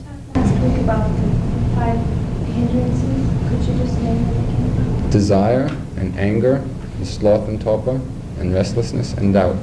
talked 0.03 0.35
last 0.35 0.53
week 0.63 0.81
about 0.83 1.09
the 1.17 1.29
five 1.75 1.99
hindrances. 2.47 3.25
Could 3.49 3.63
you 3.65 3.75
just 3.85 3.97
name 4.03 4.23
them 4.27 4.37
again? 4.45 5.11
Desire 5.11 5.71
and 5.97 6.19
anger, 6.19 6.57
and 6.57 7.07
sloth 7.07 7.49
and 7.49 7.59
torpor, 7.61 8.01
and 8.39 8.53
restlessness 8.53 9.15
and 9.15 9.33
doubt. 9.33 9.57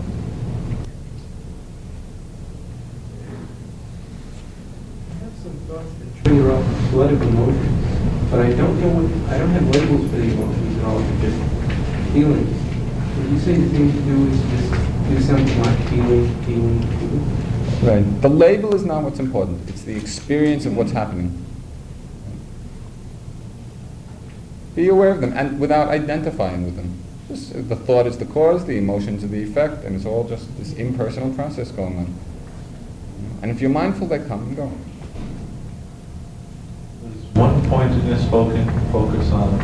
I 5.11 5.15
have 5.23 5.33
some 5.43 5.57
thoughts 5.67 5.91
that 5.99 6.23
trigger 6.23 6.51
off 6.53 6.65
a 6.65 6.82
flood 6.93 7.11
of 7.11 7.21
emotions, 7.23 8.29
but 8.29 8.39
I 8.39 8.53
don't 8.53 8.79
know 8.79 9.01
what, 9.01 9.33
I 9.33 9.39
don't 9.39 9.49
have 9.49 9.67
labels 9.73 10.11
for 10.11 10.17
the 10.17 10.29
emotions 10.29 10.77
at 10.77 10.85
all, 10.85 11.01
just 11.25 12.13
feelings. 12.13 12.53
Would 13.17 13.31
you 13.31 13.39
say 13.39 13.53
the 13.57 13.69
thing 13.69 13.91
to 13.91 14.01
do 14.05 14.27
is 14.29 14.37
just 14.53 14.69
do 15.09 15.19
something 15.21 15.61
like 15.63 15.79
feeling, 15.89 16.29
feeling, 16.43 16.81
feeling? 16.99 17.43
Right. 17.81 18.21
The 18.21 18.29
label 18.29 18.75
is 18.75 18.85
not 18.85 19.03
what's 19.03 19.19
important. 19.19 19.67
It's 19.69 19.81
the 19.81 19.95
experience 19.95 20.67
of 20.67 20.77
what's 20.77 20.91
happening. 20.91 21.43
Be 24.75 24.87
aware 24.89 25.09
of 25.09 25.21
them 25.21 25.33
and 25.35 25.59
without 25.59 25.87
identifying 25.87 26.63
with 26.63 26.75
them. 26.75 26.99
Just, 27.27 27.55
uh, 27.55 27.61
the 27.61 27.75
thought 27.75 28.05
is 28.05 28.19
the 28.19 28.25
cause, 28.25 28.65
the 28.65 28.77
emotions 28.77 29.23
are 29.23 29.27
the 29.27 29.41
effect, 29.41 29.83
and 29.83 29.95
it's 29.95 30.05
all 30.05 30.27
just 30.27 30.55
this 30.59 30.73
impersonal 30.73 31.33
process 31.33 31.71
going 31.71 31.97
on. 31.97 32.13
And 33.41 33.49
if 33.49 33.61
you're 33.61 33.71
mindful, 33.71 34.07
they 34.07 34.19
come 34.19 34.43
and 34.43 34.55
go. 34.55 34.71
One 37.35 37.67
pointedness 37.67 38.29
focus, 38.29 38.65
focus 38.91 39.31
on 39.31 39.57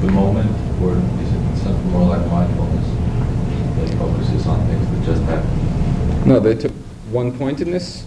the 0.00 0.10
moment, 0.12 0.50
or 0.80 0.92
is 0.92 1.32
it 1.32 1.62
something 1.62 1.90
more 1.90 2.08
like 2.16 2.26
mindfulness 2.28 2.86
that 3.76 3.98
focuses 3.98 4.46
on 4.46 4.64
things 4.66 4.88
that 4.90 5.04
just 5.04 5.22
happen? 5.24 6.28
No, 6.28 6.38
they 6.38 6.54
took 6.54 6.72
one 7.10 7.36
pointedness 7.36 8.06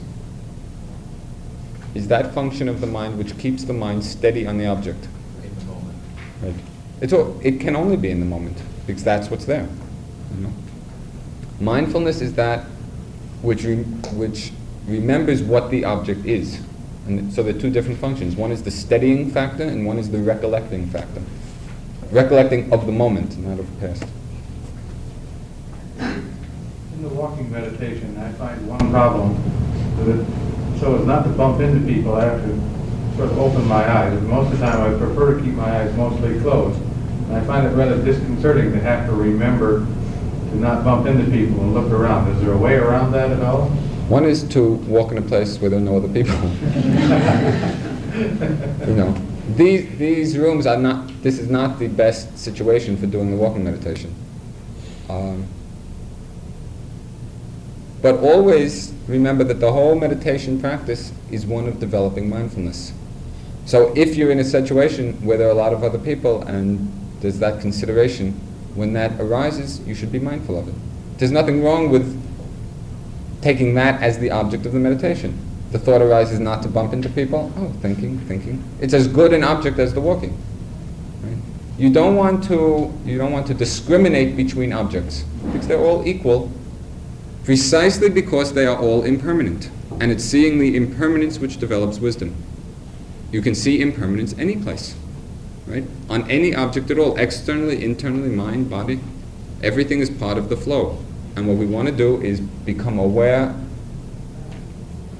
is 1.96 2.08
that 2.10 2.34
function 2.34 2.68
of 2.68 2.82
the 2.82 2.88
mind 2.88 3.18
which 3.18 3.38
keeps 3.38 3.64
the 3.64 3.74
mind 3.74 4.04
steady 4.04 4.46
on 4.46 4.58
the 4.58 4.68
object. 4.68 5.08
In 5.44 5.56
the 5.56 5.66
moment. 5.66 5.98
Right. 6.42 6.56
It's 7.02 7.14
all, 7.14 7.40
it 7.44 7.60
can 7.60 7.76
only 7.76 7.98
be 7.98 8.10
in 8.10 8.20
the 8.20 8.26
moment 8.26 8.62
because 8.86 9.04
that's 9.04 9.30
what's 9.30 9.46
there. 9.46 9.68
You 10.36 10.44
know? 10.44 10.54
Mindfulness 11.60 12.22
is 12.22 12.34
that 12.34 12.66
which 13.42 13.64
re- 13.64 13.84
which 14.14 14.52
remembers 14.88 15.42
what 15.42 15.72
the 15.72 15.86
object 15.86 16.26
is, 16.26 16.62
and 17.08 17.32
so 17.34 17.44
there 17.44 17.56
are 17.56 17.60
two 17.60 17.70
different 17.70 18.00
functions. 18.00 18.36
One 18.36 18.52
is 18.52 18.64
the 18.64 18.72
steadying 18.72 19.32
factor, 19.32 19.64
and 19.64 19.86
one 19.86 19.98
is 19.98 20.10
the 20.10 20.20
recollecting 20.20 20.88
factor. 20.88 21.22
Recollecting 22.12 22.72
of 22.74 22.86
the 22.86 22.92
moment, 22.92 23.38
not 23.38 23.60
of 23.60 23.80
the 23.80 23.88
past. 23.88 24.06
In 26.00 27.02
the 27.02 27.10
walking 27.10 27.52
meditation, 27.52 28.18
I 28.18 28.32
find 28.34 28.68
one 28.68 28.92
problem 28.92 29.36
it, 30.04 30.80
so 30.80 30.96
as 30.96 31.06
not 31.06 31.24
to 31.24 31.30
bump 31.30 31.62
into 31.62 31.86
people, 31.86 32.16
I 32.16 32.26
have 32.26 32.42
to 32.42 33.16
sort 33.18 33.32
of 33.32 33.40
open 33.40 33.68
my 33.68 33.90
eyes. 33.90 34.14
And 34.14 34.28
most 34.28 34.52
of 34.52 34.60
the 34.60 34.66
time, 34.66 34.82
I 34.82 34.98
prefer 34.98 35.38
to 35.38 35.44
keep 35.44 35.54
my 35.54 35.82
eyes 35.82 35.96
mostly 35.96 36.40
closed. 36.42 36.80
And 36.82 37.36
I 37.36 37.44
find 37.46 37.66
it 37.66 37.72
rather 37.72 38.02
disconcerting 38.04 38.72
to 38.74 38.80
have 38.82 39.08
to 39.08 39.14
remember 39.14 39.80
to 39.80 40.56
not 40.56 40.84
bump 40.84 41.08
into 41.08 41.24
people 41.26 41.62
and 41.62 41.74
look 41.74 41.92
around. 41.92 42.30
Is 42.36 42.42
there 42.42 42.52
a 42.52 42.58
way 42.58 42.76
around 42.76 43.12
that 43.14 43.32
at 43.32 43.42
all? 43.42 43.72
One 44.08 44.26
is 44.26 44.44
to 44.50 44.74
walk 44.88 45.12
in 45.12 45.18
a 45.18 45.22
place 45.22 45.60
where 45.60 45.70
there 45.70 45.80
are 45.80 45.82
no 45.82 45.98
other 45.98 46.08
people. 46.08 46.36
you 48.88 48.94
know, 48.94 49.18
these 49.56 49.98
these 49.98 50.38
rooms 50.38 50.68
are 50.68 50.78
not. 50.78 51.24
This 51.24 51.40
is 51.40 51.50
not 51.50 51.80
the 51.80 51.88
best 51.88 52.38
situation 52.38 52.98
for 52.98 53.08
doing 53.08 53.32
the 53.32 53.38
walking 53.38 53.64
meditation. 53.64 54.14
Um, 55.10 55.48
but 58.02 58.20
always 58.20 58.94
remember 59.08 59.44
that 59.46 59.60
the 59.60 59.72
whole 59.72 59.96
meditation 59.96 60.60
practice 60.60 61.12
is 61.32 61.48
one 61.48 61.68
of 61.68 61.80
developing 61.80 62.30
mindfulness. 62.30 62.94
So 63.66 63.92
if 63.96 64.16
you're 64.16 64.30
in 64.30 64.38
a 64.38 64.44
situation 64.44 65.14
where 65.26 65.40
there 65.40 65.48
are 65.48 65.52
a 65.52 65.56
lot 65.56 65.74
of 65.74 65.84
other 65.84 65.98
people 65.98 66.44
and 66.44 66.92
there's 67.22 67.40
that 67.40 67.62
consideration, 67.62 68.34
when 68.76 68.94
that 68.94 69.20
arises, 69.20 69.80
you 69.88 69.96
should 69.96 70.12
be 70.12 70.20
mindful 70.20 70.60
of 70.60 70.68
it. 70.68 70.76
There's 71.18 71.32
nothing 71.32 71.64
wrong 71.64 71.90
with 71.90 72.25
taking 73.46 73.76
that 73.76 74.02
as 74.02 74.18
the 74.18 74.32
object 74.32 74.66
of 74.66 74.74
the 74.74 74.80
meditation. 74.80 75.38
The 75.70 75.78
thought 75.78 76.02
arises 76.02 76.40
not 76.40 76.64
to 76.64 76.68
bump 76.68 76.94
into 76.94 77.10
people. 77.10 77.54
Oh, 77.58 77.72
thinking, 77.80 78.18
thinking. 78.22 78.64
It's 78.82 78.96
as 78.96 79.08
good 79.08 79.34
an 79.34 79.44
object 79.44 79.78
as 79.78 79.94
the 79.94 80.02
walking. 80.02 80.36
Right? 81.22 81.38
You 81.78 81.92
don't 81.92 82.16
want 82.16 82.44
to 82.46 82.92
you 83.06 83.20
don't 83.20 83.32
want 83.32 83.46
to 83.46 83.54
discriminate 83.54 84.36
between 84.36 84.74
objects 84.74 85.26
because 85.52 85.68
they're 85.68 85.86
all 85.90 86.08
equal 86.08 86.52
precisely 87.44 88.10
because 88.10 88.54
they 88.54 88.66
are 88.66 88.80
all 88.80 89.04
impermanent. 89.04 89.70
And 90.00 90.12
it's 90.12 90.24
seeing 90.24 90.58
the 90.58 90.76
impermanence 90.76 91.38
which 91.38 91.60
develops 91.60 92.00
wisdom. 92.00 92.36
You 93.32 93.44
can 93.44 93.54
see 93.54 93.80
impermanence 93.80 94.34
any 94.40 94.56
place, 94.56 94.96
right? 95.68 95.84
On 96.10 96.28
any 96.32 96.56
object 96.56 96.90
at 96.90 96.98
all, 96.98 97.16
externally, 97.18 97.86
internally, 97.86 98.30
mind, 98.30 98.72
body. 98.72 99.00
Everything 99.62 100.00
is 100.00 100.10
part 100.10 100.40
of 100.40 100.50
the 100.50 100.58
flow. 100.58 100.98
And 101.36 101.48
what 101.48 101.58
we 101.58 101.66
want 101.66 101.88
to 101.88 101.96
do 101.96 102.22
is 102.22 102.40
become 102.40 102.98
aware 102.98 103.56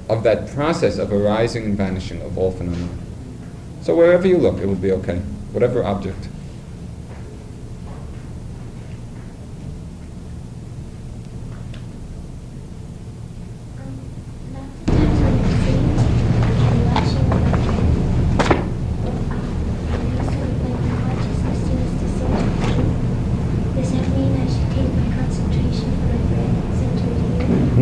of 0.08 0.22
that 0.22 0.48
process 0.48 0.98
of 0.98 1.12
arising 1.12 1.64
and 1.64 1.76
vanishing 1.76 2.22
of 2.22 2.38
all 2.38 2.52
phenomena. 2.52 2.88
So 3.82 3.94
wherever 3.94 4.26
you 4.26 4.38
look, 4.38 4.58
it 4.58 4.66
will 4.66 4.74
be 4.74 4.92
okay. 4.92 5.20
whatever 5.52 5.82
object. 5.84 6.28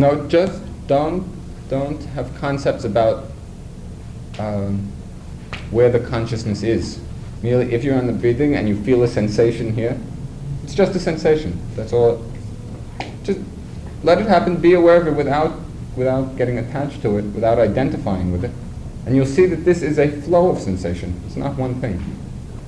No, 0.05 0.27
just 0.27 0.61
don't 0.85 1.25
don't 1.67 1.99
have 2.13 2.29
concepts 2.35 2.83
about 2.83 3.23
um, 4.37 4.91
where 5.71 5.89
the 5.89 5.99
consciousness 5.99 6.61
is. 6.61 6.99
Merely, 7.41 7.73
if 7.73 7.83
you're 7.83 7.97
on 7.97 8.05
the 8.05 8.13
breathing 8.13 8.55
and 8.55 8.69
you 8.69 8.79
feel 8.83 9.01
a 9.01 9.07
sensation 9.07 9.73
here, 9.73 9.99
it's 10.63 10.75
just 10.75 10.95
a 10.95 10.99
sensation. 10.99 11.59
That's 11.75 11.91
all. 11.91 12.23
Just 13.23 13.39
let 14.03 14.21
it 14.21 14.27
happen. 14.27 14.57
Be 14.57 14.75
aware 14.75 15.01
of 15.01 15.07
it 15.07 15.15
without 15.15 15.59
without 15.95 16.37
getting 16.37 16.59
attached 16.59 17.01
to 17.01 17.17
it, 17.17 17.23
without 17.33 17.57
identifying 17.57 18.31
with 18.31 18.45
it, 18.45 18.51
and 19.07 19.15
you'll 19.15 19.25
see 19.25 19.47
that 19.47 19.65
this 19.65 19.81
is 19.81 19.97
a 19.97 20.07
flow 20.21 20.51
of 20.51 20.59
sensation. 20.59 21.19
It's 21.25 21.35
not 21.35 21.57
one 21.57 21.81
thing. 21.81 21.97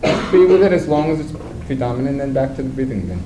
Be 0.31 0.43
with 0.43 0.63
it 0.63 0.73
as 0.73 0.87
long 0.87 1.11
as 1.11 1.19
it's 1.19 1.33
predominant, 1.67 2.19
and 2.19 2.19
then 2.19 2.33
back 2.33 2.55
to 2.55 2.63
the 2.63 2.69
breathing 2.69 3.03
again. 3.03 3.23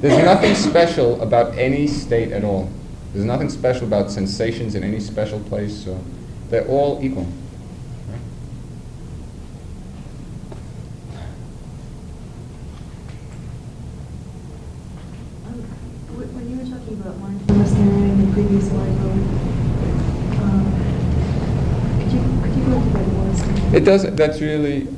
There's 0.00 0.24
nothing 0.24 0.56
special 0.56 1.22
about 1.22 1.56
any 1.56 1.86
state 1.86 2.32
at 2.32 2.42
all. 2.42 2.68
There's 3.12 3.26
nothing 3.26 3.50
special 3.50 3.86
about 3.86 4.10
sensations 4.10 4.74
in 4.74 4.82
any 4.82 4.98
special 4.98 5.38
place. 5.40 5.84
So 5.84 6.02
they're 6.48 6.66
all 6.66 6.98
equal. 7.02 7.26
Um, 15.46 15.62
When 16.08 16.50
you 16.50 16.56
were 16.56 16.64
talking 16.64 16.94
about 16.94 17.18
mindfulness 17.18 17.72
in 17.72 18.26
the 18.26 18.32
previous 18.32 18.68
slide, 18.70 18.88
um, 20.40 20.64
could 22.00 22.12
you, 22.12 22.20
could 22.42 22.54
you 22.56 22.64
go 22.64 22.76
into 22.80 22.98
more? 23.68 23.76
It 23.76 23.84
does. 23.84 24.02
That's 24.14 24.40
really. 24.40 24.88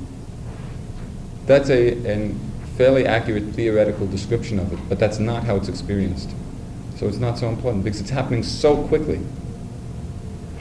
That's 1.46 1.68
a, 1.68 1.98
a 2.08 2.34
fairly 2.76 3.06
accurate 3.06 3.54
theoretical 3.54 4.06
description 4.06 4.60
of 4.60 4.72
it, 4.72 4.78
but 4.88 5.00
that's 5.00 5.18
not 5.18 5.42
how 5.44 5.56
it's 5.56 5.68
experienced. 5.68 6.30
So 6.96 7.06
it's 7.06 7.18
not 7.18 7.38
so 7.38 7.48
important 7.48 7.84
because 7.84 8.00
it's 8.00 8.10
happening 8.10 8.42
so 8.42 8.86
quickly. 8.86 9.20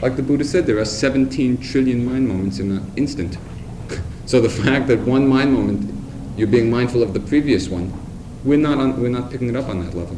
Like 0.02 0.16
the 0.16 0.22
Buddha 0.22 0.44
said, 0.44 0.66
there 0.66 0.78
are 0.78 0.84
17 0.84 1.58
trillion 1.58 2.04
mind 2.04 2.28
moments 2.28 2.58
in 2.58 2.72
an 2.72 2.92
instant. 2.96 3.38
so 4.26 4.40
the 4.40 4.50
fact 4.50 4.88
that 4.88 5.00
one 5.00 5.28
mind 5.28 5.52
moment 5.52 5.94
you're 6.36 6.48
being 6.48 6.68
mindful 6.68 7.02
of 7.02 7.14
the 7.14 7.20
previous 7.20 7.68
one, 7.68 7.92
we're 8.44 8.58
not 8.58 8.78
on, 8.78 9.00
we're 9.00 9.08
not 9.08 9.30
picking 9.30 9.48
it 9.48 9.56
up 9.56 9.68
on 9.68 9.84
that 9.84 9.94
level. 9.94 10.16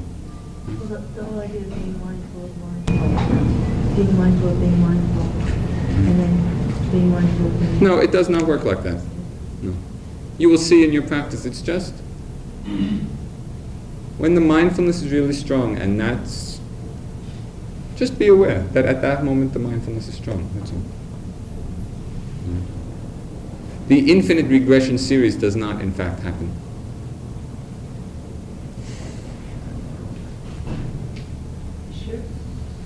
Well, 0.67 0.77
the, 0.77 0.99
the 0.99 1.25
whole 1.25 1.41
idea 1.41 1.61
of 1.61 1.75
being 1.75 2.05
mindful 2.05 2.45
of 2.45 2.59
mindful, 2.59 3.97
being 3.97 4.19
mindful 4.19 4.49
of 4.49 4.61
being 4.61 4.81
mindful, 4.81 5.23
and 5.23 6.19
then 6.19 6.91
being 6.91 7.11
mindful 7.11 7.47
of 7.47 7.61
being. 7.61 7.85
No, 7.85 7.99
it 7.99 8.11
does 8.11 8.29
not 8.31 8.43
work 8.43 8.65
like 8.65 8.83
that. 8.83 9.01
No. 9.63 9.75
You 10.39 10.49
will 10.49 10.59
see 10.59 10.83
in 10.83 10.93
your 10.93 11.03
practice, 11.03 11.45
it's 11.45 11.61
just 11.61 11.95
when 14.19 14.35
the 14.35 14.41
mindfulness 14.41 15.03
is 15.03 15.13
really 15.13 15.33
strong, 15.33 15.77
and 15.77 16.01
that's 16.01 16.61
just 17.97 18.19
be 18.19 18.29
aware 18.29 18.63
that 18.73 18.85
at 18.85 19.01
that 19.03 19.25
moment 19.25 19.53
the 19.53 19.59
mindfulness 19.59 20.09
is 20.09 20.15
strong. 20.15 20.49
That's 20.55 20.71
all. 20.71 20.83
Mm. 22.47 22.63
The 23.89 24.11
infinite 24.13 24.47
regression 24.47 24.99
series 24.99 25.37
does 25.37 25.57
not, 25.57 25.81
in 25.81 25.93
fact, 25.93 26.21
happen. 26.21 26.51
Sure. 31.95 32.21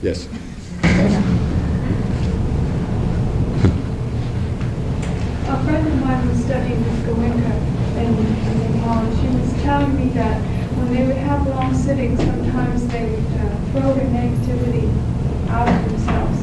Yes. 0.03 0.29
A 5.47 5.65
friend 5.65 5.87
of 5.89 6.01
mine 6.01 6.29
was 6.29 6.45
studying 6.45 6.83
with 6.85 7.07
Goenka 7.07 7.55
in, 7.99 8.17
in 8.17 8.77
Nepal, 8.77 8.99
and 8.99 9.13
she 9.19 9.27
was 9.37 9.63
telling 9.63 9.97
me 9.97 10.09
that 10.11 10.50
when 10.81 10.95
they 10.95 11.07
would 11.07 11.17
have 11.17 11.47
long 11.47 11.75
sittings, 11.75 12.19
sometimes 12.19 12.87
they 12.89 13.05
would 13.05 13.27
uh, 13.37 13.53
throw 13.73 13.93
their 13.93 14.09
negativity 14.09 14.89
out 15.51 15.69
of 15.69 15.91
themselves. 15.91 16.41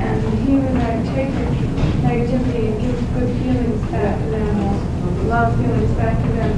And 0.00 0.38
he 0.48 0.56
would 0.56 0.74
like 0.74 1.04
take 1.12 1.28
their 1.36 1.52
negativity 2.00 2.72
and 2.72 2.80
give 2.80 2.96
good 3.14 3.30
feelings 3.42 3.90
back 3.90 4.18
to 4.18 4.30
them, 4.30 5.28
love 5.28 5.54
feelings 5.60 5.92
back 5.92 6.16
to 6.22 6.28
them. 6.32 6.52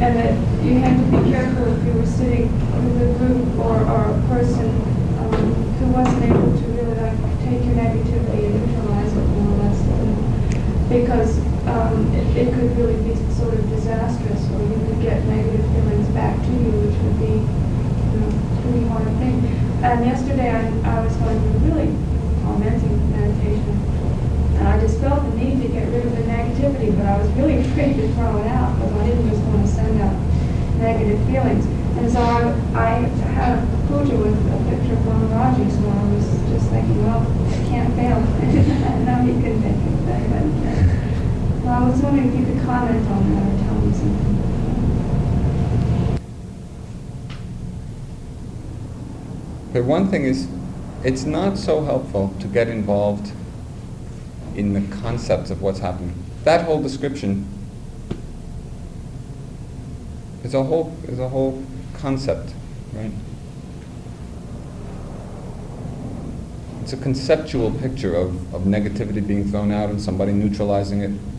And 0.00 0.16
that 0.16 0.64
you 0.64 0.78
had 0.80 0.96
to 1.00 1.04
be 1.16 1.30
careful 1.30 1.64
if 1.72 1.84
you 1.84 1.92
were 1.92 2.06
sitting 2.06 2.52
with 2.84 3.08
a 3.08 3.18
group 3.18 3.58
or, 3.58 3.80
or 3.80 4.12
a 4.12 4.20
person 4.28 4.68
um, 5.20 5.54
who 5.80 5.86
wasn't 5.92 6.24
able 6.24 6.52
to 6.52 6.64
really 6.76 6.94
like 6.94 7.16
take 7.40 7.64
your 7.64 7.76
negativity 7.76 8.46
and 8.46 8.66
neutralize 8.66 9.12
it 9.12 9.26
more 9.32 9.48
or 9.48 9.64
less. 9.64 10.88
Because 10.88 11.49
um, 11.70 12.12
it, 12.14 12.26
it 12.36 12.54
could 12.54 12.76
really 12.76 12.98
be 13.06 13.14
sort 13.34 13.54
of 13.54 13.62
disastrous, 13.70 14.42
or 14.50 14.58
you 14.58 14.78
could 14.86 15.00
get 15.02 15.24
negative 15.26 15.62
feelings 15.70 16.08
back 16.10 16.34
to 16.34 16.50
you, 16.50 16.70
which 16.82 16.96
would 16.98 17.18
be 17.22 17.38
you 17.38 18.16
know, 18.18 18.30
pretty 18.62 18.84
hard 18.90 19.06
thing. 19.22 19.38
And 19.86 20.04
yesterday 20.04 20.50
I, 20.50 20.66
I 20.82 21.04
was 21.04 21.14
going 21.16 21.38
through 21.38 21.70
really 21.70 21.90
tormenting 22.42 22.98
meditation, 23.14 23.74
and 24.58 24.66
I 24.66 24.80
just 24.80 24.98
felt 24.98 25.22
the 25.22 25.32
need 25.38 25.62
to 25.62 25.68
get 25.68 25.86
rid 25.94 26.06
of 26.06 26.12
the 26.16 26.26
negativity, 26.26 26.90
but 26.96 27.06
I 27.06 27.16
was 27.22 27.30
really 27.38 27.58
afraid 27.64 27.94
to 27.96 28.06
throw 28.18 28.36
it 28.42 28.48
out 28.50 28.74
because 28.74 28.92
I 28.92 29.06
didn't 29.06 29.30
just 29.30 29.42
want 29.46 29.62
to 29.62 29.70
send 29.70 29.94
out 30.02 30.16
negative 30.82 31.22
feelings. 31.30 31.64
And 31.98 32.10
so 32.10 32.20
I, 32.20 32.50
I 32.74 33.30
had 33.38 33.58
a 33.58 33.66
puja 33.86 34.16
with 34.16 34.34
a 34.34 34.58
picture 34.66 34.94
of 34.98 35.06
Maharaji, 35.06 35.70
so 35.70 35.86
I 35.86 36.02
was 36.14 36.26
just 36.50 36.66
thinking, 36.70 36.98
well, 37.06 37.22
it 37.22 37.62
can't 37.70 37.94
fail. 37.94 38.18
And 38.90 39.06
now 39.06 39.22
he 39.22 39.32
can 39.32 39.60
make 39.60 39.76
it 39.76 40.00
So 41.62 41.68
I 41.68 41.86
was 41.86 42.00
wondering 42.00 42.28
if 42.32 42.38
you 42.40 42.46
could 42.54 42.64
comment 42.64 43.06
on 43.10 43.34
that 43.34 43.52
or 43.52 43.58
tell 43.64 43.74
me 43.74 43.92
something. 43.92 44.36
But 49.74 49.84
one 49.84 50.08
thing 50.08 50.24
is, 50.24 50.48
it's 51.04 51.24
not 51.24 51.58
so 51.58 51.84
helpful 51.84 52.34
to 52.40 52.46
get 52.46 52.68
involved 52.68 53.32
in 54.56 54.72
the 54.72 54.96
concepts 54.96 55.50
of 55.50 55.60
what's 55.60 55.80
happening. 55.80 56.14
That 56.44 56.64
whole 56.64 56.82
description 56.82 57.46
is 60.42 60.54
a 60.54 60.62
whole 60.62 60.96
is 61.04 61.18
a 61.18 61.28
whole 61.28 61.62
concept, 61.92 62.54
right? 62.94 63.12
It's 66.82 66.94
a 66.94 66.96
conceptual 66.96 67.70
picture 67.70 68.14
of, 68.16 68.54
of 68.54 68.62
negativity 68.62 69.24
being 69.24 69.50
thrown 69.50 69.70
out 69.70 69.90
and 69.90 70.00
somebody 70.00 70.32
neutralizing 70.32 71.02
it. 71.02 71.29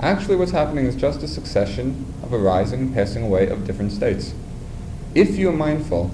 Actually, 0.00 0.36
what's 0.36 0.52
happening 0.52 0.86
is 0.86 0.94
just 0.94 1.24
a 1.24 1.28
succession 1.28 2.06
of 2.22 2.32
arising 2.32 2.80
and 2.80 2.94
passing 2.94 3.24
away 3.24 3.48
of 3.48 3.66
different 3.66 3.90
states. 3.90 4.32
If 5.14 5.36
you're 5.36 5.52
mindful, 5.52 6.12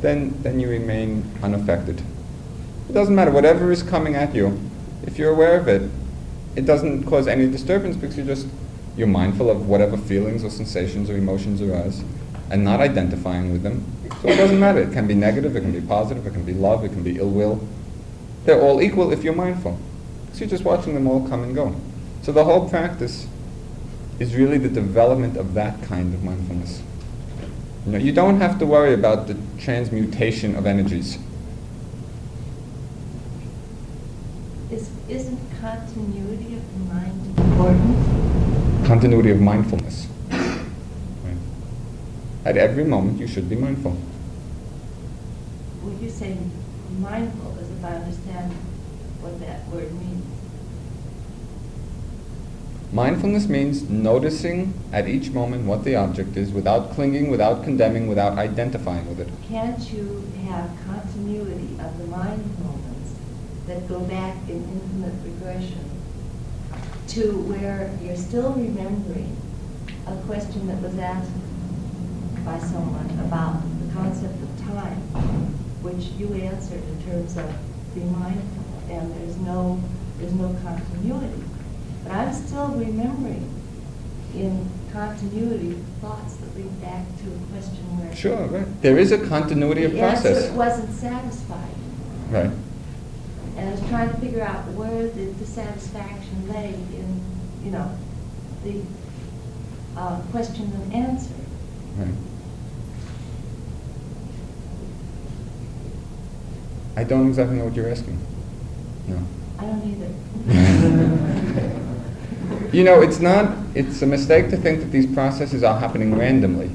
then, 0.00 0.42
then 0.42 0.58
you 0.58 0.70
remain 0.70 1.30
unaffected. 1.42 2.00
It 2.88 2.92
doesn't 2.92 3.14
matter, 3.14 3.30
whatever 3.30 3.70
is 3.70 3.82
coming 3.82 4.14
at 4.14 4.34
you, 4.34 4.58
if 5.06 5.18
you're 5.18 5.32
aware 5.32 5.60
of 5.60 5.68
it, 5.68 5.90
it 6.56 6.64
doesn't 6.64 7.04
cause 7.04 7.28
any 7.28 7.46
disturbance 7.46 7.94
because 7.96 8.16
you're 8.16 8.26
just, 8.26 8.46
you're 8.96 9.06
mindful 9.06 9.50
of 9.50 9.68
whatever 9.68 9.98
feelings 9.98 10.42
or 10.42 10.48
sensations 10.48 11.10
or 11.10 11.16
emotions 11.16 11.60
arise 11.60 12.02
and 12.50 12.64
not 12.64 12.80
identifying 12.80 13.52
with 13.52 13.62
them. 13.62 13.84
So 14.22 14.28
it 14.28 14.36
doesn't 14.36 14.58
matter. 14.58 14.80
It 14.80 14.92
can 14.92 15.06
be 15.06 15.14
negative, 15.14 15.54
it 15.54 15.60
can 15.60 15.72
be 15.72 15.82
positive, 15.82 16.26
it 16.26 16.32
can 16.32 16.44
be 16.44 16.54
love, 16.54 16.84
it 16.84 16.88
can 16.88 17.02
be 17.02 17.18
ill 17.18 17.28
will. 17.28 17.60
They're 18.44 18.60
all 18.60 18.80
equal 18.80 19.12
if 19.12 19.22
you're 19.22 19.34
mindful. 19.34 19.78
So 20.32 20.40
you're 20.40 20.48
just 20.48 20.64
watching 20.64 20.94
them 20.94 21.06
all 21.06 21.28
come 21.28 21.42
and 21.42 21.54
go. 21.54 21.76
So 22.22 22.32
the 22.32 22.44
whole 22.44 22.68
practice 22.68 23.26
is 24.18 24.34
really 24.34 24.58
the 24.58 24.68
development 24.68 25.36
of 25.36 25.54
that 25.54 25.82
kind 25.82 26.12
of 26.12 26.22
mindfulness. 26.24 26.82
You 27.86 27.92
know, 27.92 27.98
you 27.98 28.12
don't 28.12 28.40
have 28.40 28.58
to 28.58 28.66
worry 28.66 28.92
about 28.92 29.28
the 29.28 29.36
transmutation 29.58 30.56
of 30.56 30.66
energies. 30.66 31.18
Is, 34.70 34.90
isn't 35.08 35.40
continuity 35.60 36.56
of 36.56 36.72
the 36.72 36.94
mind 36.94 37.38
important? 37.38 38.86
Continuity 38.86 39.30
of 39.30 39.40
mindfulness. 39.40 40.06
Right. 40.30 41.36
At 42.44 42.56
every 42.56 42.84
moment, 42.84 43.18
you 43.18 43.26
should 43.26 43.48
be 43.48 43.56
mindful. 43.56 43.96
Well, 45.82 45.94
you 46.02 46.10
say 46.10 46.36
mindful, 46.98 47.56
as 47.60 47.70
if 47.70 47.84
I 47.84 47.94
understand 47.94 48.52
what 49.22 49.40
that 49.40 49.66
word 49.68 49.92
means. 49.92 50.37
Mindfulness 52.92 53.48
means 53.48 53.88
noticing 53.88 54.72
at 54.92 55.08
each 55.08 55.30
moment 55.30 55.66
what 55.66 55.84
the 55.84 55.94
object 55.94 56.36
is 56.36 56.52
without 56.52 56.90
clinging, 56.92 57.30
without 57.30 57.62
condemning, 57.62 58.08
without 58.08 58.38
identifying 58.38 59.06
with 59.08 59.20
it. 59.20 59.28
Can't 59.46 59.92
you 59.92 60.24
have 60.46 60.70
continuity 60.86 61.76
of 61.80 61.98
the 61.98 62.06
mind 62.06 62.58
moments 62.60 63.14
that 63.66 63.86
go 63.88 64.00
back 64.00 64.36
in 64.48 64.56
infinite 64.64 65.14
regression? 65.24 65.88
to 67.08 67.40
where 67.48 67.90
you're 68.02 68.16
still 68.16 68.52
remembering 68.52 69.34
a 70.06 70.14
question 70.26 70.66
that 70.68 70.80
was 70.82 70.96
asked 70.98 71.32
by 72.44 72.58
someone 72.58 73.08
about 73.26 73.62
the 73.80 73.92
concept 73.94 74.36
of 74.42 74.58
time, 74.60 75.00
which 75.80 76.12
you 76.18 76.32
answered 76.34 76.82
in 76.82 77.02
terms 77.04 77.36
of 77.38 77.50
be 77.94 78.02
mindful, 78.02 78.64
and 78.90 79.10
there's 79.16 79.36
no, 79.38 79.80
there's 80.18 80.34
no 80.34 80.54
continuity. 80.62 81.42
But 82.08 82.16
I'm 82.16 82.32
still 82.32 82.68
remembering 82.68 83.54
in 84.34 84.66
continuity 84.90 85.74
thoughts 86.00 86.36
that 86.36 86.56
lead 86.56 86.80
back 86.80 87.04
to 87.18 87.24
a 87.26 87.38
question 87.52 87.84
where 87.98 88.16
Sure, 88.16 88.46
right. 88.46 88.82
There 88.82 88.96
is 88.96 89.12
a 89.12 89.18
continuity 89.26 89.84
of 89.84 89.92
the 89.92 90.00
answer 90.00 90.50
wasn't 90.54 90.90
satisfied. 90.94 91.68
Right. 92.30 92.50
And 93.56 93.68
I 93.68 93.72
was 93.72 93.80
trying 93.90 94.10
to 94.10 94.16
figure 94.16 94.42
out 94.42 94.66
where 94.68 95.08
the 95.08 95.32
dissatisfaction 95.32 96.48
lay 96.48 96.72
in, 96.72 97.20
you 97.62 97.72
know, 97.72 97.90
the 98.64 98.80
uh, 99.94 100.22
question 100.30 100.72
and 100.72 100.94
answer. 100.94 101.34
Right. 101.96 102.14
I 106.96 107.04
don't 107.04 107.28
exactly 107.28 107.58
know 107.58 107.66
what 107.66 107.74
you're 107.74 107.90
asking. 107.90 108.18
No. 109.08 109.18
I 109.58 109.66
don't 109.66 109.84
either. 109.84 111.84
You 112.72 112.84
know, 112.84 113.00
it's 113.00 113.18
not, 113.20 113.56
it's 113.74 114.02
a 114.02 114.06
mistake 114.06 114.50
to 114.50 114.56
think 114.56 114.80
that 114.80 114.90
these 114.92 115.06
processes 115.06 115.62
are 115.62 115.78
happening 115.78 116.16
randomly. 116.18 116.70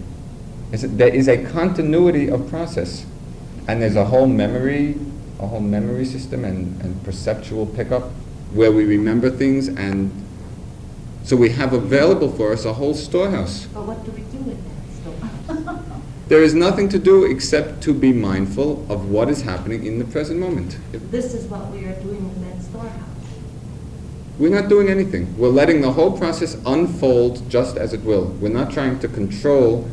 Is 0.72 0.84
it- 0.84 0.98
There 0.98 1.08
is 1.14 1.28
a 1.28 1.38
continuity 1.38 2.30
of 2.30 2.50
process, 2.50 3.06
and 3.68 3.82
there's 3.82 3.96
a 3.96 4.06
whole 4.06 4.28
memory, 4.28 4.96
a 5.40 5.48
whole 5.48 5.60
memory 5.60 6.06
system 6.06 6.44
and, 6.46 6.82
and 6.82 7.04
perceptual 7.04 7.66
pickup 7.66 8.12
where 8.54 8.72
we 8.72 8.86
remember 8.86 9.30
things, 9.30 9.68
and 9.68 10.12
so 11.24 11.36
we 11.36 11.50
have 11.50 11.74
available 11.74 12.32
for 12.32 12.54
us 12.54 12.66
a 12.66 12.74
whole 12.74 12.94
storehouse. 12.94 13.68
But 13.74 13.86
what 13.86 14.04
do 14.06 14.12
we 14.12 14.22
do 14.22 14.38
with 14.40 14.58
that 15.48 15.56
still? 15.56 15.80
There 16.30 16.42
is 16.42 16.54
nothing 16.54 16.88
to 16.90 16.98
do 17.00 17.26
except 17.26 17.84
to 17.84 17.94
be 17.94 18.14
mindful 18.14 18.86
of 18.90 19.10
what 19.10 19.30
is 19.30 19.42
happening 19.42 19.86
in 19.86 20.00
the 20.00 20.06
present 20.06 20.40
moment. 20.40 20.78
This 21.12 21.34
is 21.34 21.46
what 21.48 21.70
we 21.70 21.84
are 21.84 21.94
doing 22.02 22.22
storehouse. 22.22 22.33
We're 24.40 24.50
not 24.50 24.68
doing 24.68 24.90
anything. 24.90 25.38
We're 25.38 25.50
letting 25.50 25.82
the 25.82 25.92
whole 25.92 26.18
process 26.18 26.58
unfold 26.66 27.50
just 27.50 27.78
as 27.78 27.94
it 27.94 28.02
will. 28.04 28.26
We're 28.42 28.50
not 28.50 28.72
trying 28.72 29.00
to 29.00 29.08
control 29.08 29.90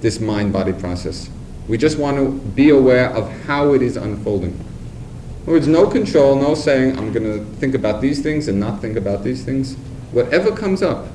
this 0.00 0.18
mind 0.18 0.52
body 0.52 0.72
process. 0.72 1.28
We 1.68 1.76
just 1.76 1.98
want 1.98 2.16
to 2.16 2.32
be 2.50 2.70
aware 2.70 3.10
of 3.10 3.30
how 3.42 3.74
it 3.74 3.82
is 3.82 3.96
unfolding. 3.96 4.52
In 4.52 5.42
other 5.42 5.52
words, 5.52 5.68
no 5.68 5.86
control, 5.88 6.36
no 6.36 6.54
saying, 6.54 6.98
I'm 6.98 7.12
going 7.12 7.24
to 7.24 7.44
think 7.56 7.74
about 7.74 8.00
these 8.00 8.22
things 8.22 8.48
and 8.48 8.58
not 8.58 8.80
think 8.80 8.96
about 8.96 9.24
these 9.24 9.44
things. 9.44 9.74
Whatever 10.12 10.54
comes 10.54 10.82
up, 10.82 11.08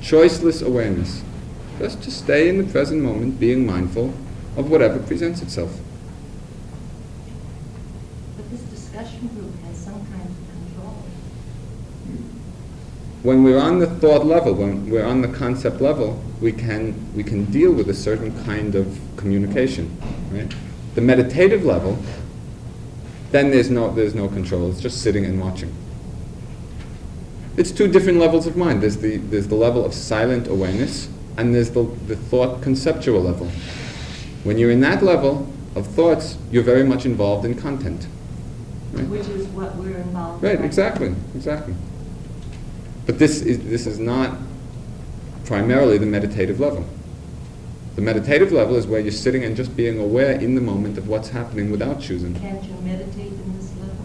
choiceless 0.00 0.64
awareness. 0.64 1.22
Just 1.78 2.02
to 2.04 2.10
stay 2.10 2.48
in 2.48 2.58
the 2.58 2.72
present 2.72 3.02
moment, 3.02 3.38
being 3.40 3.66
mindful 3.66 4.12
of 4.56 4.70
whatever 4.70 4.98
presents 4.98 5.42
itself. 5.42 5.78
But 8.36 8.50
this 8.50 8.62
discussion 8.62 9.28
group 9.28 9.52
has 9.64 9.76
some 9.76 9.94
kind 10.06 10.22
of 10.22 10.36
control. 10.74 11.04
When 13.26 13.42
we're 13.42 13.58
on 13.58 13.80
the 13.80 13.88
thought 13.88 14.24
level, 14.24 14.54
when 14.54 14.88
we're 14.88 15.04
on 15.04 15.20
the 15.20 15.26
concept 15.26 15.80
level, 15.80 16.22
we 16.40 16.52
can 16.52 16.94
we 17.16 17.24
can 17.24 17.44
deal 17.46 17.72
with 17.72 17.90
a 17.90 17.94
certain 17.94 18.30
kind 18.44 18.76
of 18.76 19.00
communication, 19.16 20.00
right? 20.30 20.54
The 20.94 21.00
meditative 21.00 21.64
level, 21.64 21.98
then 23.32 23.50
there's 23.50 23.68
no 23.68 23.92
there's 23.92 24.14
no 24.14 24.28
control. 24.28 24.70
It's 24.70 24.80
just 24.80 25.02
sitting 25.02 25.24
and 25.24 25.40
watching. 25.40 25.74
It's 27.56 27.72
two 27.72 27.88
different 27.88 28.20
levels 28.20 28.46
of 28.46 28.56
mind. 28.56 28.80
There's 28.80 28.98
the 28.98 29.16
there's 29.16 29.48
the 29.48 29.56
level 29.56 29.84
of 29.84 29.92
silent 29.92 30.46
awareness, 30.46 31.08
and 31.36 31.52
there's 31.52 31.70
the 31.70 31.82
the 32.06 32.14
thought 32.14 32.62
conceptual 32.62 33.22
level. 33.22 33.48
When 34.44 34.56
you're 34.56 34.70
in 34.70 34.82
that 34.82 35.02
level 35.02 35.52
of 35.74 35.88
thoughts, 35.88 36.38
you're 36.52 36.62
very 36.62 36.84
much 36.84 37.04
involved 37.04 37.44
in 37.44 37.56
content. 37.56 38.06
Right? 38.92 39.08
Which 39.08 39.26
is 39.26 39.48
what 39.48 39.74
we're 39.74 39.96
involved 39.96 40.44
in. 40.44 40.48
Right, 40.48 40.64
exactly, 40.64 41.12
exactly. 41.34 41.74
But 43.06 43.20
this 43.20 43.40
is, 43.40 43.60
this 43.60 43.86
is 43.86 44.00
not 44.00 44.36
primarily 45.44 45.96
the 45.96 46.06
meditative 46.06 46.58
level. 46.58 46.84
The 47.94 48.02
meditative 48.02 48.52
level 48.52 48.76
is 48.76 48.86
where 48.86 49.00
you're 49.00 49.12
sitting 49.12 49.44
and 49.44 49.56
just 49.56 49.74
being 49.76 49.98
aware 49.98 50.32
in 50.32 50.56
the 50.56 50.60
moment 50.60 50.98
of 50.98 51.08
what's 51.08 51.30
happening 51.30 51.70
without 51.70 52.00
choosing. 52.00 52.34
Can't 52.34 52.62
you 52.64 52.74
meditate 52.82 53.32
in 53.32 53.56
this 53.56 53.72
level? 53.76 53.96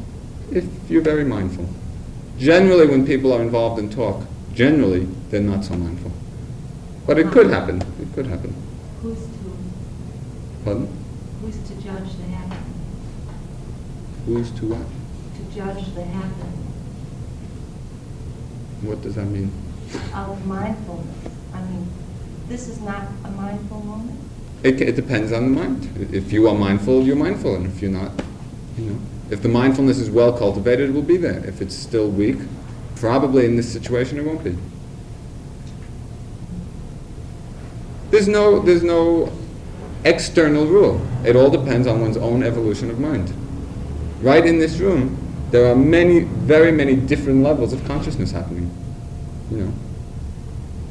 If 0.51 0.89
you're 0.89 1.01
very 1.01 1.25
mindful. 1.25 1.67
Generally, 2.37 2.87
when 2.87 3.05
people 3.05 3.33
are 3.33 3.41
involved 3.41 3.79
in 3.79 3.89
talk, 3.89 4.23
generally, 4.53 5.07
they're 5.29 5.41
not 5.41 5.65
so 5.65 5.73
mindful. 5.75 6.11
But 7.05 7.17
it 7.17 7.27
could 7.31 7.49
happen, 7.49 7.81
it 7.99 8.13
could 8.13 8.27
happen. 8.27 8.55
Who's 9.01 9.19
to, 9.19 9.57
Pardon? 10.63 10.87
who's 11.41 11.57
to 11.57 11.73
judge 11.75 12.15
the 12.17 12.23
happening? 12.23 12.73
Who's 14.25 14.51
to 14.51 14.65
what? 14.67 14.87
To 15.35 15.55
judge 15.55 15.93
the 15.95 16.03
happening 16.03 16.60
What 18.81 19.01
does 19.01 19.15
that 19.15 19.25
mean? 19.25 19.51
of 20.13 20.45
mindfulness. 20.45 21.07
I 21.53 21.61
mean, 21.63 21.87
this 22.47 22.67
is 22.67 22.79
not 22.81 23.03
a 23.25 23.31
mindful 23.31 23.81
moment. 23.81 24.19
It, 24.63 24.81
it 24.81 24.95
depends 24.95 25.31
on 25.31 25.53
the 25.53 25.61
mind. 25.61 26.13
If 26.13 26.31
you 26.31 26.47
are 26.47 26.55
mindful, 26.55 27.03
you're 27.03 27.15
mindful, 27.15 27.55
and 27.55 27.65
if 27.65 27.81
you're 27.81 27.91
not, 27.91 28.11
you 28.77 28.85
know, 28.85 28.99
if 29.29 29.41
the 29.41 29.49
mindfulness 29.49 29.97
is 29.97 30.09
well 30.09 30.37
cultivated, 30.37 30.89
it 30.89 30.93
will 30.93 31.01
be 31.01 31.17
there. 31.17 31.43
If 31.45 31.61
it's 31.61 31.75
still 31.75 32.09
weak, 32.09 32.37
probably 32.95 33.45
in 33.45 33.55
this 33.55 33.71
situation, 33.71 34.19
it 34.19 34.25
won't 34.25 34.43
be. 34.43 34.55
There's 38.11 38.27
no, 38.27 38.59
there's 38.59 38.83
no 38.83 39.31
external 40.03 40.65
rule. 40.65 41.05
It 41.25 41.35
all 41.35 41.49
depends 41.49 41.87
on 41.87 42.01
one's 42.01 42.17
own 42.17 42.43
evolution 42.43 42.91
of 42.91 42.99
mind. 42.99 43.33
Right 44.21 44.45
in 44.45 44.59
this 44.59 44.77
room, 44.77 45.17
there 45.51 45.69
are 45.69 45.75
many, 45.75 46.21
very 46.21 46.71
many 46.71 46.95
different 46.95 47.43
levels 47.43 47.73
of 47.73 47.83
consciousness 47.85 48.31
happening. 48.31 48.71
You 49.51 49.57
know, 49.57 49.73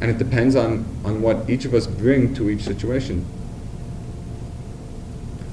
and 0.01 0.11
it 0.11 0.19
depends 0.19 0.55
on, 0.55 0.85
on 1.05 1.23
what 1.23 1.49
each 1.49 1.65
of 1.65 1.75
us 1.75 1.87
bring 1.87 2.35
to 2.35 2.51
each 2.51 2.63
situation. 2.63 3.25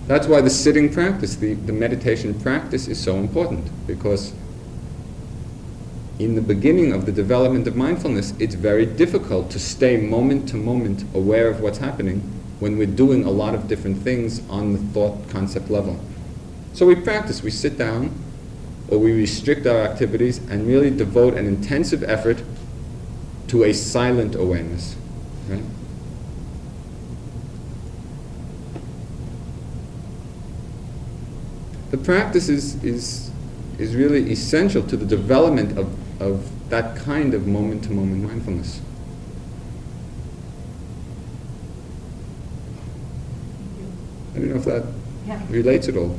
That's 0.07 0.27
why 0.27 0.39
the 0.41 0.49
sitting 0.49 0.91
practice, 0.91 1.35
the, 1.35 1.53
the 1.53 1.73
meditation 1.73 2.33
practice 2.39 2.87
is 2.87 3.01
so 3.01 3.15
important 3.15 3.69
because 3.87 4.33
in 6.19 6.35
the 6.35 6.41
beginning 6.41 6.93
of 6.93 7.05
the 7.05 7.11
development 7.11 7.67
of 7.67 7.75
mindfulness, 7.75 8.33
it's 8.39 8.55
very 8.55 8.85
difficult 8.85 9.51
to 9.51 9.59
stay 9.59 9.97
moment 9.97 10.47
to 10.49 10.55
moment 10.55 11.03
aware 11.13 11.49
of 11.49 11.59
what's 11.59 11.77
happening 11.77 12.21
when 12.59 12.77
we're 12.77 12.87
doing 12.87 13.23
a 13.23 13.29
lot 13.29 13.53
of 13.53 13.67
different 13.67 13.97
things 14.01 14.41
on 14.49 14.73
the 14.73 14.79
thought 14.79 15.29
concept 15.29 15.69
level. 15.69 15.99
So 16.73 16.85
we 16.85 16.95
practice, 16.95 17.43
we 17.43 17.51
sit 17.51 17.77
down, 17.77 18.17
or 18.89 18.97
we 18.97 19.11
restrict 19.11 19.67
our 19.67 19.81
activities 19.81 20.37
and 20.49 20.67
really 20.67 20.89
devote 20.89 21.33
an 21.35 21.45
intensive 21.45 22.03
effort 22.03 22.41
to 23.47 23.63
a 23.63 23.73
silent 23.73 24.35
awareness. 24.35 24.95
Right? 25.49 25.63
The 31.91 31.97
practice 31.97 32.49
is, 32.49 32.83
is, 32.83 33.31
is 33.77 33.95
really 33.95 34.31
essential 34.31 34.83
to 34.83 34.97
the 34.97 35.05
development 35.05 35.77
of, 35.77 36.21
of 36.21 36.69
that 36.69 36.97
kind 36.97 37.33
of 37.33 37.47
moment 37.47 37.83
to 37.85 37.91
moment 37.91 38.23
mindfulness. 38.23 38.81
I 44.35 44.39
don't 44.39 44.49
know 44.49 44.55
if 44.57 44.65
that 44.65 44.83
Yeah. 45.27 45.41
relates 45.49 45.89
at 45.89 45.97
all 45.97 46.15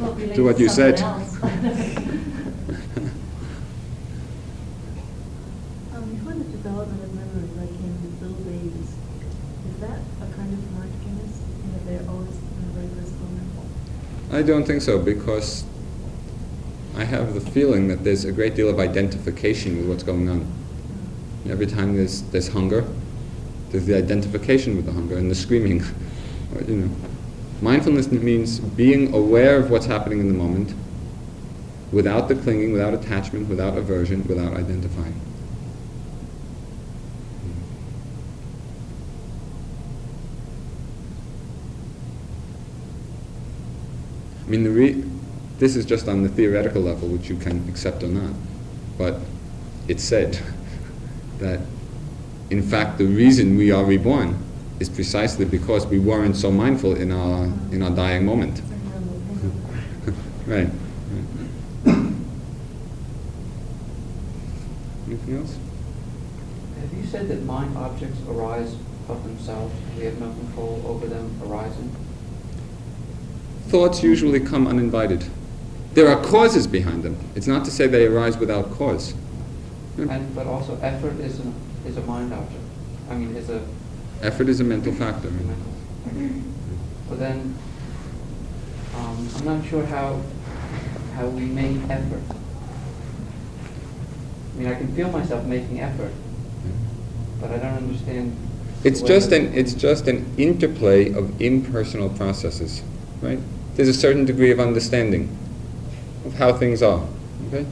Well, 0.00 0.18
it 0.18 0.34
to 0.36 0.42
what 0.44 0.58
you 0.58 0.68
said. 0.68 0.98
something 0.98 1.66
else. 1.70 1.98
Um, 5.94 6.14
before 6.14 6.32
the 6.32 6.44
development 6.44 7.02
of 7.04 7.14
memory, 7.14 7.48
like 7.60 7.68
in 7.68 8.18
the 8.20 8.26
little 8.26 8.42
babies, 8.44 8.88
is 9.68 9.80
that 9.80 9.98
a 10.22 10.26
kind 10.34 10.52
of 10.52 10.72
mindfulness? 10.72 11.40
You 11.64 11.72
know, 11.72 11.78
they're 12.00 12.08
always 12.10 12.30
in 12.30 12.64
a 12.64 12.80
regular 12.80 13.02
moment? 13.20 14.32
I 14.32 14.42
don't 14.42 14.64
think 14.64 14.80
so 14.82 14.98
because 14.98 15.64
I 16.96 17.04
have 17.04 17.34
the 17.34 17.40
feeling 17.40 17.88
that 17.88 18.02
there's 18.04 18.24
a 18.24 18.32
great 18.32 18.54
deal 18.54 18.68
of 18.70 18.78
identification 18.80 19.76
with 19.78 19.88
what's 19.88 20.02
going 20.02 20.28
on. 20.30 20.46
Every 21.48 21.66
time 21.66 21.96
there's, 21.96 22.22
there's 22.22 22.48
hunger, 22.48 22.84
there's 23.70 23.84
the 23.86 23.96
identification 23.96 24.76
with 24.76 24.86
the 24.86 24.92
hunger 24.92 25.16
and 25.18 25.30
the 25.30 25.34
screaming. 25.34 25.82
You 26.68 26.76
know, 26.76 26.90
mindfulness 27.62 28.10
means 28.10 28.58
being 28.58 29.14
aware 29.14 29.56
of 29.56 29.70
what's 29.70 29.86
happening 29.86 30.18
in 30.18 30.26
the 30.26 30.34
moment 30.34 30.74
without 31.92 32.28
the 32.28 32.34
clinging, 32.34 32.72
without 32.72 32.92
attachment, 32.92 33.48
without 33.48 33.78
aversion, 33.78 34.26
without 34.26 34.54
identifying. 34.54 35.14
I 44.44 44.50
mean, 44.50 44.64
the 44.64 44.70
re- 44.70 45.04
this 45.58 45.76
is 45.76 45.86
just 45.86 46.08
on 46.08 46.22
the 46.22 46.28
theoretical 46.28 46.82
level, 46.82 47.08
which 47.08 47.28
you 47.28 47.36
can 47.36 47.66
accept 47.68 48.02
or 48.02 48.08
not. 48.08 48.34
But 48.98 49.20
it's 49.86 50.02
said 50.02 50.40
that, 51.38 51.60
in 52.50 52.62
fact, 52.62 52.98
the 52.98 53.06
reason 53.06 53.56
we 53.56 53.70
are 53.70 53.84
reborn 53.84 54.42
is 54.82 54.88
precisely 54.88 55.44
because 55.44 55.86
we 55.86 56.00
weren't 56.00 56.34
so 56.34 56.50
mindful 56.50 56.96
in 56.96 57.12
our 57.12 57.44
in 57.70 57.82
our 57.82 57.90
dying 57.90 58.26
moment. 58.26 58.60
right. 60.46 60.68
Anything 65.06 65.36
else? 65.36 65.56
Have 66.80 66.92
you 66.92 67.04
said 67.04 67.28
that 67.28 67.44
mind 67.44 67.76
objects 67.76 68.18
arise 68.28 68.74
of 69.08 69.22
themselves? 69.22 69.72
We 69.96 70.04
have 70.04 70.18
no 70.20 70.32
control 70.32 70.82
over 70.84 71.06
them 71.06 71.30
arising? 71.44 71.94
Thoughts 73.68 74.02
usually 74.02 74.40
come 74.40 74.66
uninvited. 74.66 75.24
There 75.94 76.08
are 76.08 76.20
causes 76.24 76.66
behind 76.66 77.04
them. 77.04 77.16
It's 77.36 77.46
not 77.46 77.64
to 77.66 77.70
say 77.70 77.86
they 77.86 78.06
arise 78.06 78.36
without 78.36 78.72
cause. 78.72 79.14
And, 79.96 80.34
but 80.34 80.46
also 80.46 80.76
effort 80.80 81.20
is 81.20 81.38
a, 81.38 81.52
is 81.86 81.96
a 81.98 82.00
mind 82.02 82.32
object. 82.32 82.64
I 83.10 83.14
mean, 83.14 83.36
is 83.36 83.50
a 83.50 83.62
Effort 84.22 84.48
is 84.48 84.60
a 84.60 84.64
mental 84.64 84.92
factor. 84.92 85.32
But 87.08 87.18
then, 87.18 87.58
um, 88.94 89.28
I'm 89.36 89.44
not 89.44 89.66
sure 89.66 89.84
how, 89.86 90.20
how 91.16 91.26
we 91.26 91.42
make 91.42 91.76
effort. 91.90 92.22
I 94.54 94.58
mean, 94.58 94.68
I 94.68 94.74
can 94.74 94.94
feel 94.94 95.10
myself 95.10 95.44
making 95.46 95.80
effort, 95.80 96.12
but 97.40 97.50
I 97.50 97.58
don't 97.58 97.74
understand. 97.74 98.36
It's 98.84 99.02
just 99.02 99.32
an 99.32 99.52
it's 99.54 99.74
just 99.74 100.08
an 100.08 100.32
interplay 100.38 101.12
of 101.12 101.40
impersonal 101.40 102.08
processes, 102.10 102.82
right? 103.22 103.38
There's 103.74 103.88
a 103.88 103.94
certain 103.94 104.24
degree 104.24 104.50
of 104.50 104.60
understanding 104.60 105.36
of 106.24 106.34
how 106.34 106.52
things 106.52 106.82
are. 106.82 107.06
Okay, 107.48 107.66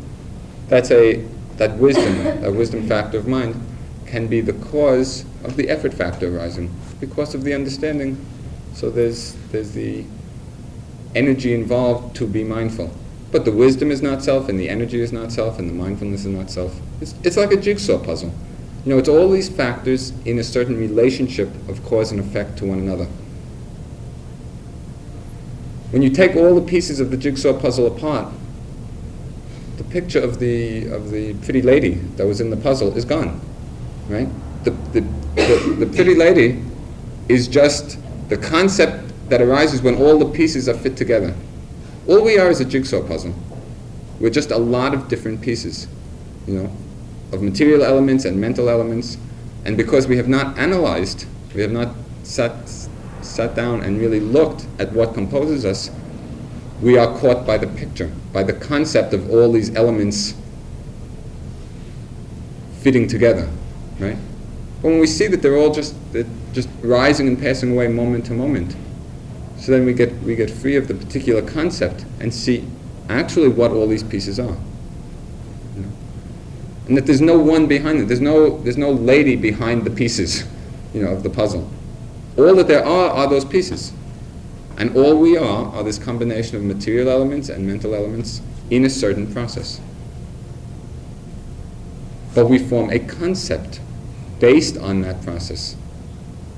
that's 0.68 0.90
a 0.90 1.24
that 1.58 1.76
wisdom, 1.76 2.40
that 2.40 2.52
wisdom 2.54 2.88
factor 2.88 3.18
of 3.18 3.28
mind, 3.28 3.60
can 4.06 4.26
be 4.26 4.40
the 4.40 4.54
cause 4.54 5.24
of 5.44 5.56
the 5.56 5.68
effort 5.68 5.94
factor 5.94 6.36
arising 6.36 6.74
because 7.00 7.34
of 7.34 7.44
the 7.44 7.54
understanding. 7.54 8.24
So 8.74 8.90
there's 8.90 9.34
there's 9.50 9.72
the 9.72 10.04
energy 11.14 11.54
involved 11.54 12.16
to 12.16 12.26
be 12.26 12.44
mindful. 12.44 12.90
But 13.32 13.44
the 13.44 13.52
wisdom 13.52 13.90
is 13.90 14.02
not 14.02 14.22
self, 14.22 14.48
and 14.48 14.58
the 14.58 14.68
energy 14.68 15.00
is 15.00 15.12
not 15.12 15.30
self, 15.30 15.58
and 15.58 15.68
the 15.68 15.74
mindfulness 15.74 16.24
is 16.24 16.32
not 16.32 16.50
self. 16.50 16.80
It's, 17.00 17.14
it's 17.22 17.36
like 17.36 17.52
a 17.52 17.56
jigsaw 17.56 17.98
puzzle. 17.98 18.34
You 18.84 18.92
know, 18.92 18.98
it's 18.98 19.08
all 19.08 19.30
these 19.30 19.48
factors 19.48 20.12
in 20.24 20.38
a 20.38 20.44
certain 20.44 20.76
relationship 20.76 21.48
of 21.68 21.84
cause 21.84 22.10
and 22.10 22.20
effect 22.20 22.58
to 22.58 22.64
one 22.64 22.78
another. 22.78 23.06
When 25.90 26.02
you 26.02 26.10
take 26.10 26.34
all 26.34 26.54
the 26.54 26.66
pieces 26.66 26.98
of 26.98 27.10
the 27.10 27.16
jigsaw 27.16 27.52
puzzle 27.52 27.86
apart, 27.86 28.32
the 29.76 29.84
picture 29.84 30.20
of 30.20 30.38
the 30.38 30.86
of 30.86 31.10
the 31.10 31.34
pretty 31.34 31.62
lady 31.62 31.94
that 32.16 32.26
was 32.26 32.40
in 32.40 32.50
the 32.50 32.56
puzzle 32.56 32.96
is 32.96 33.04
gone, 33.04 33.40
right? 34.08 34.28
The 34.64 34.70
the, 34.92 35.00
the, 35.34 35.76
the 35.80 35.86
pretty 35.86 36.14
lady 36.14 36.62
is 37.28 37.48
just 37.48 37.98
the 38.28 38.36
concept 38.36 39.12
that 39.28 39.40
arises 39.40 39.82
when 39.82 39.96
all 39.96 40.18
the 40.18 40.26
pieces 40.26 40.68
are 40.68 40.74
fit 40.74 40.96
together. 40.96 41.34
All 42.08 42.24
we 42.24 42.38
are 42.38 42.50
is 42.50 42.60
a 42.60 42.64
jigsaw 42.64 43.06
puzzle. 43.06 43.34
We're 44.18 44.30
just 44.30 44.50
a 44.50 44.58
lot 44.58 44.92
of 44.92 45.08
different 45.08 45.40
pieces, 45.40 45.86
you 46.46 46.54
know, 46.54 46.72
of 47.32 47.42
material 47.42 47.82
elements 47.82 48.24
and 48.24 48.40
mental 48.40 48.68
elements. 48.68 49.16
And 49.64 49.76
because 49.76 50.06
we 50.06 50.16
have 50.16 50.28
not 50.28 50.58
analyzed, 50.58 51.26
we 51.54 51.62
have 51.62 51.72
not 51.72 51.94
sat, 52.22 52.68
sat 53.22 53.54
down 53.54 53.82
and 53.82 53.98
really 53.98 54.20
looked 54.20 54.66
at 54.78 54.92
what 54.92 55.14
composes 55.14 55.64
us, 55.64 55.90
we 56.82 56.98
are 56.98 57.18
caught 57.18 57.46
by 57.46 57.58
the 57.58 57.66
picture, 57.66 58.10
by 58.32 58.42
the 58.42 58.54
concept 58.54 59.12
of 59.12 59.30
all 59.30 59.52
these 59.52 59.74
elements 59.76 60.34
fitting 62.80 63.06
together, 63.06 63.48
right? 63.98 64.16
When 64.82 64.98
we 64.98 65.06
see 65.06 65.26
that 65.26 65.42
they're 65.42 65.56
all 65.56 65.72
just, 65.72 65.94
they're 66.12 66.26
just 66.52 66.68
rising 66.82 67.28
and 67.28 67.38
passing 67.38 67.72
away 67.72 67.88
moment 67.88 68.26
to 68.26 68.32
moment, 68.32 68.74
so 69.58 69.72
then 69.72 69.84
we 69.84 69.92
get, 69.92 70.12
we 70.22 70.34
get 70.34 70.50
free 70.50 70.76
of 70.76 70.88
the 70.88 70.94
particular 70.94 71.42
concept 71.42 72.06
and 72.18 72.32
see 72.32 72.66
actually 73.10 73.48
what 73.48 73.72
all 73.72 73.86
these 73.86 74.02
pieces 74.02 74.40
are. 74.40 74.56
You 75.76 75.82
know? 75.82 75.92
And 76.88 76.96
that 76.96 77.04
there's 77.04 77.20
no 77.20 77.38
one 77.38 77.66
behind 77.66 78.00
it. 78.00 78.08
There's 78.08 78.22
no, 78.22 78.58
there's 78.62 78.78
no 78.78 78.90
lady 78.90 79.36
behind 79.36 79.84
the 79.84 79.90
pieces 79.90 80.44
you 80.94 81.02
know, 81.02 81.10
of 81.10 81.22
the 81.22 81.30
puzzle. 81.30 81.70
All 82.38 82.54
that 82.54 82.68
there 82.68 82.84
are 82.84 83.10
are 83.10 83.28
those 83.28 83.44
pieces. 83.44 83.92
And 84.78 84.96
all 84.96 85.18
we 85.18 85.36
are 85.36 85.66
are 85.74 85.82
this 85.82 85.98
combination 85.98 86.56
of 86.56 86.62
material 86.62 87.10
elements 87.10 87.50
and 87.50 87.66
mental 87.66 87.94
elements 87.94 88.40
in 88.70 88.86
a 88.86 88.90
certain 88.90 89.30
process. 89.30 89.78
But 92.34 92.46
we 92.46 92.58
form 92.58 92.88
a 92.90 92.98
concept 92.98 93.80
based 94.40 94.76
on 94.78 95.02
that 95.02 95.22
process. 95.22 95.76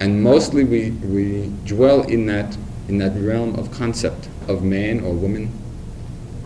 And 0.00 0.22
mostly 0.22 0.64
we, 0.64 0.90
we 0.90 1.52
dwell 1.64 2.02
in 2.02 2.26
that, 2.26 2.56
in 2.88 2.98
that 2.98 3.12
realm 3.14 3.54
of 3.56 3.70
concept 3.70 4.28
of 4.48 4.62
man 4.62 5.00
or 5.00 5.12
woman. 5.12 5.52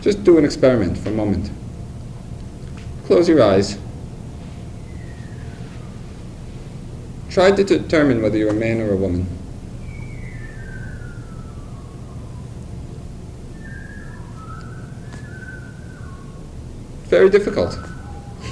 Just 0.01 0.23
do 0.23 0.37
an 0.37 0.45
experiment 0.45 0.97
for 0.97 1.09
a 1.09 1.13
moment. 1.13 1.49
Close 3.05 3.29
your 3.29 3.41
eyes. 3.41 3.77
Try 7.29 7.51
to 7.51 7.63
determine 7.63 8.21
whether 8.21 8.37
you're 8.37 8.49
a 8.49 8.53
man 8.53 8.81
or 8.81 8.91
a 8.91 8.95
woman. 8.97 9.25
Very 17.05 17.29
difficult. 17.29 17.77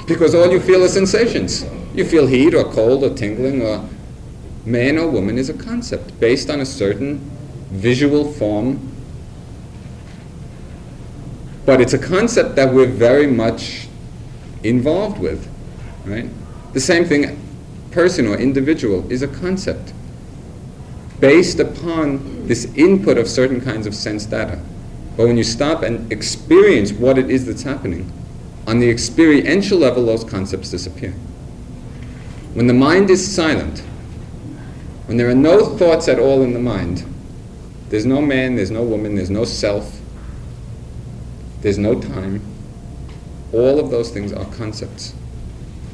Because 0.07 0.33
all 0.33 0.49
you 0.51 0.59
feel 0.59 0.83
are 0.83 0.87
sensations. 0.87 1.65
You 1.95 2.03
feel 2.03 2.27
heat 2.27 2.53
or 2.53 2.65
cold 2.65 3.05
or 3.05 3.15
tingling 3.15 3.61
or 3.61 3.87
man 4.65 4.97
or 4.97 5.07
woman 5.07 5.37
is 5.37 5.49
a 5.49 5.53
concept 5.53 6.19
based 6.19 6.49
on 6.49 6.59
a 6.59 6.65
certain 6.65 7.19
visual 7.69 8.33
form. 8.33 8.91
But 11.65 11.79
it's 11.79 11.93
a 11.93 11.97
concept 11.97 12.57
that 12.57 12.73
we're 12.73 12.85
very 12.85 13.27
much 13.27 13.87
involved 14.61 15.19
with, 15.19 15.49
right? 16.03 16.29
The 16.73 16.81
same 16.81 17.05
thing, 17.05 17.41
person 17.91 18.27
or 18.27 18.35
individual 18.35 19.09
is 19.09 19.21
a 19.21 19.27
concept 19.29 19.93
based 21.21 21.61
upon 21.61 22.45
this 22.45 22.65
input 22.75 23.17
of 23.17 23.29
certain 23.29 23.61
kinds 23.61 23.87
of 23.87 23.95
sense 23.95 24.25
data. 24.25 24.59
But 25.15 25.27
when 25.27 25.37
you 25.37 25.45
stop 25.45 25.81
and 25.81 26.11
experience 26.11 26.91
what 26.91 27.17
it 27.17 27.29
is 27.29 27.45
that's 27.45 27.63
happening, 27.63 28.11
on 28.67 28.79
the 28.79 28.89
experiential 28.89 29.77
level, 29.77 30.05
those 30.05 30.25
concepts 30.25 30.71
disappear. 30.71 31.13
When 32.55 32.67
the 32.67 32.73
mind 32.73 33.09
is 33.09 33.35
silent, 33.35 33.79
when 35.07 35.17
there 35.17 35.29
are 35.29 35.35
no 35.35 35.75
thoughts 35.75 36.07
at 36.07 36.19
all 36.19 36.41
in 36.41 36.53
the 36.53 36.59
mind, 36.59 37.03
there's 37.89 38.05
no 38.05 38.21
man, 38.21 38.55
there's 38.55 38.71
no 38.71 38.81
woman, 38.81 39.15
there's 39.15 39.29
no 39.29 39.43
self, 39.43 39.99
there's 41.59 41.77
no 41.77 41.99
time. 41.99 42.41
All 43.51 43.77
of 43.77 43.91
those 43.91 44.09
things 44.09 44.31
are 44.31 44.45
concepts, 44.45 45.11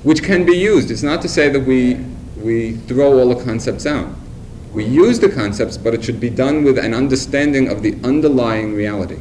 which 0.04 0.22
can 0.22 0.46
be 0.46 0.56
used. 0.56 0.92
It's 0.92 1.02
not 1.02 1.24
to 1.24 1.28
say 1.28 1.50
that 1.50 1.62
we, 1.62 1.96
we 2.38 2.74
throw 2.74 3.18
all 3.18 3.34
the 3.34 3.44
concepts 3.44 3.88
out. 3.88 4.14
We 4.72 4.86
use 4.86 5.20
the 5.20 5.30
concepts, 5.30 5.78
but 5.78 5.96
it 5.96 6.04
should 6.04 6.20
be 6.20 6.30
done 6.30 6.64
with 6.64 6.78
an 6.78 6.94
understanding 6.94 7.70
of 7.70 7.82
the 7.82 7.98
underlying 8.04 8.76
reality, 8.76 9.18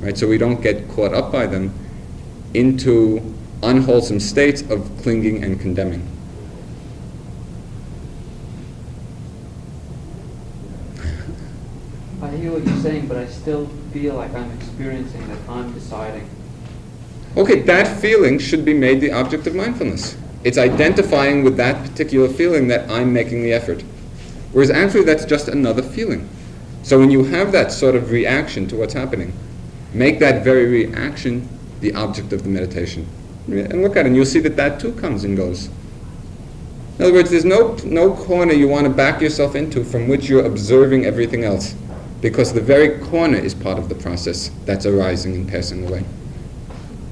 right? 0.00 0.16
So 0.16 0.26
we 0.26 0.38
don't 0.38 0.62
get 0.62 0.88
caught 0.88 1.12
up 1.12 1.30
by 1.30 1.46
them 1.46 1.74
into 2.54 3.34
unwholesome 3.62 4.20
states 4.20 4.62
of 4.62 4.90
clinging 5.02 5.44
and 5.44 5.60
condemning. 5.60 6.08
Hear 12.40 12.52
what 12.52 12.64
you're 12.64 12.76
saying, 12.78 13.06
but 13.06 13.16
I 13.16 13.26
still 13.26 13.66
feel 13.92 14.14
like 14.14 14.34
I'm 14.34 14.50
experiencing 14.52 15.26
that 15.28 15.38
I'm 15.48 15.72
deciding. 15.72 16.28
Okay, 17.36 17.60
that 17.60 18.00
feeling 18.00 18.38
should 18.38 18.64
be 18.64 18.74
made 18.74 19.00
the 19.00 19.12
object 19.12 19.46
of 19.46 19.54
mindfulness. 19.54 20.16
It's 20.42 20.58
identifying 20.58 21.44
with 21.44 21.56
that 21.58 21.86
particular 21.86 22.28
feeling 22.28 22.68
that 22.68 22.90
I'm 22.90 23.12
making 23.12 23.42
the 23.42 23.52
effort. 23.52 23.82
Whereas 24.52 24.70
actually 24.70 25.04
that's 25.04 25.24
just 25.24 25.48
another 25.48 25.82
feeling. 25.82 26.28
So 26.82 26.98
when 26.98 27.10
you 27.10 27.24
have 27.24 27.52
that 27.52 27.70
sort 27.72 27.94
of 27.94 28.10
reaction 28.10 28.66
to 28.68 28.76
what's 28.76 28.94
happening, 28.94 29.32
make 29.92 30.18
that 30.20 30.42
very 30.42 30.66
reaction 30.66 31.46
the 31.80 31.94
object 31.94 32.32
of 32.32 32.42
the 32.42 32.48
meditation. 32.48 33.06
And 33.46 33.82
look 33.82 33.96
at 33.96 34.04
it, 34.04 34.06
and 34.06 34.16
you'll 34.16 34.24
see 34.24 34.40
that 34.40 34.56
that 34.56 34.80
too 34.80 34.92
comes 34.92 35.24
and 35.24 35.36
goes. 35.36 35.68
In 36.98 37.04
other 37.04 37.14
words, 37.14 37.30
there's 37.30 37.44
no, 37.44 37.76
no 37.84 38.14
corner 38.14 38.52
you 38.52 38.68
want 38.68 38.84
to 38.84 38.90
back 38.92 39.20
yourself 39.20 39.54
into 39.54 39.84
from 39.84 40.08
which 40.08 40.28
you're 40.28 40.44
observing 40.44 41.04
everything 41.04 41.44
else, 41.44 41.74
because 42.20 42.52
the 42.52 42.60
very 42.60 42.98
corner 42.98 43.38
is 43.38 43.54
part 43.54 43.78
of 43.78 43.88
the 43.88 43.94
process 43.94 44.50
that's 44.64 44.86
arising 44.86 45.34
and 45.34 45.48
passing 45.48 45.86
away. 45.88 46.04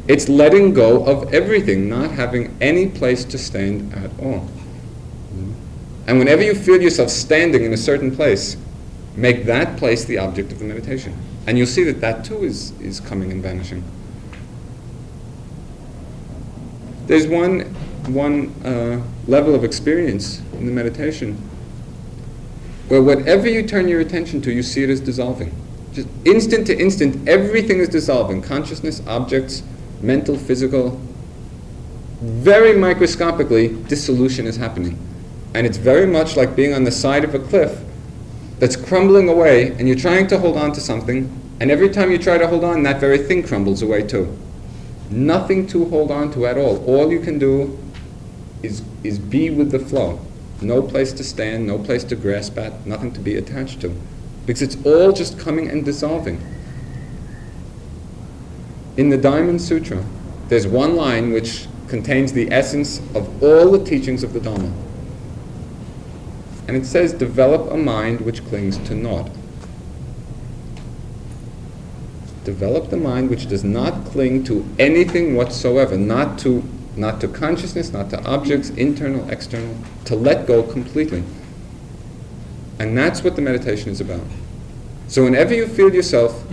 It's 0.07 0.29
letting 0.29 0.73
go 0.73 1.05
of 1.05 1.33
everything, 1.35 1.89
not 1.89 2.11
having 2.11 2.57
any 2.61 2.89
place 2.89 3.25
to 3.27 3.39
stand 3.39 3.93
at 3.95 4.11
all. 4.21 4.49
And 6.07 6.19
whenever 6.19 6.43
you 6.43 6.55
feel 6.55 6.81
yourself 6.81 7.11
standing 7.11 7.65
in 7.65 7.73
a 7.75 7.77
certain 7.77 8.15
place, 8.15 8.57
make 9.15 9.45
that 9.45 9.77
place 9.77 10.07
the 10.07 10.19
object 10.19 10.53
of 10.53 10.59
the 10.59 10.65
meditation. 10.65 11.15
And 11.47 11.59
you'll 11.59 11.67
see 11.67 11.85
that 11.85 12.01
that 12.01 12.25
too 12.25 12.45
is, 12.45 12.79
is 12.81 13.01
coming 13.01 13.31
and 13.31 13.43
vanishing. 13.43 13.85
There's 17.07 17.27
one, 17.27 17.61
one 18.07 18.55
uh, 18.65 19.03
level 19.27 19.55
of 19.55 19.65
experience 19.65 20.41
in 20.55 20.67
the 20.67 20.73
meditation 20.73 21.48
where 22.89 23.03
whatever 23.03 23.49
you 23.49 23.63
turn 23.63 23.89
your 23.89 24.01
attention 24.01 24.41
to, 24.43 24.53
you 24.53 24.63
see 24.63 24.83
it 24.83 24.91
as 24.91 25.01
dissolving. 25.01 25.55
Just 25.93 26.09
instant 26.25 26.67
to 26.67 26.79
instant, 26.79 27.29
everything 27.29 27.79
is 27.79 27.89
dissolving. 27.89 28.43
Consciousness, 28.43 29.03
objects, 29.07 29.63
mental, 30.01 30.37
physical. 30.37 31.01
Very 32.21 32.77
microscopically, 32.77 33.69
dissolution 33.85 34.47
is 34.47 34.57
happening. 34.57 34.99
And 35.55 35.67
it's 35.67 35.77
very 35.77 36.07
much 36.07 36.37
like 36.37 36.57
being 36.57 36.75
on 36.75 36.85
the 36.85 36.91
side 36.91 37.25
of 37.25 37.35
a 37.35 37.39
cliff 37.39 37.81
that's 38.59 38.77
crumbling 38.77 39.29
away, 39.29 39.69
and 39.73 39.87
you're 39.87 39.97
trying 39.97 40.27
to 40.29 40.39
hold 40.39 40.57
on 40.57 40.73
to 40.73 40.81
something, 40.81 41.31
and 41.61 41.71
every 41.71 41.89
time 41.89 42.11
you 42.11 42.19
try 42.19 42.39
to 42.39 42.47
hold 42.47 42.65
on, 42.65 42.83
that 42.83 43.01
very 43.01 43.19
thing 43.19 43.43
crumbles 43.43 43.83
away 43.83 44.03
too. 44.03 44.37
Nothing 45.11 45.67
to 45.69 45.85
hold 45.87 46.11
on 46.11 46.33
to 46.33 46.47
at 46.47 46.59
all. 46.59 46.85
All 46.85 47.11
you 47.11 47.21
can 47.21 47.39
do 47.39 47.79
is, 48.63 48.83
is 49.05 49.19
be 49.19 49.51
with 49.51 49.71
the 49.71 49.79
flow. 49.79 50.21
No 50.61 50.83
place 50.83 51.13
to 51.13 51.25
stand, 51.25 51.67
no 51.67 51.79
place 51.79 52.05
to 52.05 52.17
grasp 52.17 52.59
at, 52.59 52.85
nothing 52.87 53.13
to 53.13 53.21
be 53.21 53.37
attached 53.37 53.81
to. 53.83 53.95
Because 54.47 54.63
it's 54.63 54.77
all 54.85 55.13
just 55.13 55.39
coming 55.39 55.69
and 55.69 55.85
dissolving. 55.85 56.41
In 58.97 59.11
the 59.11 59.17
Diamond 59.17 59.63
Sutra, 59.63 60.05
there's 60.49 60.67
one 60.67 60.97
line 60.97 61.33
which 61.33 61.69
contains 61.87 62.33
the 62.33 62.51
essence 62.51 62.99
of 63.15 63.43
all 63.43 63.71
the 63.71 63.85
teachings 63.85 64.25
of 64.25 64.33
the 64.33 64.41
Dhamma. 64.41 64.73
And 66.67 66.77
it 66.77 66.85
says, 66.85 67.13
develop 67.13 67.71
a 67.71 67.77
mind 67.77 68.21
which 68.21 68.45
clings 68.47 68.77
to 68.89 68.95
naught. 68.95 69.31
Develop 72.45 72.91
the 72.91 72.97
mind 72.97 73.31
which 73.31 73.49
does 73.49 73.63
not 73.63 74.07
cling 74.07 74.43
to 74.45 74.67
anything 74.79 75.35
whatsoever, 75.35 75.97
not 75.97 76.39
to, 76.41 76.63
not 76.99 77.21
to 77.21 77.29
consciousness, 77.29 77.93
not 77.93 78.11
to 78.11 78.23
objects, 78.25 78.71
internal, 78.71 79.29
external, 79.31 79.77
to 80.05 80.15
let 80.15 80.47
go 80.47 80.63
completely. 80.63 81.23
And 82.79 82.97
that's 82.97 83.25
what 83.25 83.37
the 83.37 83.43
meditation 83.43 83.91
is 83.91 84.01
about. 84.01 84.27
So 85.09 85.25
whenever 85.25 85.55
you 85.55 85.67
feel 85.67 85.95
yourself 85.95 86.45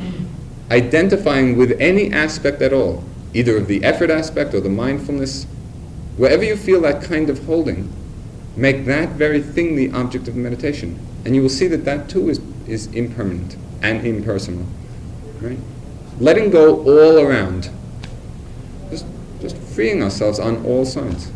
identifying 0.71 1.57
with 1.57 1.79
any 1.79 2.11
aspect 2.11 2.61
at 2.61 2.73
all, 2.73 3.03
either 3.33 3.57
of 3.57 3.67
the 3.67 3.83
effort 3.83 4.09
aspect 4.09 4.53
or 4.53 4.61
the 4.61 4.69
mindfulness, 4.69 5.45
wherever 6.17 6.43
you 6.43 6.55
feel 6.55 6.81
that 6.81 7.03
kind 7.03 7.29
of 7.29 7.45
holding, 7.45 7.91
make 8.55 8.85
that 8.85 9.09
very 9.09 9.41
thing 9.41 9.75
the 9.75 9.91
object 9.91 10.27
of 10.27 10.35
meditation. 10.35 10.97
And 11.25 11.35
you 11.35 11.41
will 11.41 11.49
see 11.49 11.67
that 11.67 11.85
that 11.85 12.09
too 12.09 12.29
is, 12.29 12.39
is 12.67 12.87
impermanent 12.87 13.57
and 13.81 14.05
impersonal. 14.05 14.65
Right? 15.41 15.59
Letting 16.19 16.49
go 16.49 16.81
all 16.83 17.19
around. 17.19 17.69
Just, 18.89 19.05
just 19.39 19.57
freeing 19.57 20.01
ourselves 20.01 20.39
on 20.39 20.65
all 20.65 20.85
sides. 20.85 21.31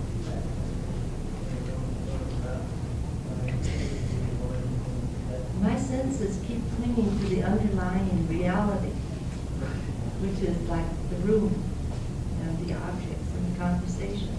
My 5.62 5.78
senses 5.78 6.40
keep 6.48 6.62
clinging 6.78 7.20
to 7.20 7.26
the 7.28 7.44
underlying 7.44 8.28
reality, 8.30 8.94
which 10.22 10.48
is 10.48 10.58
like 10.70 10.86
the 11.10 11.16
room 11.18 11.64
and 12.42 12.68
the 12.68 12.74
objects 12.76 13.32
and 13.36 13.54
the 13.54 13.60
conversation. 13.60 14.36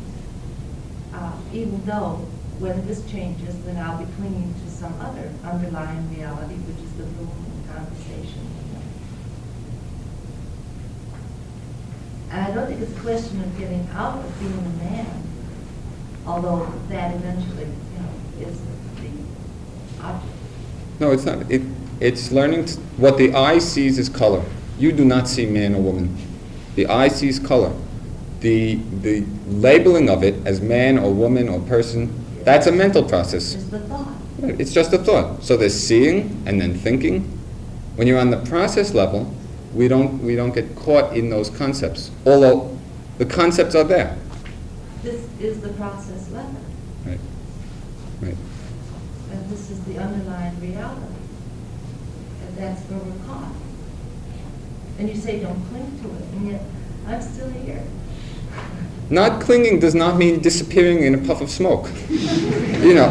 Uh, 1.13 1.33
even 1.53 1.85
though 1.85 2.27
when 2.61 2.87
this 2.87 3.05
changes, 3.11 3.57
then 3.65 3.77
I'll 3.79 3.99
be 3.99 4.11
clinging 4.17 4.55
to 4.55 4.71
some 4.71 4.95
other 5.01 5.33
underlying 5.45 6.15
reality, 6.15 6.55
which 6.55 6.85
is 6.85 6.93
the 6.93 7.05
room 7.05 7.33
and 7.33 7.65
the 7.65 7.73
conversation. 7.73 8.50
And 12.31 12.41
I 12.41 12.51
don't 12.55 12.67
think 12.69 12.81
it's 12.81 12.97
a 12.97 13.01
question 13.01 13.41
of 13.43 13.59
getting 13.59 13.89
out 13.93 14.25
of 14.25 14.39
being 14.39 14.53
a 14.53 14.85
man, 14.85 15.23
although 16.27 16.73
that 16.89 17.15
eventually, 17.17 17.65
you 17.65 17.99
know, 17.99 18.49
is 18.49 18.61
the 18.61 20.03
object. 20.03 20.33
No, 21.01 21.11
it's 21.11 21.25
not. 21.25 21.51
It, 21.51 21.63
it's 21.99 22.31
learning 22.31 22.67
t- 22.67 22.81
what 22.97 23.19
the 23.19 23.35
eye 23.35 23.59
sees 23.59 23.99
is 23.99 24.09
color. 24.09 24.45
You 24.79 24.93
do 24.93 25.05
not 25.05 25.27
see 25.27 25.45
man 25.45 25.75
or 25.75 25.83
woman. 25.83 26.17
The 26.77 26.87
eye 26.87 27.09
sees 27.09 27.39
color. 27.39 27.73
The, 28.41 28.77
the 29.03 29.25
labeling 29.49 30.09
of 30.09 30.23
it 30.23 30.35
as 30.47 30.61
man 30.61 30.99
or 30.99 31.13
woman 31.13 31.49
or 31.49 31.61
person, 31.61 32.15
that's 32.45 32.67
a 32.67 32.73
mental 32.73 33.03
process. 33.03 33.55
Is 33.55 33.71
the 33.71 33.81
thought. 33.81 34.09
It's 34.43 34.73
just 34.73 34.93
a 34.93 34.99
thought. 34.99 35.43
So 35.43 35.57
there's 35.57 35.79
seeing 35.79 36.43
and 36.47 36.61
then 36.61 36.75
thinking. 36.75 37.39
When 37.97 38.07
you're 38.07 38.21
on 38.21 38.31
the 38.31 38.39
process 38.39 38.95
level, 38.95 39.35
we 39.75 39.89
don't, 39.89 40.23
we 40.23 40.37
don't 40.37 40.55
get 40.55 40.75
caught 40.77 41.17
in 41.17 41.31
those 41.31 41.51
concepts, 41.51 42.11
although 42.27 42.77
the 43.19 43.25
concepts 43.27 43.75
are 43.75 43.85
there. 43.85 44.17
This 45.03 45.27
is 45.41 45.61
the 45.61 45.71
process 45.71 46.31
level, 46.31 46.61
Right. 47.07 47.21
Right. 48.21 48.37
and 49.33 49.51
this 49.51 49.71
is 49.71 49.81
the 49.85 49.99
underlying 49.99 50.61
reality. 50.61 51.15
And 52.47 52.57
that's 52.57 52.83
where 52.83 52.99
we're 53.01 53.27
caught. 53.27 53.53
And 54.99 55.09
you 55.09 55.17
say, 55.17 55.41
don't 55.41 55.63
cling 55.71 55.99
to 56.03 56.09
it, 56.09 56.25
and 56.37 56.49
yet 56.51 56.63
I'm 57.07 57.23
still 57.23 57.49
here. 57.51 57.83
Not 59.09 59.41
clinging 59.41 59.81
does 59.81 59.95
not 59.95 60.19
mean 60.19 60.41
disappearing 60.41 61.03
in 61.03 61.15
a 61.15 61.19
puff 61.19 61.41
of 61.41 61.51
smoke. 61.51 61.89
you 62.09 62.95
know, 62.95 63.11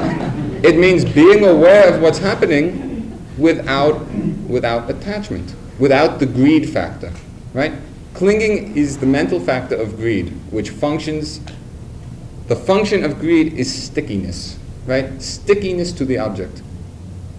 it 0.64 0.78
means 0.78 1.03
being 1.03 1.43
aware 1.45 1.93
of 1.93 2.01
what's 2.01 2.20
happening 2.20 3.18
without, 3.38 3.99
without 4.47 4.89
attachment, 4.89 5.53
without 5.80 6.19
the 6.19 6.25
greed 6.25 6.69
factor, 6.69 7.11
right? 7.53 7.73
Clinging 8.13 8.75
is 8.75 8.97
the 8.97 9.05
mental 9.05 9.39
factor 9.39 9.75
of 9.75 9.95
greed, 9.95 10.30
which 10.51 10.69
functions, 10.71 11.39
the 12.47 12.55
function 12.55 13.03
of 13.03 13.19
greed 13.19 13.53
is 13.53 13.71
stickiness, 13.71 14.59
right? 14.86 15.21
Stickiness 15.21 15.93
to 15.93 16.05
the 16.05 16.17
object. 16.17 16.61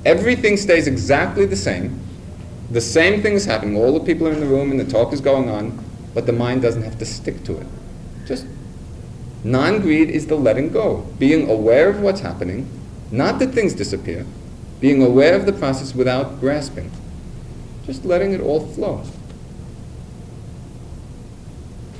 Everything 0.04 0.56
stays 0.56 0.86
exactly 0.86 1.44
the 1.44 1.56
same. 1.56 2.00
The 2.70 2.80
same 2.80 3.20
thing 3.20 3.34
is 3.34 3.44
happening. 3.44 3.76
All 3.76 3.92
the 3.92 4.04
people 4.04 4.26
are 4.28 4.32
in 4.32 4.40
the 4.40 4.46
room 4.46 4.70
and 4.70 4.80
the 4.80 4.84
talk 4.84 5.12
is 5.12 5.20
going 5.20 5.50
on, 5.50 5.84
but 6.14 6.26
the 6.26 6.32
mind 6.32 6.62
doesn't 6.62 6.82
have 6.82 6.98
to 6.98 7.04
stick 7.04 7.44
to 7.44 7.58
it. 7.58 7.66
Just 8.26 8.46
non 9.44 9.80
greed 9.80 10.08
is 10.08 10.26
the 10.28 10.36
letting 10.36 10.70
go, 10.72 11.06
being 11.18 11.50
aware 11.50 11.88
of 11.88 12.00
what's 12.00 12.20
happening, 12.20 12.68
not 13.10 13.38
that 13.40 13.52
things 13.52 13.74
disappear, 13.74 14.24
being 14.80 15.02
aware 15.02 15.34
of 15.34 15.46
the 15.46 15.52
process 15.52 15.94
without 15.94 16.40
grasping, 16.40 16.90
just 17.90 18.04
letting 18.04 18.32
it 18.32 18.40
all 18.40 18.60
flow. 18.68 19.02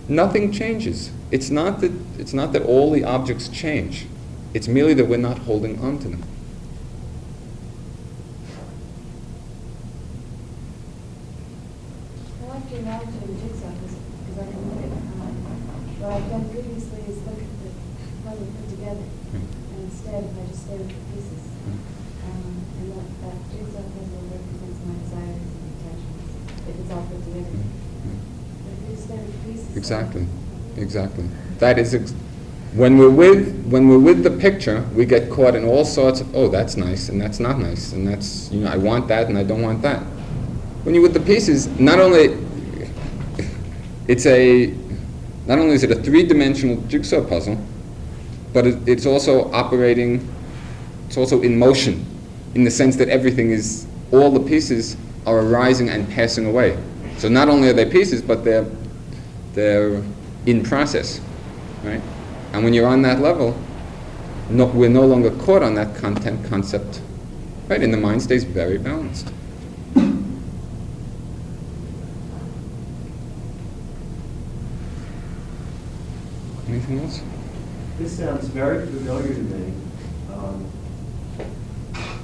Nothing 0.09 0.53
changes. 0.53 1.11
It's 1.33 1.51
not 1.51 1.81
that, 1.81 1.93
it's 2.19 2.33
not 2.33 2.53
that 2.53 2.63
all 2.63 2.93
the 2.93 3.03
objects 3.03 3.49
change, 3.49 4.07
it's 4.55 4.69
merely 4.69 4.95
that 4.95 5.07
we're 5.07 5.17
not 5.17 5.39
holding 5.41 5.81
on 5.81 5.99
to 5.99 6.09
them. 6.09 6.23
I 12.43 12.55
like 12.55 12.71
your 12.71 12.81
analogy 12.81 13.19
of 13.19 13.27
the 13.27 13.35
jigsaw 13.35 13.71
because 13.71 14.39
I 14.39 14.51
can 14.51 14.63
look 14.71 14.83
at 14.87 14.91
um, 14.91 15.35
what 16.03 16.13
I've 16.13 16.29
done 16.31 16.51
previously 16.51 17.03
is 17.07 17.19
look 17.27 17.39
at 17.39 17.51
the 17.63 17.71
puzzle 18.27 18.47
put 18.47 18.71
together. 18.71 19.07
And 19.35 19.91
instead, 19.91 20.23
if 20.23 20.39
I 20.39 20.43
just 20.51 20.63
stay 20.67 20.79
with 20.79 20.89
the 20.91 21.03
pieces, 21.15 21.45
um, 22.27 22.63
and 22.79 22.87
that, 22.95 23.07
that 23.23 23.37
jigsaw 23.55 23.87
puzzle 23.87 24.23
represents 24.35 24.81
my 24.83 24.95
desires 24.99 25.47
and 25.47 25.67
attachments, 25.79 26.35
if 26.67 26.75
it's 26.75 26.91
all 26.91 27.07
put 27.07 27.23
together. 27.23 27.55
But 27.55 28.73
if 28.75 28.79
you 28.83 28.99
just 28.99 29.05
stay 29.07 29.19
with 29.23 29.31
the 29.31 29.41
pieces. 29.47 29.77
Exactly, 29.77 30.27
exactly. 30.91 31.25
That 31.59 31.79
is, 31.79 31.95
ex- 31.95 32.13
when 32.75 32.99
we're 32.99 33.11
with, 33.11 33.65
when 33.67 33.89
we're 33.89 34.01
with 34.01 34.25
the 34.25 34.31
picture, 34.31 34.85
we 34.93 35.05
get 35.05 35.31
caught 35.31 35.55
in 35.55 35.65
all 35.65 35.85
sorts 35.85 36.21
of, 36.21 36.35
oh, 36.35 36.49
that's 36.49 36.77
nice, 36.77 37.09
and 37.09 37.21
that's 37.21 37.39
not 37.39 37.61
nice, 37.61 37.93
and 37.93 38.07
that's, 38.07 38.51
you 38.51 38.61
know, 38.61 38.71
I 38.71 38.77
want 38.77 39.07
that, 39.07 39.29
and 39.29 39.39
I 39.39 39.45
don't 39.45 39.63
want 39.63 39.83
that. 39.83 40.01
When 40.83 40.95
you're 40.95 41.03
with 41.03 41.15
the 41.15 41.21
pieces, 41.21 41.69
not 41.79 42.01
only, 42.01 42.45
it's 44.09 44.27
a, 44.27 44.75
not 45.47 45.61
only 45.61 45.75
is 45.75 45.85
it 45.85 45.93
a 45.93 46.03
three-dimensional 46.03 46.79
jigsaw 46.89 47.25
puzzle, 47.25 47.65
but 48.53 48.67
it, 48.67 48.89
it's 48.89 49.07
also 49.07 49.49
operating, 49.53 50.29
it's 51.07 51.17
also 51.17 51.41
in 51.43 51.57
motion, 51.57 52.05
in 52.57 52.65
the 52.65 52.71
sense 52.71 52.97
that 52.97 53.09
everything 53.09 53.51
is, 53.51 53.87
all 54.11 54.33
the 54.33 54.41
pieces 54.41 54.97
are 55.25 55.39
arising 55.39 55.89
and 55.89 56.11
passing 56.11 56.47
away. 56.47 56.77
So 57.19 57.29
not 57.29 57.49
only 57.49 57.69
are 57.69 57.75
they 57.75 57.89
pieces, 57.89 58.23
but 58.23 58.45
they're, 58.45 58.67
they're 59.53 60.03
in 60.47 60.63
process, 60.63 61.21
right? 61.83 62.01
And 62.53 62.65
when 62.65 62.75
you're 62.75 62.87
on 62.87 63.03
that 63.03 63.21
level, 63.21 63.57
no, 64.49 64.67
we're 64.67 64.89
no 64.91 65.07
longer 65.07 65.31
caught 65.31 65.63
on 65.63 65.75
that 65.75 65.95
content 65.97 66.45
concept, 66.47 67.01
right? 67.69 67.83
And 67.83 67.93
the 67.93 67.99
mind 67.99 68.23
stays 68.23 68.45
very 68.45 68.79
balanced. 68.79 69.33
Anything 76.69 77.01
else? 77.01 77.21
This 77.99 78.19
sounds 78.19 78.47
very 78.49 78.87
familiar 78.87 79.35
to 79.35 79.41
me. 79.41 79.73
Um, 80.33 80.71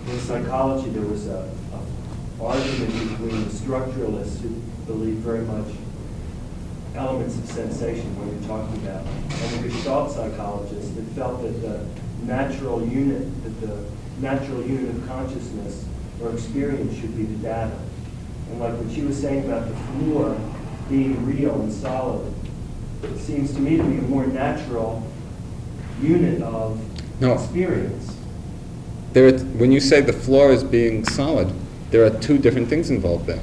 in 0.09 0.21
psychology, 0.21 0.91
there 0.91 1.05
was 1.07 1.27
a, 1.27 1.51
a 1.73 2.43
argument 2.45 3.11
between 3.11 3.45
the 3.45 3.51
structuralists 3.51 4.41
who 4.41 4.49
believe 4.87 5.17
very 5.17 5.41
much 5.41 5.75
elements 6.97 7.37
of 7.39 7.47
sensation, 7.47 8.07
when 8.19 8.29
you're 8.33 8.49
talking 8.49 8.77
about. 8.87 9.05
And 9.07 9.65
the 9.65 9.69
Gestalt 9.69 10.13
psychologists 10.13 10.91
that 10.95 11.05
felt 11.15 11.43
that 11.43 11.61
the 11.61 11.87
natural 12.25 12.87
unit, 12.87 13.23
that 13.45 13.61
the 13.67 13.85
natural 14.21 14.63
unit 14.63 14.95
of 14.97 15.07
consciousness 15.07 15.85
or 16.21 16.33
experience 16.33 16.99
should 16.99 17.17
be 17.17 17.25
the 17.25 17.37
data. 17.37 17.79
And 18.51 18.61
like 18.61 18.75
what 18.75 18.93
she 18.95 19.03
was 19.03 19.21
saying 19.21 19.45
about 19.45 19.69
the 19.69 19.75
floor 19.75 20.39
being 20.89 21.25
real 21.27 21.61
and 21.61 21.73
solid, 21.73 22.33
it 23.03 23.19
seems 23.19 23.53
to 23.55 23.61
me 23.61 23.77
to 23.77 23.83
be 23.83 23.99
a 23.99 24.03
more 24.03 24.27
natural 24.27 25.03
unit 26.03 26.43
of 26.43 26.81
No. 27.21 27.35
experience. 27.35 28.13
There 29.13 29.33
when 29.39 29.73
you 29.73 29.81
say 29.81 30.01
the 30.01 30.13
floor 30.13 30.53
is 30.53 30.63
being 30.63 31.05
solid, 31.05 31.53
there 31.91 32.05
are 32.05 32.11
two 32.11 32.39
different 32.39 32.69
things 32.69 32.91
involved 32.91 33.27
there. 33.27 33.41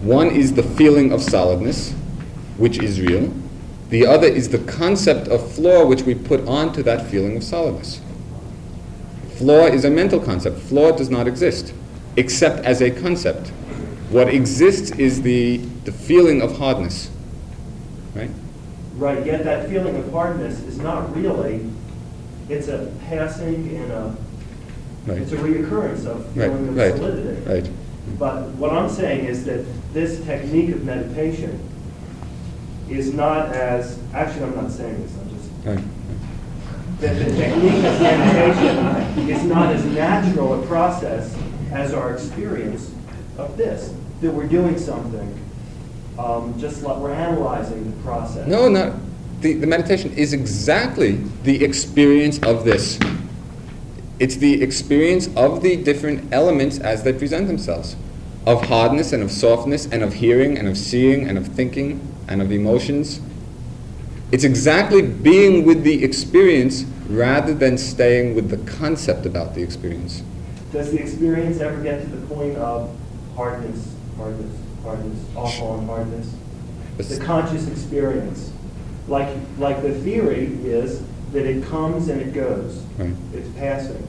One 0.00 0.30
is 0.30 0.54
the 0.54 0.62
feeling 0.62 1.12
of 1.12 1.22
solidness, 1.22 1.94
which 2.60 2.78
is 2.78 3.00
real. 3.00 3.32
The 3.88 4.06
other 4.06 4.28
is 4.28 4.50
the 4.50 4.58
concept 4.58 5.28
of 5.28 5.50
flaw 5.52 5.86
which 5.86 6.02
we 6.02 6.14
put 6.14 6.46
onto 6.46 6.82
that 6.82 7.06
feeling 7.10 7.38
of 7.38 7.42
solidness. 7.42 8.00
Flaw 9.36 9.66
is 9.66 9.86
a 9.86 9.90
mental 9.90 10.20
concept. 10.20 10.60
Flaw 10.60 10.92
does 10.92 11.08
not 11.08 11.26
exist, 11.26 11.72
except 12.16 12.62
as 12.64 12.82
a 12.82 12.90
concept. 12.90 13.48
What 14.10 14.28
exists 14.28 14.90
is 14.92 15.22
the, 15.22 15.56
the 15.84 15.92
feeling 15.92 16.42
of 16.42 16.58
hardness. 16.58 17.10
Right? 18.14 18.30
Right, 18.96 19.24
yet 19.24 19.44
that 19.44 19.70
feeling 19.70 19.96
of 19.96 20.12
hardness 20.12 20.60
is 20.60 20.78
not 20.78 21.16
really, 21.16 21.64
it's 22.50 22.68
a 22.68 22.92
passing 23.08 23.74
and 23.76 23.90
a, 23.90 24.16
Right. 25.06 25.22
it's 25.22 25.32
a 25.32 25.36
reoccurrence 25.36 26.04
of 26.04 26.36
Right, 26.36 26.50
feeling 26.50 26.68
of 26.68 26.76
right, 26.76 26.94
solidity. 26.94 27.40
right. 27.50 27.70
But 28.18 28.48
what 28.50 28.70
I'm 28.70 28.90
saying 28.90 29.24
is 29.24 29.46
that 29.46 29.64
this 29.94 30.20
technique 30.26 30.68
of 30.74 30.84
meditation 30.84 31.58
is 32.90 33.14
not 33.14 33.54
as, 33.54 33.98
actually, 34.12 34.44
I'm 34.44 34.56
not 34.56 34.70
saying 34.70 35.02
this, 35.02 35.12
I'm 35.20 35.28
just, 35.30 35.50
Right. 35.64 37.00
that 37.00 37.18
the 37.18 37.36
technique 37.36 37.84
of 37.84 38.00
meditation 38.00 39.28
is 39.28 39.44
not 39.44 39.74
as 39.74 39.84
natural 39.86 40.62
a 40.62 40.66
process 40.66 41.34
as 41.72 41.94
our 41.94 42.12
experience 42.12 42.90
of 43.38 43.56
this, 43.56 43.92
that 44.20 44.32
we're 44.32 44.46
doing 44.48 44.78
something, 44.78 45.38
um, 46.18 46.54
just 46.58 46.82
like 46.82 46.96
we're 46.98 47.12
analyzing 47.12 47.84
the 47.90 47.96
process. 48.02 48.46
No, 48.46 48.68
not. 48.68 48.94
The, 49.40 49.54
the 49.54 49.66
meditation 49.66 50.12
is 50.12 50.32
exactly 50.34 51.12
the 51.44 51.64
experience 51.64 52.38
of 52.40 52.64
this. 52.64 52.98
It's 54.18 54.36
the 54.36 54.62
experience 54.62 55.30
of 55.34 55.62
the 55.62 55.76
different 55.76 56.30
elements 56.32 56.78
as 56.78 57.02
they 57.04 57.12
present 57.14 57.46
themselves 57.46 57.96
of 58.46 58.66
hardness 58.66 59.12
and 59.12 59.22
of 59.22 59.30
softness 59.30 59.86
and 59.86 60.02
of 60.02 60.14
hearing 60.14 60.58
and 60.58 60.66
of 60.68 60.76
seeing 60.76 61.28
and 61.28 61.38
of 61.38 61.46
thinking 61.46 62.00
and 62.30 62.40
of 62.40 62.52
emotions. 62.52 63.20
It's 64.32 64.44
exactly 64.44 65.02
being 65.02 65.66
with 65.66 65.82
the 65.82 66.04
experience 66.04 66.84
rather 67.08 67.52
than 67.52 67.76
staying 67.76 68.36
with 68.36 68.48
the 68.48 68.58
concept 68.70 69.26
about 69.26 69.54
the 69.54 69.62
experience. 69.62 70.22
Does 70.72 70.92
the 70.92 71.00
experience 71.00 71.60
ever 71.60 71.82
get 71.82 72.00
to 72.02 72.06
the 72.06 72.26
point 72.28 72.56
of 72.56 72.96
hardness, 73.34 73.92
hardness, 74.16 74.56
hardness, 74.84 75.18
awful 75.34 75.78
and 75.78 75.88
hardness? 75.88 76.32
The 76.96 77.18
conscious 77.18 77.66
experience. 77.66 78.52
Like, 79.08 79.36
like 79.58 79.82
the 79.82 79.92
theory 79.92 80.46
is 80.62 81.02
that 81.32 81.44
it 81.46 81.64
comes 81.64 82.08
and 82.08 82.20
it 82.20 82.32
goes. 82.32 82.76
Right. 82.98 83.12
It's 83.32 83.48
passing. 83.58 84.06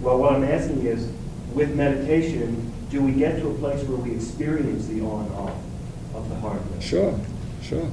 Well, 0.00 0.18
what 0.18 0.32
I'm 0.32 0.44
asking 0.44 0.86
is, 0.86 1.12
with 1.52 1.74
meditation, 1.74 2.72
do 2.90 3.02
we 3.02 3.12
get 3.12 3.40
to 3.40 3.50
a 3.50 3.54
place 3.54 3.82
where 3.84 3.98
we 3.98 4.12
experience 4.12 4.86
the 4.86 5.00
on 5.02 5.26
and 5.26 5.34
off 5.34 5.56
of 6.14 6.28
the 6.30 6.36
hardness? 6.36 6.82
Sure, 6.82 7.18
sure. 7.70 7.88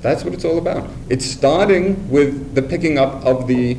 That's 0.00 0.24
what 0.24 0.32
it's 0.32 0.44
all 0.44 0.58
about. 0.58 0.88
It's 1.10 1.26
starting 1.26 2.10
with 2.10 2.54
the 2.54 2.62
picking 2.62 2.98
up 2.98 3.24
of 3.24 3.46
the 3.46 3.76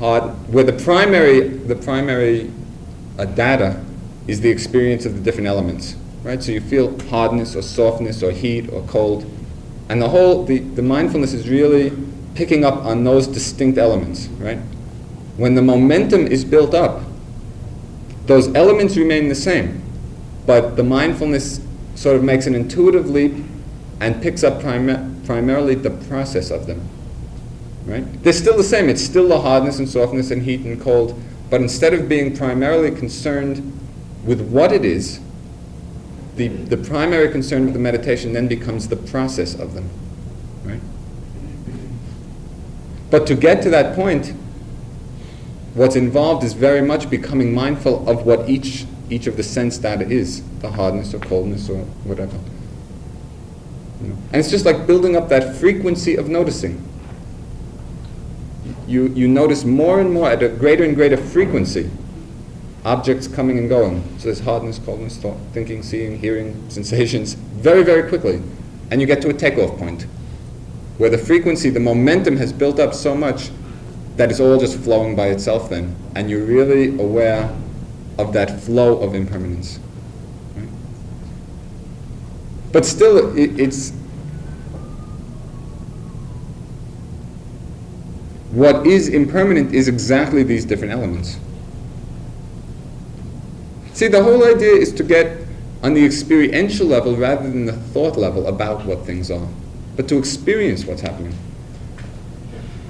hard, 0.00 0.24
where 0.52 0.64
the 0.64 0.72
primary, 0.72 1.48
the 1.48 1.76
primary 1.76 2.50
uh, 3.18 3.24
data 3.24 3.82
is 4.26 4.40
the 4.40 4.50
experience 4.50 5.06
of 5.06 5.14
the 5.14 5.20
different 5.20 5.46
elements, 5.46 5.94
right? 6.24 6.42
So 6.42 6.50
you 6.50 6.60
feel 6.60 6.98
hardness 7.08 7.54
or 7.54 7.62
softness 7.62 8.22
or 8.22 8.32
heat 8.32 8.68
or 8.70 8.82
cold, 8.88 9.24
and 9.88 10.02
the 10.02 10.08
whole, 10.08 10.44
the, 10.44 10.58
the 10.58 10.82
mindfulness 10.82 11.32
is 11.32 11.48
really 11.48 11.92
picking 12.34 12.64
up 12.64 12.84
on 12.84 13.04
those 13.04 13.28
distinct 13.28 13.78
elements, 13.78 14.26
right? 14.38 14.58
When 15.36 15.54
the 15.54 15.62
momentum 15.62 16.26
is 16.26 16.44
built 16.44 16.74
up, 16.74 17.02
those 18.26 18.52
elements 18.56 18.96
remain 18.96 19.28
the 19.28 19.36
same, 19.36 19.80
but 20.44 20.74
the 20.76 20.82
mindfulness 20.82 21.60
sort 21.94 22.16
of 22.16 22.24
makes 22.24 22.48
an 22.48 22.56
intuitive 22.56 23.08
leap 23.08 23.32
and 24.00 24.20
picks 24.22 24.44
up 24.44 24.60
primarily 24.60 25.74
the 25.74 25.90
process 26.08 26.50
of 26.50 26.66
them. 26.66 26.88
Right? 27.84 28.04
They're 28.22 28.32
still 28.32 28.56
the 28.56 28.64
same. 28.64 28.88
It's 28.88 29.02
still 29.02 29.28
the 29.28 29.40
hardness 29.40 29.78
and 29.78 29.88
softness 29.88 30.30
and 30.30 30.42
heat 30.42 30.60
and 30.60 30.80
cold, 30.80 31.20
but 31.50 31.60
instead 31.60 31.94
of 31.94 32.08
being 32.08 32.36
primarily 32.36 32.90
concerned 32.90 33.78
with 34.24 34.40
what 34.40 34.72
it 34.72 34.84
is, 34.84 35.20
the, 36.34 36.48
the 36.48 36.76
primary 36.76 37.30
concern 37.30 37.68
of 37.68 37.72
the 37.72 37.78
meditation 37.78 38.32
then 38.32 38.48
becomes 38.48 38.88
the 38.88 38.96
process 38.96 39.54
of 39.54 39.74
them. 39.74 39.88
Right? 40.64 40.80
But 43.10 43.26
to 43.28 43.34
get 43.36 43.62
to 43.62 43.70
that 43.70 43.94
point, 43.94 44.34
what's 45.74 45.96
involved 45.96 46.42
is 46.44 46.52
very 46.54 46.82
much 46.82 47.08
becoming 47.08 47.54
mindful 47.54 48.08
of 48.08 48.26
what 48.26 48.48
each 48.48 48.84
each 49.08 49.26
of 49.28 49.36
the 49.36 49.42
sense 49.42 49.78
data 49.78 50.04
is, 50.08 50.42
the 50.58 50.70
hardness 50.70 51.14
or 51.14 51.20
coldness 51.20 51.68
or 51.68 51.78
whatever. 52.04 52.36
You 54.02 54.08
know? 54.08 54.16
And 54.32 54.36
it's 54.36 54.50
just 54.50 54.64
like 54.64 54.86
building 54.86 55.16
up 55.16 55.28
that 55.28 55.56
frequency 55.56 56.16
of 56.16 56.28
noticing. 56.28 56.82
You, 58.86 59.08
you 59.08 59.26
notice 59.26 59.64
more 59.64 60.00
and 60.00 60.12
more 60.12 60.30
at 60.30 60.42
a 60.42 60.48
greater 60.48 60.84
and 60.84 60.94
greater 60.94 61.16
frequency 61.16 61.90
objects 62.86 63.26
coming 63.26 63.58
and 63.58 63.68
going. 63.68 64.02
So 64.18 64.26
there's 64.26 64.40
hardness, 64.40 64.78
coldness, 64.78 65.16
thought, 65.16 65.36
thinking, 65.52 65.82
seeing, 65.82 66.18
hearing, 66.18 66.64
sensations, 66.70 67.34
very, 67.34 67.82
very 67.82 68.08
quickly. 68.08 68.40
And 68.90 69.00
you 69.00 69.06
get 69.06 69.20
to 69.22 69.28
a 69.28 69.34
takeoff 69.34 69.76
point 69.76 70.06
where 70.98 71.10
the 71.10 71.18
frequency, 71.18 71.68
the 71.68 71.80
momentum 71.80 72.36
has 72.36 72.52
built 72.52 72.78
up 72.78 72.94
so 72.94 73.14
much 73.14 73.50
that 74.16 74.30
it's 74.30 74.40
all 74.40 74.58
just 74.58 74.78
flowing 74.78 75.16
by 75.16 75.26
itself 75.26 75.68
then. 75.68 75.94
And 76.14 76.30
you're 76.30 76.44
really 76.44 76.98
aware 76.98 77.54
of 78.18 78.32
that 78.32 78.60
flow 78.60 79.02
of 79.02 79.14
impermanence. 79.14 79.78
But 82.76 82.84
still, 82.84 83.34
it, 83.38 83.58
it's 83.58 83.90
what 88.50 88.86
is 88.86 89.08
impermanent 89.08 89.74
is 89.74 89.88
exactly 89.88 90.42
these 90.42 90.66
different 90.66 90.92
elements. 90.92 91.38
See, 93.94 94.08
the 94.08 94.22
whole 94.22 94.44
idea 94.44 94.74
is 94.74 94.92
to 94.92 95.02
get 95.04 95.38
on 95.82 95.94
the 95.94 96.04
experiential 96.04 96.86
level 96.86 97.16
rather 97.16 97.48
than 97.48 97.64
the 97.64 97.72
thought 97.72 98.18
level 98.18 98.46
about 98.46 98.84
what 98.84 99.06
things 99.06 99.30
are, 99.30 99.48
but 99.96 100.06
to 100.08 100.18
experience 100.18 100.84
what's 100.84 101.00
happening. 101.00 101.34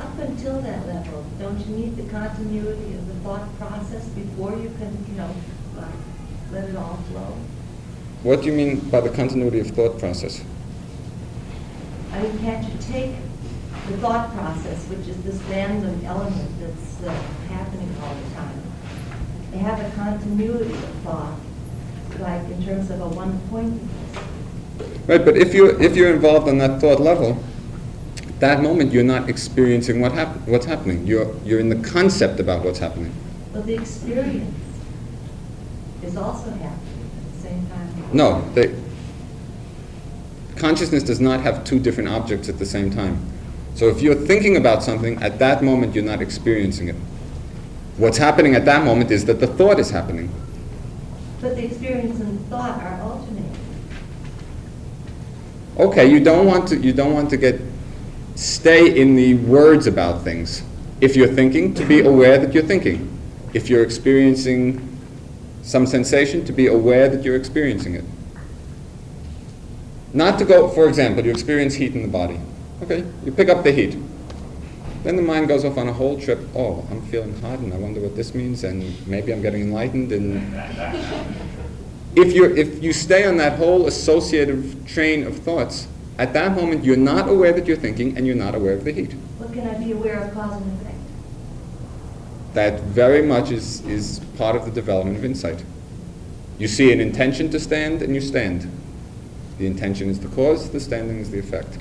Up 0.00 0.18
until 0.18 0.60
that 0.62 0.84
level, 0.88 1.24
don't 1.38 1.64
you 1.64 1.76
need 1.76 1.96
the 1.96 2.10
continuity 2.10 2.94
of 2.94 3.06
the 3.06 3.14
thought 3.22 3.56
process 3.56 4.04
before 4.08 4.50
you 4.56 4.74
can, 4.80 5.06
you 5.08 5.14
know, 5.16 5.30
let 6.50 6.68
it 6.68 6.74
all 6.74 6.96
flow? 7.08 7.36
What 8.27 8.40
do 8.40 8.47
you 8.47 8.53
mean 8.53 8.81
by 8.90 9.01
the 9.03 9.09
continuity 9.09 9.61
of 9.61 9.69
thought 9.69 10.01
process? 10.01 10.43
I 12.11 12.20
mean, 12.23 12.36
can't 12.40 12.66
you 12.66 12.77
take 12.81 13.12
the 13.86 13.98
thought 13.98 14.35
process, 14.35 14.85
which 14.89 15.07
is 15.07 15.16
this 15.23 15.40
random 15.43 16.05
element 16.05 16.51
that's 16.59 17.05
uh, 17.05 17.11
happening 17.48 17.89
all 18.03 18.16
the 18.16 18.35
time, 18.35 18.62
and 19.53 19.61
have 19.61 19.78
a 19.78 19.94
continuity 19.94 20.73
of 20.73 20.90
thought, 21.05 21.39
like 22.19 22.43
in 22.51 22.65
terms 22.65 22.90
of 22.90 23.01
a 23.01 23.07
one-pointedness? 23.07 24.24
Right, 25.07 25.24
but 25.24 25.36
if 25.36 25.55
you're, 25.55 25.81
if 25.81 25.94
you're 25.94 26.12
involved 26.12 26.48
on 26.48 26.59
that 26.59 26.81
thought 26.81 26.98
level, 26.98 27.40
that 28.40 28.61
moment 28.61 28.90
you're 28.93 29.05
not 29.05 29.28
experiencing 29.28 30.01
what 30.01 30.11
hap- 30.11 30.48
what's 30.48 30.66
happening. 30.66 31.07
You're, 31.07 31.32
you're 31.44 31.61
in 31.61 31.69
the 31.69 31.89
concept 31.89 32.40
about 32.40 32.65
what's 32.65 32.81
happening. 32.81 33.15
But 33.53 33.66
the 33.66 33.74
experience 33.74 34.53
is 36.03 36.16
also 36.16 36.51
happening 36.51 37.11
at 37.19 37.32
the 37.32 37.40
same 37.40 37.66
time. 37.69 37.95
No, 38.16 38.40
they, 38.55 38.74
consciousness 40.56 41.02
does 41.02 41.20
not 41.20 41.40
have 41.40 41.64
two 41.64 41.78
different 41.78 42.09
objects 42.09 42.48
at 42.48 42.59
the 42.59 42.64
same 42.64 42.90
time. 42.90 43.20
So 43.74 43.90
if 43.90 44.01
you're 44.01 44.14
thinking 44.14 44.56
about 44.56 44.82
something, 44.82 45.22
at 45.22 45.38
that 45.38 45.62
moment 45.62 45.94
you're 45.94 46.02
not 46.02 46.22
experiencing 46.22 46.88
it. 46.88 46.97
What's 47.98 48.16
happening 48.16 48.55
at 48.55 48.64
that 48.64 48.86
moment 48.86 49.10
is 49.10 49.26
that 49.26 49.38
the 49.38 49.47
thought 49.47 49.78
is 49.78 49.90
happening. 49.90 50.32
But 51.43 51.56
the 51.56 51.66
experience 51.66 52.18
and 52.18 52.40
thought 52.48 52.82
are 52.82 53.02
alternating. 53.02 53.55
Okay, 55.78 56.10
you 56.10 56.20
don't 56.20 56.47
want 56.47 56.68
to 56.68 56.78
you 56.78 56.94
don't 56.94 57.12
want 57.12 57.28
to 57.28 57.36
get 57.36 57.60
stay 58.34 58.98
in 58.98 59.14
the 59.14 59.34
words 59.34 59.86
about 59.86 60.24
things. 60.24 60.62
If 61.02 61.16
you're 61.16 61.34
thinking, 61.34 61.74
to 61.74 61.84
be 61.84 62.01
aware 62.01 62.38
that 62.38 62.55
you're 62.55 62.62
thinking. 62.62 63.12
If 63.52 63.68
you're 63.68 63.82
experiencing 63.82 64.95
some 65.66 65.84
sensation, 65.84 66.44
to 66.44 66.52
be 66.52 66.68
aware 66.68 67.09
that 67.09 67.24
you're 67.24 67.34
experiencing 67.34 67.94
it. 67.94 68.05
Not 70.14 70.38
to 70.38 70.44
go, 70.44 70.68
for 70.68 70.88
example, 70.88 71.24
you 71.24 71.32
experience 71.32 71.74
heat 71.74 71.93
in 71.93 72.02
the 72.02 72.09
body. 72.09 72.38
Okay, 72.82 73.05
you 73.24 73.32
pick 73.32 73.48
up 73.48 73.64
the 73.64 73.72
heat. 73.72 73.98
Then 75.02 75.16
the 75.16 75.22
mind 75.22 75.48
goes 75.48 75.64
off 75.64 75.76
on 75.76 75.88
a 75.88 75.93
whole 75.93 76.20
trip. 76.20 76.38
Oh, 76.55 76.86
I'm 76.90 77.02
feeling 77.09 77.38
hot, 77.40 77.59
and 77.59 77.74
I 77.74 77.78
wonder 77.78 78.01
what 78.01 78.14
this 78.14 78.32
means, 78.32 78.62
and 78.62 78.94
maybe 79.09 79.32
I'm 79.32 79.43
getting 79.43 79.62
enlightened. 79.62 80.12
And 80.12 80.55
if 82.14 82.32
you 82.32 82.44
if 82.44 82.82
you 82.82 82.93
stay 82.93 83.26
on 83.26 83.36
that 83.38 83.59
whole 83.59 83.88
associative 83.88 84.86
train 84.86 85.26
of 85.26 85.36
thoughts, 85.36 85.88
at 86.18 86.32
that 86.34 86.55
moment 86.55 86.84
you're 86.84 86.97
not 86.97 87.28
aware 87.28 87.52
that 87.52 87.66
you're 87.66 87.76
thinking, 87.76 88.16
and 88.16 88.24
you're 88.24 88.36
not 88.36 88.55
aware 88.55 88.74
of 88.74 88.84
the 88.84 88.93
heat. 88.93 89.12
What 89.38 89.52
can 89.52 89.66
I 89.66 89.74
be 89.74 89.93
aware 89.93 90.20
of 90.20 90.32
cause 90.32 90.62
and 90.62 90.80
effect? 90.80 90.95
That 92.57 92.81
very 92.81 93.20
much 93.20 93.51
is 93.51 93.85
is 93.85 94.20
part 94.39 94.57
of 94.57 94.65
the 94.65 94.70
development 94.70 95.19
of 95.19 95.27
insight. 95.27 95.62
You 96.59 96.69
see 96.69 96.91
an 96.91 97.01
intention 97.01 97.51
to 97.51 97.61
stand, 97.61 98.01
and 98.01 98.15
you 98.15 98.23
stand. 98.23 98.66
The 99.59 99.66
intention 99.66 100.09
is 100.09 100.20
the 100.20 100.28
cause, 100.28 100.70
the 100.70 100.81
standing 100.81 101.19
is 101.19 101.31
the 101.31 101.39
effect. 101.39 101.77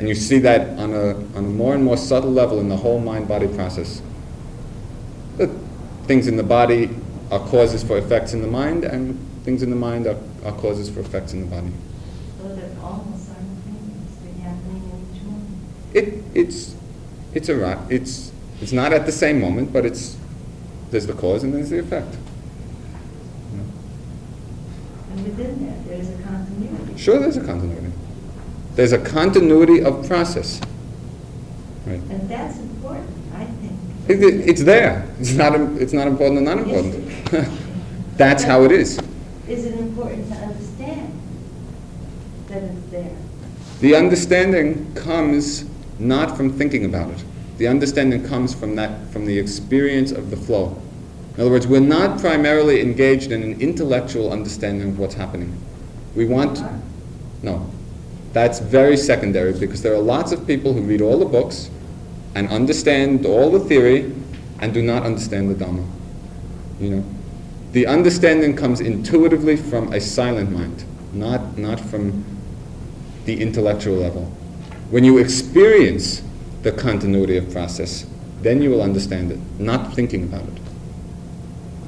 And 0.00 0.08
you 0.08 0.16
see 0.16 0.40
that 0.40 0.76
on 0.76 0.92
a, 0.92 1.10
on 1.36 1.44
a 1.44 1.52
more 1.62 1.72
and 1.72 1.84
more 1.84 1.96
subtle 1.96 2.32
level 2.32 2.58
in 2.58 2.68
the 2.68 2.76
whole 2.76 2.98
mind-body 2.98 3.46
process. 3.54 4.02
The 5.36 5.46
things 6.08 6.26
in 6.26 6.36
the 6.36 6.42
body 6.42 6.90
are 7.30 7.38
causes 7.38 7.84
for 7.84 7.96
effects 7.96 8.32
in 8.34 8.42
the 8.42 8.48
mind, 8.48 8.82
and 8.82 9.16
things 9.44 9.62
in 9.62 9.70
the 9.70 9.76
mind 9.76 10.08
are, 10.08 10.18
are 10.44 10.52
causes 10.54 10.90
for 10.90 10.98
effects 10.98 11.32
in 11.32 11.42
the 11.42 11.46
body. 11.46 11.72
So 12.42 12.56
they're 12.56 12.70
almost 12.82 13.28
simultaneously 13.28 14.32
happening 14.42 14.82
in 14.82 15.16
each 15.16 15.22
one. 15.22 15.46
It, 15.94 16.24
it's, 16.34 16.74
it's, 17.34 17.48
a, 17.48 17.86
it's, 17.88 18.32
it's 18.60 18.72
not 18.72 18.92
at 18.92 19.06
the 19.06 19.12
same 19.12 19.40
moment, 19.40 19.72
but 19.72 19.84
it's, 19.86 20.16
there's 20.90 21.06
the 21.06 21.12
cause 21.14 21.42
and 21.44 21.54
there's 21.54 21.70
the 21.70 21.78
effect. 21.78 22.16
And 25.12 25.24
within 25.24 25.66
that, 25.66 25.86
there's 25.86 26.08
a 26.08 26.22
continuity. 26.22 26.98
Sure, 26.98 27.18
there's 27.18 27.36
a 27.36 27.44
continuity. 27.44 27.92
There's 28.74 28.92
a 28.92 28.98
continuity 28.98 29.82
of 29.82 30.06
process. 30.06 30.60
Right. 31.86 32.00
And 32.10 32.28
that's 32.28 32.58
important, 32.58 33.10
I 33.34 33.44
think. 33.44 33.72
It, 34.08 34.22
it- 34.22 34.48
it's 34.48 34.62
there. 34.62 35.08
It's 35.18 35.32
not, 35.32 35.54
it's 35.80 35.92
not 35.92 36.06
important 36.06 36.38
or 36.38 36.42
not 36.54 36.58
important. 36.58 37.08
That's 38.16 38.42
how 38.42 38.64
it 38.64 38.72
is. 38.72 38.98
Is 39.46 39.64
it 39.64 39.78
important 39.78 40.28
to 40.28 40.34
understand 40.34 41.12
that 42.48 42.62
it's 42.64 42.90
there? 42.90 43.16
The 43.80 43.94
understanding 43.94 44.92
comes 44.94 45.64
not 46.00 46.36
from 46.36 46.52
thinking 46.52 46.84
about 46.84 47.10
it. 47.12 47.24
The 47.58 47.66
understanding 47.66 48.24
comes 48.24 48.54
from 48.54 48.76
that, 48.76 49.08
from 49.10 49.26
the 49.26 49.38
experience 49.38 50.12
of 50.12 50.30
the 50.30 50.36
flow. 50.36 50.80
In 51.34 51.42
other 51.42 51.50
words, 51.50 51.66
we're 51.66 51.80
not 51.80 52.18
primarily 52.18 52.80
engaged 52.80 53.30
in 53.30 53.42
an 53.42 53.60
intellectual 53.60 54.32
understanding 54.32 54.88
of 54.90 54.98
what's 54.98 55.14
happening. 55.14 55.60
We 56.14 56.24
want, 56.24 56.62
no, 57.42 57.68
that's 58.32 58.60
very 58.60 58.96
secondary 58.96 59.52
because 59.52 59.82
there 59.82 59.94
are 59.94 60.00
lots 60.00 60.32
of 60.32 60.46
people 60.46 60.72
who 60.72 60.82
read 60.82 61.00
all 61.00 61.18
the 61.18 61.24
books 61.24 61.70
and 62.34 62.48
understand 62.48 63.26
all 63.26 63.50
the 63.50 63.60
theory 63.60 64.12
and 64.60 64.72
do 64.72 64.82
not 64.82 65.02
understand 65.02 65.50
the 65.50 65.54
Dhamma. 65.54 65.86
You 66.80 66.90
know, 66.90 67.04
the 67.72 67.86
understanding 67.86 68.54
comes 68.56 68.80
intuitively 68.80 69.56
from 69.56 69.92
a 69.92 70.00
silent 70.00 70.52
mind, 70.52 70.84
not, 71.12 71.58
not 71.58 71.80
from 71.80 72.24
the 73.24 73.40
intellectual 73.40 73.96
level. 73.96 74.24
When 74.90 75.04
you 75.04 75.18
experience 75.18 76.22
the 76.68 76.82
continuity 76.82 77.38
of 77.38 77.50
process, 77.50 78.06
then 78.42 78.60
you 78.60 78.68
will 78.68 78.82
understand 78.82 79.32
it, 79.32 79.38
not 79.58 79.94
thinking 79.94 80.22
about 80.24 80.42
it. 80.42 80.60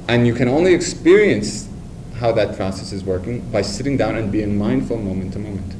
And 0.08 0.26
you 0.26 0.34
can 0.34 0.48
only 0.48 0.72
experience 0.72 1.68
how 2.16 2.32
that 2.32 2.56
process 2.56 2.90
is 2.90 3.04
working 3.04 3.40
by 3.50 3.60
sitting 3.60 3.98
down 3.98 4.16
and 4.16 4.32
being 4.32 4.56
mindful 4.56 4.96
moment 4.96 5.34
to 5.34 5.38
moment. 5.38 5.74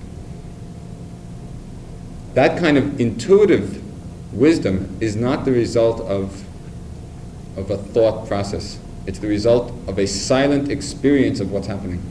That 2.34 2.58
kind 2.58 2.76
of 2.76 3.00
intuitive 3.00 3.82
wisdom 4.34 4.96
is 5.00 5.16
not 5.16 5.46
the 5.46 5.52
result 5.52 6.00
of, 6.02 6.44
of 7.56 7.70
a 7.70 7.78
thought 7.78 8.28
process. 8.28 8.78
It's 9.06 9.18
the 9.18 9.28
result 9.28 9.72
of 9.88 9.98
a 9.98 10.06
silent 10.06 10.70
experience 10.70 11.40
of 11.40 11.50
what's 11.50 11.66
happening. 11.66 12.02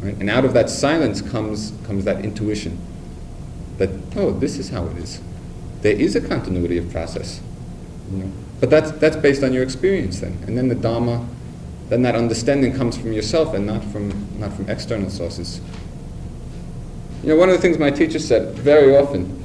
Right? 0.00 0.14
And 0.14 0.30
out 0.30 0.44
of 0.44 0.54
that 0.54 0.70
silence 0.70 1.20
comes, 1.20 1.72
comes 1.84 2.04
that 2.04 2.24
intuition 2.24 2.78
that, 3.78 3.90
oh, 4.16 4.30
this 4.30 4.56
is 4.56 4.70
how 4.70 4.86
it 4.86 4.96
is. 4.98 5.20
There 5.82 5.94
is 5.94 6.16
a 6.16 6.20
continuity 6.20 6.78
of 6.78 6.90
process. 6.90 7.40
You 8.10 8.18
know? 8.18 8.32
But 8.60 8.70
that's, 8.70 8.90
that's 8.92 9.16
based 9.16 9.42
on 9.42 9.52
your 9.52 9.62
experience 9.62 10.20
then. 10.20 10.38
And 10.46 10.56
then 10.56 10.68
the 10.68 10.74
Dharma, 10.74 11.26
then 11.88 12.02
that 12.02 12.14
understanding 12.14 12.74
comes 12.74 12.96
from 12.96 13.12
yourself 13.12 13.54
and 13.54 13.66
not 13.66 13.84
from, 13.84 14.38
not 14.38 14.52
from 14.52 14.68
external 14.68 15.10
sources. 15.10 15.60
You 17.22 17.30
know, 17.30 17.36
one 17.36 17.48
of 17.48 17.56
the 17.56 17.60
things 17.60 17.78
my 17.78 17.90
teacher 17.90 18.18
said 18.18 18.54
very 18.54 18.96
often 18.96 19.42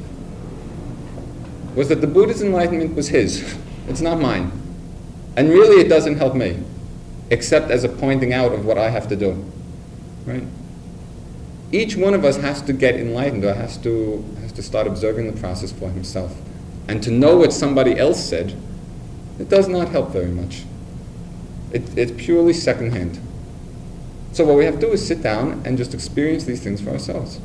was 1.75 1.89
that 1.89 2.01
the 2.01 2.07
Buddha's 2.07 2.41
enlightenment 2.41 2.95
was 2.95 3.09
his. 3.09 3.57
It's 3.87 3.99
not 3.99 4.21
mine. 4.21 4.51
And 5.35 5.49
really 5.49 5.81
it 5.81 5.89
doesn't 5.89 6.17
help 6.17 6.35
me, 6.35 6.63
except 7.29 7.71
as 7.71 7.83
a 7.83 7.89
pointing 7.89 8.31
out 8.31 8.53
of 8.53 8.63
what 8.63 8.77
I 8.77 8.89
have 8.89 9.07
to 9.09 9.15
do. 9.15 9.43
Right? 10.25 10.43
Each 11.71 11.95
one 11.95 12.13
of 12.13 12.23
us 12.23 12.37
has 12.37 12.61
to 12.63 12.73
get 12.73 12.95
enlightened 12.95 13.43
or 13.43 13.53
has 13.53 13.77
to, 13.79 14.23
has 14.51 14.57
to 14.57 14.63
start 14.63 14.87
observing 14.87 15.33
the 15.33 15.39
process 15.39 15.71
for 15.71 15.89
himself. 15.89 16.35
And 16.87 17.01
to 17.03 17.11
know 17.11 17.37
what 17.37 17.53
somebody 17.53 17.97
else 17.97 18.23
said, 18.23 18.55
it 19.39 19.49
does 19.49 19.67
not 19.67 19.89
help 19.89 20.09
very 20.09 20.31
much. 20.31 20.63
It, 21.71 21.97
it's 21.97 22.11
purely 22.23 22.53
secondhand. 22.53 23.19
So 24.33 24.45
what 24.45 24.57
we 24.57 24.65
have 24.65 24.75
to 24.75 24.81
do 24.81 24.91
is 24.91 25.05
sit 25.05 25.21
down 25.21 25.61
and 25.65 25.77
just 25.77 25.93
experience 25.93 26.43
these 26.43 26.61
things 26.61 26.81
for 26.81 26.89
ourselves. 26.89 27.39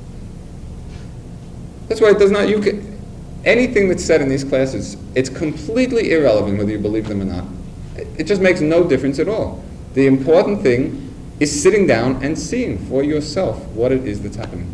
That's 1.88 2.00
why 2.00 2.10
it 2.10 2.18
does 2.18 2.32
not, 2.32 2.48
you 2.48 2.60
can, 2.60 3.00
anything 3.44 3.88
that's 3.88 4.04
said 4.04 4.20
in 4.20 4.28
these 4.28 4.44
classes, 4.44 4.96
it's 5.14 5.28
completely 5.28 6.12
irrelevant 6.12 6.58
whether 6.58 6.72
you 6.72 6.78
believe 6.78 7.06
them 7.06 7.22
or 7.22 7.26
not. 7.26 7.44
It, 7.96 8.08
it 8.18 8.24
just 8.24 8.42
makes 8.42 8.60
no 8.60 8.88
difference 8.88 9.18
at 9.20 9.28
all. 9.28 9.64
The 9.94 10.06
important 10.06 10.62
thing 10.62 11.02
is 11.38 11.62
sitting 11.62 11.86
down 11.86 12.24
and 12.24 12.36
seeing 12.36 12.78
for 12.86 13.04
yourself 13.04 13.64
what 13.68 13.92
it 13.92 14.06
is 14.06 14.22
that's 14.22 14.36
happening. 14.36 14.72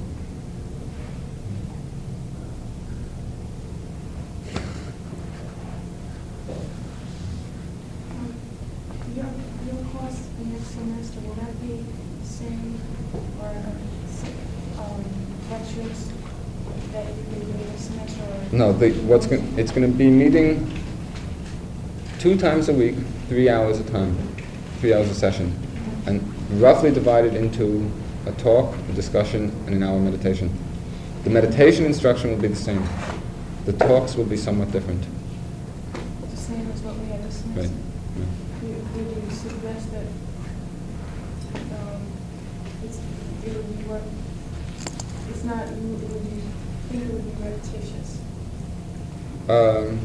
Your, 9.15 9.27
your 9.67 9.85
course 9.93 10.29
next 10.39 10.52
semester, 10.65 11.21
will 11.21 11.35
that 11.35 11.61
be 11.61 11.85
the 12.21 12.27
same 12.27 12.81
or 13.41 13.49
um, 14.79 15.05
lectures 15.51 16.09
that 16.93 17.07
you 17.07 17.25
can 17.31 17.41
do 17.41 17.65
this 17.73 17.81
semester? 17.83 18.23
or- 18.23 18.57
No, 18.57 18.73
the, 18.73 18.91
what's 19.03 19.27
going, 19.27 19.59
it's 19.59 19.73
going 19.73 19.91
to 19.91 19.97
be 19.97 20.09
meeting 20.11 20.71
two 22.19 22.37
times 22.39 22.69
a 22.69 22.73
week, 22.73 22.95
three 23.29 23.49
hours 23.49 23.81
a 23.81 23.85
time, 23.85 24.17
three 24.81 24.95
hours 24.95 25.09
a 25.11 25.15
session, 25.15 25.53
and 26.07 26.21
roughly 26.61 26.91
divided 26.91 27.35
into 27.35 27.91
a 28.27 28.33
talk, 28.33 28.75
a 28.89 28.93
discussion, 28.93 29.51
and 29.67 29.75
an 29.75 29.83
hour 29.83 29.99
meditation. 29.99 30.51
The 31.25 31.31
meditation 31.31 31.85
instruction 31.85 32.31
will 32.31 32.39
be 32.39 32.49
the 32.49 32.57
same. 32.57 32.83
The 33.65 33.73
talks 33.75 34.17
will 34.17 34.25
be 34.25 34.37
somewhat 34.37 34.71
different. 34.73 35.05
The 36.31 36.37
same 36.37 36.69
as 36.73 36.81
what 36.83 36.97
we 36.99 37.07
had 37.07 37.23
this 37.25 37.37
semester? 37.37 37.75
Would 38.63 39.07
would 39.07 39.25
you 39.25 39.31
suggest 39.31 39.91
that, 39.93 40.07
um, 41.79 42.03
it's, 42.85 42.99
it 43.47 43.55
would 43.57 43.79
be 43.79 43.85
more, 43.85 44.01
it's 45.31 45.41
not, 45.55 45.69
you- 45.69 45.75
would 45.75 46.25
you 46.25 46.43
think 46.91 47.05
it 47.05 47.13
would 47.13 47.25
be 47.25 47.45
repetitious? 47.45 48.19
Um, 49.49 49.99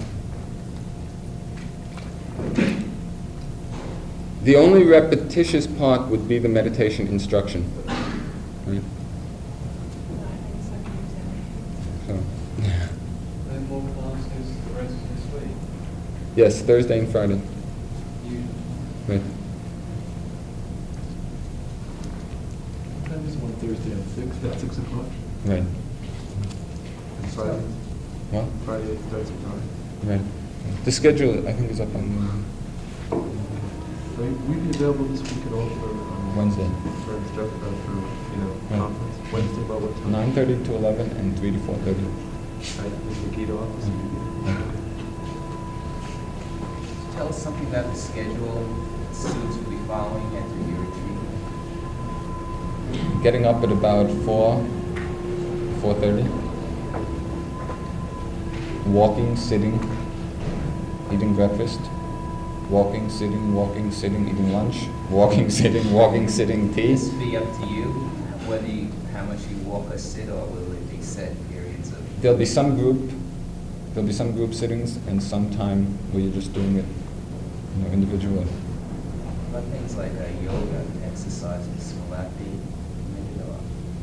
the 4.44 4.56
only 4.56 4.84
repetitious 4.84 5.68
part 5.68 6.10
would 6.10 6.28
be 6.28 6.40
the 6.40 6.50
meditation 6.50 7.08
instruction. 7.08 7.70
Right? 8.66 8.82
So, 12.08 12.20
And 13.52 13.70
more 13.70 13.82
classes 13.82 14.48
the 14.68 14.74
rest 14.82 14.94
of 14.94 15.16
this 15.16 15.42
week. 15.42 15.52
yes, 16.36 16.62
Thursday 16.62 17.00
and 17.00 17.10
Friday. 17.10 17.40
You, 18.26 18.44
Right. 19.08 19.22
that 23.06 23.20
is 23.26 23.38
one 23.38 23.54
Thursday 23.54 23.92
at 23.94 24.08
six, 24.16 24.44
at 24.54 24.60
six 24.60 24.78
o'clock. 24.78 25.06
Right. 25.46 25.64
Friday, 27.34 27.62
What? 28.32 28.46
Friday, 28.66 28.98
that's 29.12 29.30
at 29.30 29.40
nine. 29.46 29.62
Right. 30.04 30.22
The 30.86 30.92
schedule, 30.92 31.48
I 31.48 31.54
think, 31.54 31.72
is 31.72 31.80
up 31.80 31.94
on 31.96 32.44
So 33.10 34.24
we 34.24 34.56
be 34.58 34.70
available 34.72 35.06
this 35.06 35.22
week 35.22 35.46
at 35.46 35.54
all 35.54 35.70
for, 35.78 35.90
um, 35.90 36.36
Wednesday. 36.36 36.68
For 37.06 37.16
stuff, 37.34 37.52
uh, 37.62 37.72
for, 37.86 37.94
you 37.94 38.38
know, 38.42 38.52
Right. 38.70 38.80
conference, 38.82 39.16
Wednesday, 39.32 39.62
about 39.62 39.82
what 39.82 39.94
time? 40.02 40.12
nine 40.12 40.32
thirty 40.34 40.58
to 40.64 40.76
eleven 40.76 41.10
and 41.12 41.38
three 41.38 41.52
to 41.52 41.60
four 41.60 41.76
thirty. 41.86 42.04
At 42.82 42.90
the 42.90 43.36
Gita 43.36 43.54
office. 43.54 43.86
Tell 47.16 47.28
us 47.30 47.38
something 47.38 47.68
about 47.68 47.94
the 47.94 47.98
schedule 48.00 48.66
students 49.14 49.58
will 49.58 49.70
be 49.72 49.78
following 49.88 50.26
after 50.38 50.58
your 50.70 50.80
retreat. 50.82 51.18
Getting 53.24 53.46
up 53.46 53.64
at 53.64 53.72
about 53.72 54.10
four, 54.26 54.62
4.30. 55.82 56.28
Walking, 58.88 59.36
sitting, 59.36 59.76
eating 61.12 61.36
breakfast. 61.36 61.80
Walking, 62.70 63.10
sitting, 63.10 63.54
walking, 63.54 63.92
sitting, 63.92 64.28
eating 64.28 64.52
lunch. 64.52 64.88
Walking, 65.10 65.50
sitting, 65.60 65.94
walking, 65.94 66.28
sitting, 66.28 66.74
tea. 66.74 66.94
This 66.94 67.10
be 67.10 67.38
up 67.38 67.44
to 67.62 67.68
you, 67.68 67.86
whether 68.48 68.68
you, 68.68 68.90
how 69.14 69.24
much 69.26 69.40
you 69.50 69.58
walk 69.70 69.92
or 69.92 69.98
sit, 69.98 70.30
or 70.30 70.46
will 70.48 70.72
it 70.74 70.90
be 70.90 71.02
set 71.02 71.34
periods 71.50 71.92
of? 71.92 72.22
There'll 72.22 72.38
be 72.38 72.46
some 72.46 72.76
group, 72.76 73.12
there'll 73.94 74.08
be 74.08 74.14
some 74.14 74.32
group 74.34 74.54
sittings 74.54 74.98
and 75.08 75.22
some 75.22 75.50
time 75.56 75.86
where 76.12 76.24
you're 76.24 76.34
just 76.34 76.54
doing 76.54 76.78
it, 76.78 76.86
you 77.78 77.84
know, 77.84 77.92
individually. 77.92 78.48
But 79.52 79.64
things 79.66 79.96
like 79.96 80.12
uh, 80.12 80.44
yoga, 80.44 80.84
exercises, 81.06 81.94
will 81.94 82.18
that 82.18 82.30
be 82.38 82.46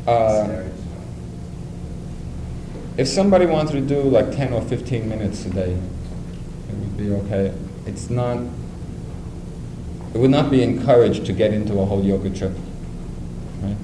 or 0.09 0.13
Uh? 0.13 0.65
If 2.97 3.09
somebody 3.09 3.45
wanted 3.47 3.73
to 3.73 3.81
do 3.81 4.03
like 4.03 4.31
10 4.31 4.53
or 4.53 4.63
15 4.63 5.09
minutes 5.09 5.45
a 5.47 5.51
day, 5.51 5.73
it 5.73 6.75
would 6.77 6.97
be 6.97 7.11
okay. 7.11 7.53
It's 7.87 8.09
not, 8.09 8.39
it 10.15 10.19
would 10.19 10.31
not 10.31 10.49
be 10.51 10.63
encouraged 10.63 11.27
to 11.27 11.33
get 11.33 11.53
into 11.53 11.79
a 11.81 11.85
whole 11.85 12.05
yoga 12.05 12.31
trip. 12.31 12.53
Right? 13.61 13.77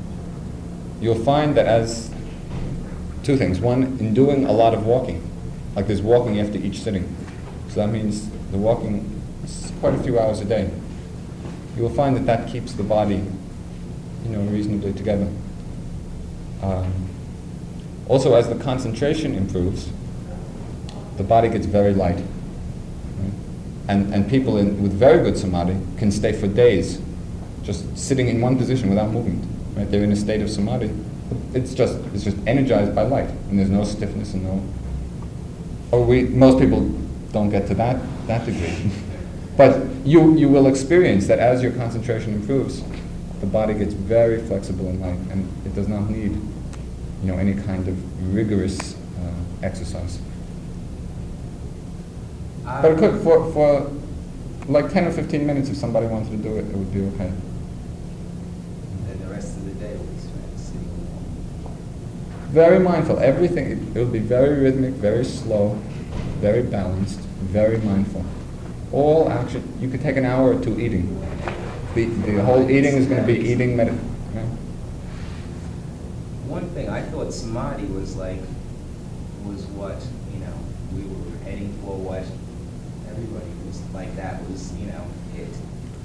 You'll 1.00 1.24
find 1.24 1.56
that 1.56 1.66
as 1.66 2.14
two 3.24 3.36
things. 3.36 3.58
One, 3.58 3.82
in 3.98 4.14
doing 4.14 4.44
a 4.44 4.52
lot 4.52 4.74
of 4.74 4.86
walking, 4.86 5.28
like 5.74 5.88
there's 5.88 6.02
walking 6.02 6.38
after 6.38 6.58
each 6.58 6.80
sitting. 6.80 7.16
So 7.68 7.76
that 7.76 7.88
means 7.88 8.30
the 8.52 8.58
walking 8.58 9.22
is 9.42 9.72
quite 9.80 9.94
a 9.94 10.02
few 10.04 10.20
hours 10.20 10.40
a 10.40 10.44
day. 10.44 10.70
You 11.76 11.82
will 11.82 11.90
find 11.90 12.16
that 12.16 12.26
that 12.26 12.48
keeps 12.48 12.74
the 12.74 12.84
body, 12.84 13.24
you 14.24 14.30
know, 14.30 14.40
reasonably 14.52 14.92
together. 14.92 15.28
Um, 16.62 17.09
also, 18.10 18.34
as 18.34 18.48
the 18.48 18.56
concentration 18.56 19.36
improves, 19.36 19.88
the 21.16 21.22
body 21.22 21.48
gets 21.48 21.64
very 21.64 21.94
light. 21.94 22.16
right? 22.16 23.32
And, 23.86 24.12
and 24.12 24.28
people 24.28 24.56
in, 24.56 24.82
with 24.82 24.92
very 24.92 25.22
good 25.22 25.38
samadhi 25.38 25.78
can 25.96 26.10
stay 26.10 26.32
for 26.32 26.48
days 26.48 27.00
just 27.62 27.96
sitting 27.96 28.26
in 28.26 28.40
one 28.40 28.58
position 28.58 28.88
without 28.88 29.12
movement. 29.12 29.46
Right? 29.76 29.88
They're 29.88 30.02
in 30.02 30.10
a 30.10 30.16
state 30.16 30.40
of 30.40 30.50
samadhi. 30.50 30.90
It's 31.54 31.72
just, 31.72 32.00
it's 32.12 32.24
just 32.24 32.36
energized 32.48 32.96
by 32.96 33.02
light, 33.02 33.28
and 33.48 33.56
there's 33.56 33.70
no 33.70 33.84
stiffness 33.84 34.34
and 34.34 34.42
no. 34.42 34.60
Or 35.92 36.04
we, 36.04 36.24
most 36.24 36.58
people 36.58 36.88
don't 37.30 37.50
get 37.50 37.68
to 37.68 37.74
that, 37.76 38.02
that 38.26 38.44
degree. 38.44 38.90
but 39.56 39.86
you, 40.04 40.34
you 40.34 40.48
will 40.48 40.66
experience 40.66 41.28
that 41.28 41.38
as 41.38 41.62
your 41.62 41.70
concentration 41.70 42.34
improves, 42.34 42.82
the 43.38 43.46
body 43.46 43.74
gets 43.74 43.94
very 43.94 44.44
flexible 44.48 44.88
and 44.88 45.00
light, 45.00 45.18
and 45.30 45.48
it 45.64 45.76
does 45.76 45.86
not 45.86 46.10
need 46.10 46.36
you 47.22 47.30
know, 47.30 47.38
any 47.38 47.54
kind 47.54 47.86
of 47.88 48.34
rigorous 48.34 48.94
uh, 48.94 49.32
exercise. 49.62 50.18
but 52.64 52.92
it 52.92 52.98
could, 52.98 53.20
for, 53.22 53.52
for 53.52 53.90
like 54.68 54.92
10 54.92 55.06
or 55.06 55.12
15 55.12 55.46
minutes, 55.46 55.68
if 55.68 55.76
somebody 55.76 56.06
wanted 56.06 56.30
to 56.30 56.36
do 56.36 56.56
it, 56.56 56.66
it 56.66 56.76
would 56.76 56.92
be 56.92 57.00
okay. 57.00 57.32
And 59.08 59.20
the 59.20 59.26
rest 59.32 59.56
of 59.56 59.64
the 59.64 59.72
day 59.72 59.94
will 59.96 60.04
be 60.04 60.20
sitting. 60.56 60.88
Very 62.50 62.78
mindful. 62.78 63.18
Everything, 63.18 63.70
it, 63.70 63.96
it 63.96 64.00
will 64.00 64.12
be 64.12 64.18
very 64.18 64.60
rhythmic, 64.60 64.94
very 64.94 65.24
slow, 65.24 65.74
very 66.38 66.62
balanced, 66.62 67.20
very 67.40 67.78
mindful. 67.78 68.24
All 68.92 69.28
action, 69.30 69.62
you 69.80 69.88
could 69.88 70.00
take 70.00 70.16
an 70.16 70.24
hour 70.24 70.54
or 70.56 70.60
two 70.62 70.78
eating. 70.80 71.20
The, 71.94 72.04
the 72.04 72.42
whole 72.44 72.70
eating 72.70 72.94
is 72.96 73.06
going 73.06 73.20
to 73.20 73.26
be 73.26 73.38
eating, 73.38 73.76
meditation. 73.76 74.06
right? 74.34 74.44
One 76.46 76.70
thing, 76.70 76.88
I 76.88 77.02
thought 77.02 77.18
samadhi 77.30 77.86
was 77.86 78.16
like, 78.16 78.38
was 79.44 79.64
what, 79.66 79.96
you 80.32 80.40
know, 80.40 80.54
we 80.94 81.02
were 81.02 81.36
heading 81.44 81.72
for 81.84 81.96
what 81.96 82.24
everybody 83.10 83.46
was, 83.66 83.80
like 83.94 84.14
that 84.16 84.42
was, 84.50 84.72
you 84.76 84.86
know, 84.86 85.04
it, 85.36 85.48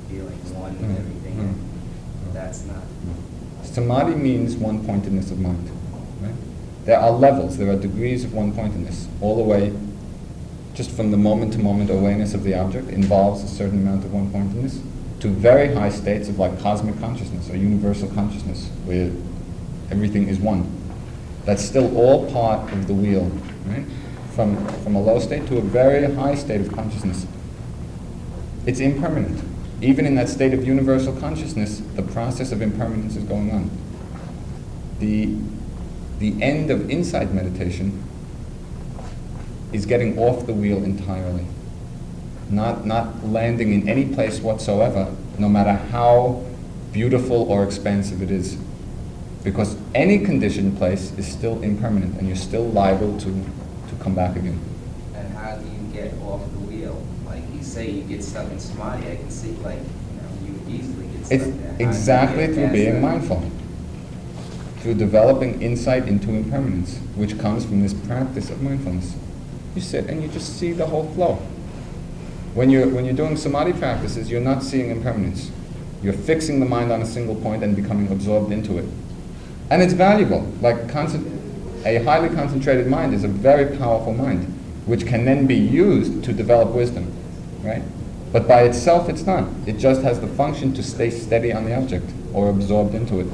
feeling 0.09 0.37
one 0.53 0.77
with 0.79 0.89
Mm, 0.89 0.99
everything. 0.99 1.35
mm. 1.37 2.33
That's 2.33 2.65
not, 2.65 2.83
Samadhi 3.63 4.15
means 4.15 4.55
one 4.55 4.85
pointedness 4.85 5.31
of 5.31 5.39
mind. 5.39 5.69
Right? 6.21 6.33
There 6.85 6.99
are 6.99 7.11
levels, 7.11 7.57
there 7.57 7.69
are 7.71 7.75
degrees 7.75 8.23
of 8.23 8.33
one 8.33 8.51
pointedness, 8.53 9.07
all 9.21 9.35
the 9.37 9.43
way 9.43 9.73
just 10.75 10.91
from 10.91 11.09
the 11.11 11.17
moment 11.17 11.53
to 11.53 11.59
moment 11.59 11.89
awareness 11.89 12.33
of 12.33 12.43
the 12.43 12.53
object 12.53 12.89
involves 12.89 13.41
a 13.43 13.47
certain 13.47 13.79
amount 13.79 14.03
of 14.03 14.13
one 14.13 14.29
pointedness 14.29 14.81
to 15.21 15.29
very 15.29 15.73
high 15.73 15.89
states 15.89 16.27
of 16.27 16.37
like 16.37 16.59
cosmic 16.59 16.99
consciousness 16.99 17.49
or 17.49 17.55
universal 17.55 18.09
consciousness 18.09 18.67
where 18.83 19.09
everything 19.89 20.27
is 20.27 20.37
one. 20.37 20.69
That's 21.45 21.63
still 21.63 21.95
all 21.95 22.29
part 22.31 22.71
of 22.73 22.87
the 22.87 22.93
wheel, 22.93 23.31
right? 23.65 23.85
From, 24.33 24.67
from 24.83 24.95
a 24.95 25.01
low 25.01 25.19
state 25.19 25.47
to 25.47 25.57
a 25.57 25.61
very 25.61 26.11
high 26.13 26.35
state 26.35 26.61
of 26.61 26.73
consciousness. 26.73 27.25
It's 28.65 28.79
impermanent. 28.79 29.43
Even 29.81 30.05
in 30.05 30.15
that 30.15 30.27
state 30.29 30.53
of 30.53 30.65
universal 30.65 31.15
consciousness, 31.15 31.81
the 31.95 32.01
process 32.01 32.51
of 32.51 32.61
impermanence 32.61 33.15
is 33.15 33.23
going 33.23 33.51
on. 33.51 33.69
The, 34.99 35.37
the 36.19 36.41
end 36.41 36.71
of 36.71 36.89
insight 36.89 37.31
meditation 37.31 38.03
is 39.71 39.85
getting 39.85 40.17
off 40.17 40.47
the 40.47 40.53
wheel 40.53 40.83
entirely. 40.83 41.45
Not, 42.49 42.85
not 42.85 43.25
landing 43.25 43.73
in 43.73 43.87
any 43.87 44.05
place 44.13 44.39
whatsoever, 44.39 45.13
no 45.37 45.49
matter 45.49 45.73
how 45.73 46.43
beautiful 46.91 47.51
or 47.51 47.63
expansive 47.63 48.21
it 48.21 48.31
is. 48.31 48.57
Because 49.45 49.77
any 49.93 50.17
conditioned 50.25 50.75
place 50.77 51.11
is 51.19 51.25
still 51.31 51.61
impermanent 51.61 52.17
and 52.17 52.27
you're 52.27 52.35
still 52.35 52.65
liable 52.69 53.15
to, 53.19 53.25
to 53.25 53.95
come 54.03 54.15
back 54.15 54.35
again. 54.35 54.59
and 55.13 55.31
how 55.37 55.55
do 55.55 55.65
you 55.69 55.93
get 55.93 56.11
off 56.23 56.41
the 56.51 56.59
wheel? 56.61 57.05
Like 57.27 57.43
you 57.53 57.61
say, 57.61 57.91
you 57.91 58.01
get 58.03 58.23
stuck 58.23 58.51
in 58.51 58.59
samadhi, 58.59 59.11
I 59.11 59.15
can 59.17 59.29
see 59.29 59.51
like, 59.63 59.77
you 59.77 60.49
know, 60.49 60.57
you 60.67 60.77
easily 60.79 61.05
get 61.09 61.25
stuck 61.27 61.39
It's 61.39 61.45
there. 61.57 61.75
Exactly 61.79 62.47
through 62.47 62.69
being 62.69 62.95
that? 62.95 63.01
mindful, 63.01 63.43
through 64.79 64.95
developing 64.95 65.61
insight 65.61 66.07
into 66.07 66.31
impermanence, 66.31 66.97
which 67.15 67.37
comes 67.37 67.65
from 67.65 67.81
this 67.81 67.93
practice 67.93 68.49
of 68.49 68.63
mindfulness. 68.63 69.15
You 69.75 69.81
sit 69.81 70.07
and 70.09 70.23
you 70.23 70.27
just 70.27 70.57
see 70.57 70.71
the 70.71 70.87
whole 70.87 71.07
flow. 71.13 71.35
When 72.55 72.71
you're, 72.71 72.87
when 72.87 73.05
you're 73.05 73.13
doing 73.13 73.37
samadhi 73.37 73.73
practices, 73.73 74.31
you're 74.31 74.41
not 74.41 74.63
seeing 74.63 74.89
impermanence. 74.89 75.51
You're 76.01 76.13
fixing 76.13 76.59
the 76.59 76.65
mind 76.65 76.91
on 76.91 77.01
a 77.03 77.05
single 77.05 77.35
point 77.35 77.63
and 77.63 77.75
becoming 77.75 78.11
absorbed 78.11 78.51
into 78.51 78.79
it. 78.79 78.85
And 79.69 79.81
it's 79.81 79.93
valuable. 79.93 80.41
Like 80.61 80.77
a 81.85 82.03
highly 82.03 82.29
concentrated 82.29 82.87
mind 82.87 83.13
is 83.13 83.23
a 83.23 83.27
very 83.27 83.77
powerful 83.77 84.13
mind, 84.13 84.45
which 84.85 85.05
can 85.05 85.25
then 85.25 85.47
be 85.47 85.55
used 85.55 86.23
to 86.23 86.33
develop 86.33 86.69
wisdom, 86.69 87.11
right? 87.63 87.83
But 88.31 88.47
by 88.47 88.63
itself, 88.63 89.07
it's 89.07 89.25
not. 89.25 89.47
It 89.65 89.77
just 89.77 90.01
has 90.01 90.19
the 90.19 90.27
function 90.27 90.73
to 90.73 90.83
stay 90.83 91.09
steady 91.09 91.53
on 91.53 91.65
the 91.65 91.75
object 91.75 92.11
or 92.33 92.49
absorbed 92.49 92.93
into 92.93 93.19
it. 93.19 93.27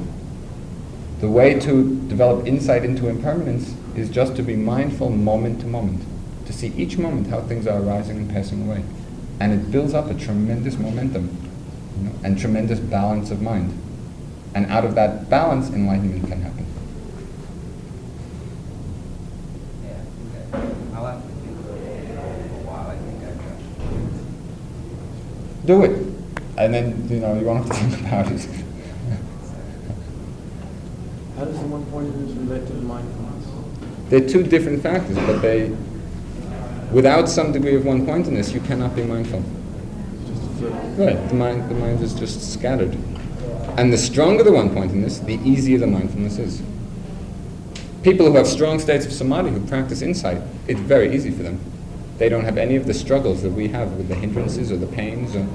The 1.20 1.28
way 1.28 1.58
to 1.60 1.96
develop 2.08 2.46
insight 2.46 2.84
into 2.84 3.08
impermanence 3.08 3.74
is 3.96 4.08
just 4.10 4.36
to 4.36 4.42
be 4.42 4.56
mindful 4.56 5.10
moment 5.10 5.60
to 5.60 5.66
moment, 5.66 6.04
to 6.46 6.52
see 6.52 6.68
each 6.68 6.98
moment 6.98 7.28
how 7.28 7.40
things 7.42 7.66
are 7.66 7.80
arising 7.80 8.16
and 8.16 8.30
passing 8.30 8.66
away. 8.66 8.84
And 9.38 9.52
it 9.52 9.70
builds 9.70 9.94
up 9.94 10.10
a 10.10 10.14
tremendous 10.14 10.78
momentum 10.78 11.36
you 11.98 12.04
know, 12.04 12.14
and 12.22 12.38
tremendous 12.38 12.80
balance 12.80 13.30
of 13.30 13.42
mind. 13.42 13.76
And 14.54 14.66
out 14.66 14.84
of 14.84 14.94
that 14.96 15.30
balance, 15.30 15.70
enlightenment 15.70 16.28
can 16.28 16.40
happen. 16.42 16.66
Yeah, 19.82 20.02
okay. 20.54 20.74
I'll 20.94 21.06
have 21.06 21.22
to 21.22 21.28
think 21.28 21.58
about 21.58 21.78
it 21.78 22.06
for 22.06 22.54
a 22.54 22.64
while, 22.68 22.90
I 22.90 22.96
think 22.96 23.24
I've 23.24 23.38
got. 25.58 25.66
Do 25.66 25.84
it. 25.84 26.12
And 26.58 26.74
then, 26.74 27.08
you 27.08 27.20
know, 27.20 27.38
you 27.38 27.46
won't 27.46 27.66
have 27.66 27.76
to 27.76 27.84
think 27.84 28.00
about 28.06 28.30
it. 28.30 28.46
How 31.38 31.44
does 31.46 31.58
the 31.58 31.66
one 31.66 31.86
pointedness 31.86 32.36
relate 32.36 32.66
to 32.66 32.72
the 32.74 32.82
mindfulness? 32.82 33.46
They're 34.10 34.28
two 34.28 34.42
different 34.42 34.82
factors, 34.82 35.16
but 35.16 35.40
they, 35.40 35.74
without 36.92 37.28
some 37.28 37.52
degree 37.52 37.74
of 37.74 37.86
one 37.86 38.04
pointedness, 38.04 38.52
you 38.52 38.60
cannot 38.60 38.94
be 38.94 39.02
mindful. 39.02 39.42
Right, 40.96 41.16
the 41.28 41.34
mind, 41.34 41.70
the 41.70 41.74
mind 41.74 42.02
is 42.02 42.12
just 42.12 42.52
scattered. 42.52 42.96
And 43.76 43.92
the 43.92 43.98
stronger 43.98 44.42
the 44.42 44.52
one 44.52 44.70
pointedness, 44.70 45.18
the 45.20 45.34
easier 45.48 45.78
the 45.78 45.86
mindfulness 45.86 46.38
is. 46.38 46.62
People 48.02 48.26
who 48.26 48.36
have 48.36 48.46
strong 48.46 48.78
states 48.78 49.06
of 49.06 49.12
samadhi, 49.12 49.50
who 49.50 49.60
practice 49.66 50.02
insight, 50.02 50.42
it's 50.66 50.80
very 50.80 51.14
easy 51.14 51.30
for 51.30 51.42
them. 51.42 51.58
They 52.18 52.28
don't 52.28 52.44
have 52.44 52.58
any 52.58 52.76
of 52.76 52.86
the 52.86 52.94
struggles 52.94 53.42
that 53.42 53.50
we 53.52 53.68
have 53.68 53.92
with 53.92 54.08
the 54.08 54.14
hindrances 54.14 54.70
or 54.70 54.76
the 54.76 54.86
pains. 54.86 55.34
Or 55.34 55.46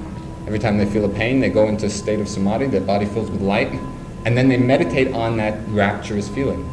every 0.46 0.58
time 0.58 0.78
they 0.78 0.86
feel 0.86 1.04
a 1.04 1.08
pain, 1.08 1.40
they 1.40 1.50
go 1.50 1.68
into 1.68 1.86
a 1.86 1.90
state 1.90 2.20
of 2.20 2.28
samadhi, 2.28 2.66
their 2.66 2.80
body 2.80 3.06
fills 3.06 3.30
with 3.30 3.40
light, 3.40 3.70
and 4.24 4.36
then 4.36 4.48
they 4.48 4.56
meditate 4.56 5.12
on 5.14 5.36
that 5.36 5.56
rapturous 5.68 6.28
feeling. 6.28 6.64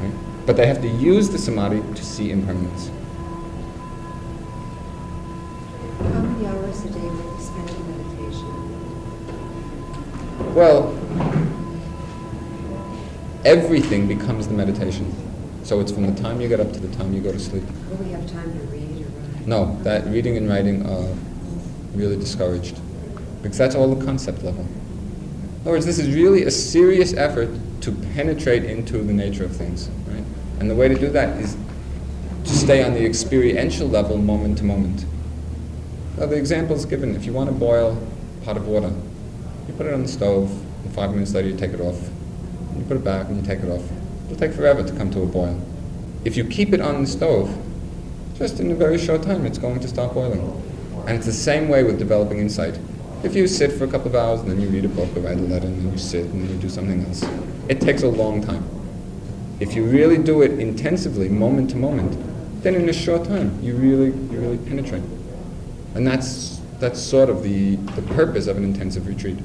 right? 0.00 0.46
But 0.46 0.56
they 0.56 0.66
have 0.66 0.82
to 0.82 0.88
use 0.88 1.30
the 1.30 1.38
samadhi 1.38 1.80
to 1.94 2.04
see 2.04 2.30
impermanence. 2.30 2.90
Well, 10.54 10.94
everything 13.44 14.06
becomes 14.06 14.46
the 14.46 14.54
meditation. 14.54 15.12
So 15.64 15.80
it's 15.80 15.90
from 15.90 16.06
the 16.06 16.22
time 16.22 16.40
you 16.40 16.46
get 16.46 16.60
up 16.60 16.72
to 16.74 16.78
the 16.78 16.94
time 16.96 17.12
you 17.12 17.20
go 17.20 17.32
to 17.32 17.40
sleep. 17.40 17.64
Will 17.90 17.96
we 17.96 18.12
have 18.12 18.24
time 18.30 18.52
to 18.52 18.64
read 18.66 19.00
or 19.00 19.08
write? 19.08 19.46
No, 19.48 19.76
that 19.82 20.06
reading 20.06 20.36
and 20.36 20.48
writing 20.48 20.86
are 20.86 21.12
really 21.96 22.14
discouraged 22.16 22.78
because 23.42 23.58
that's 23.58 23.74
all 23.74 23.92
the 23.92 24.04
concept 24.04 24.44
level. 24.44 24.60
In 24.60 25.60
other 25.62 25.72
words, 25.72 25.86
this 25.86 25.98
is 25.98 26.14
really 26.14 26.44
a 26.44 26.52
serious 26.52 27.14
effort 27.14 27.50
to 27.80 27.90
penetrate 28.14 28.62
into 28.62 28.98
the 28.98 29.12
nature 29.12 29.44
of 29.44 29.56
things, 29.56 29.88
right? 30.06 30.22
And 30.60 30.70
the 30.70 30.76
way 30.76 30.86
to 30.86 30.94
do 30.94 31.10
that 31.10 31.36
is 31.40 31.56
to 32.44 32.50
stay 32.50 32.84
on 32.84 32.94
the 32.94 33.04
experiential 33.04 33.88
level 33.88 34.18
moment 34.18 34.58
to 34.58 34.64
moment. 34.64 35.04
Now, 36.16 36.26
the 36.26 36.36
example 36.36 36.76
is 36.76 36.84
given. 36.84 37.16
If 37.16 37.26
you 37.26 37.32
want 37.32 37.50
to 37.50 37.56
boil 37.56 37.98
a 38.40 38.44
pot 38.44 38.56
of 38.56 38.68
water, 38.68 38.92
you 39.74 39.78
put 39.78 39.86
it 39.86 39.94
on 39.94 40.02
the 40.02 40.08
stove, 40.08 40.50
and 40.84 40.94
five 40.94 41.10
minutes 41.10 41.34
later 41.34 41.48
you 41.48 41.56
take 41.56 41.72
it 41.72 41.80
off. 41.80 42.00
You 42.76 42.84
put 42.84 42.96
it 42.96 43.04
back 43.04 43.26
and 43.26 43.36
you 43.36 43.42
take 43.42 43.58
it 43.58 43.70
off. 43.70 43.82
It'll 44.26 44.36
take 44.36 44.52
forever 44.52 44.84
to 44.84 44.92
come 44.96 45.10
to 45.10 45.22
a 45.22 45.26
boil. 45.26 45.60
If 46.24 46.36
you 46.36 46.44
keep 46.44 46.72
it 46.72 46.80
on 46.80 47.02
the 47.02 47.08
stove, 47.08 47.56
just 48.38 48.60
in 48.60 48.70
a 48.70 48.74
very 48.74 48.98
short 48.98 49.22
time 49.22 49.44
it's 49.44 49.58
going 49.58 49.80
to 49.80 49.88
start 49.88 50.14
boiling. 50.14 50.62
And 51.06 51.16
it's 51.16 51.26
the 51.26 51.32
same 51.32 51.68
way 51.68 51.82
with 51.82 51.98
developing 51.98 52.38
insight. 52.38 52.78
If 53.24 53.34
you 53.34 53.48
sit 53.48 53.72
for 53.72 53.84
a 53.84 53.88
couple 53.88 54.08
of 54.08 54.14
hours 54.14 54.40
and 54.40 54.50
then 54.50 54.60
you 54.60 54.68
read 54.68 54.84
a 54.84 54.88
book 54.88 55.08
or 55.16 55.20
write 55.20 55.38
a 55.38 55.42
letter 55.42 55.66
and 55.66 55.78
then 55.78 55.90
you 55.92 55.98
sit 55.98 56.26
and 56.26 56.44
then 56.44 56.50
you 56.54 56.60
do 56.60 56.68
something 56.68 57.04
else, 57.04 57.24
it 57.68 57.80
takes 57.80 58.02
a 58.02 58.08
long 58.08 58.42
time. 58.42 58.64
If 59.60 59.74
you 59.74 59.84
really 59.84 60.18
do 60.18 60.42
it 60.42 60.52
intensively, 60.60 61.28
moment 61.28 61.70
to 61.70 61.76
moment, 61.76 62.16
then 62.62 62.74
in 62.76 62.88
a 62.88 62.92
short 62.92 63.24
time 63.24 63.58
you 63.60 63.74
really 63.76 64.06
you 64.06 64.40
really 64.40 64.58
penetrate. 64.58 65.02
And 65.94 66.06
that's 66.06 66.60
that's 66.78 67.00
sort 67.00 67.28
of 67.28 67.42
the, 67.42 67.76
the 67.76 68.02
purpose 68.14 68.46
of 68.46 68.56
an 68.56 68.64
intensive 68.64 69.06
retreat. 69.06 69.38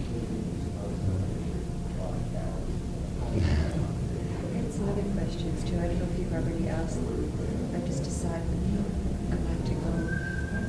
I 3.32 3.40
had 4.58 4.74
some 4.74 4.90
other 4.90 5.04
questions 5.14 5.64
too. 5.70 5.78
I 5.78 5.88
don't 5.88 6.00
know 6.00 6.08
if 6.12 6.20
you've 6.20 6.34
already 6.34 6.68
asked 6.70 6.96
them. 6.96 7.32
I've 7.76 7.86
just 7.86 8.04
decided 8.04 8.44
I'd 9.32 9.44
like 9.46 9.64
to 9.66 9.74
go. 9.74 9.92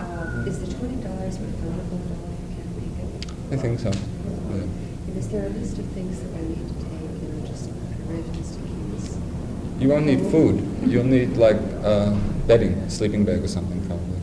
Uh, 0.05 0.45
is 0.47 0.61
the 0.61 0.67
twenty 0.77 0.97
dollars 1.03 1.39
refundable 1.39 1.99
at 1.99 2.13
all 2.13 2.29
if 2.31 2.41
you 2.45 2.49
can't 2.55 2.73
make 2.77 2.97
it? 3.25 3.55
I 3.55 3.57
think 3.57 3.81
so. 3.81 3.89
Yeah. 3.89 4.61
And 4.61 5.17
is 5.17 5.29
there 5.31 5.47
a 5.47 5.49
list 5.49 5.79
of 5.79 5.87
things 5.87 6.21
that 6.21 6.35
I 6.37 6.43
need 6.43 6.69
to 6.69 6.75
take, 6.75 7.11
you 7.23 7.29
know, 7.33 7.47
just 7.47 7.71
provisions 7.97 8.55
to 8.55 8.63
keep 8.63 8.99
us? 9.01 9.17
You 9.81 9.89
won't 9.89 10.05
need 10.05 10.21
food. 10.31 10.61
You'll 10.87 11.05
need 11.05 11.39
like 11.39 11.57
uh, 11.83 12.15
bedding, 12.47 12.91
sleeping 12.91 13.25
bag 13.25 13.43
or 13.43 13.49
something 13.49 13.81
probably. 13.87 14.19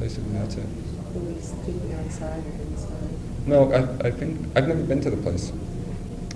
Basically, 0.00 0.32
that's 0.32 0.54
it. 0.54 0.64
Will 1.12 1.20
we 1.20 1.38
sleep 1.40 1.82
outside 1.98 2.42
or 2.46 2.62
inside? 2.62 3.46
No, 3.46 3.70
I, 3.72 4.08
I 4.08 4.10
think 4.10 4.40
I've 4.56 4.68
never 4.68 4.82
been 4.82 5.02
to 5.02 5.10
the 5.10 5.18
place. 5.18 5.52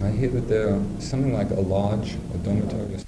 I 0.03 0.11
hear 0.11 0.29
that 0.29 0.47
there 0.47 0.75
are 0.75 0.83
something 0.99 1.33
like 1.33 1.51
a 1.51 1.61
lodge, 1.61 2.17
a 2.35 2.39
dormitory. 2.39 2.99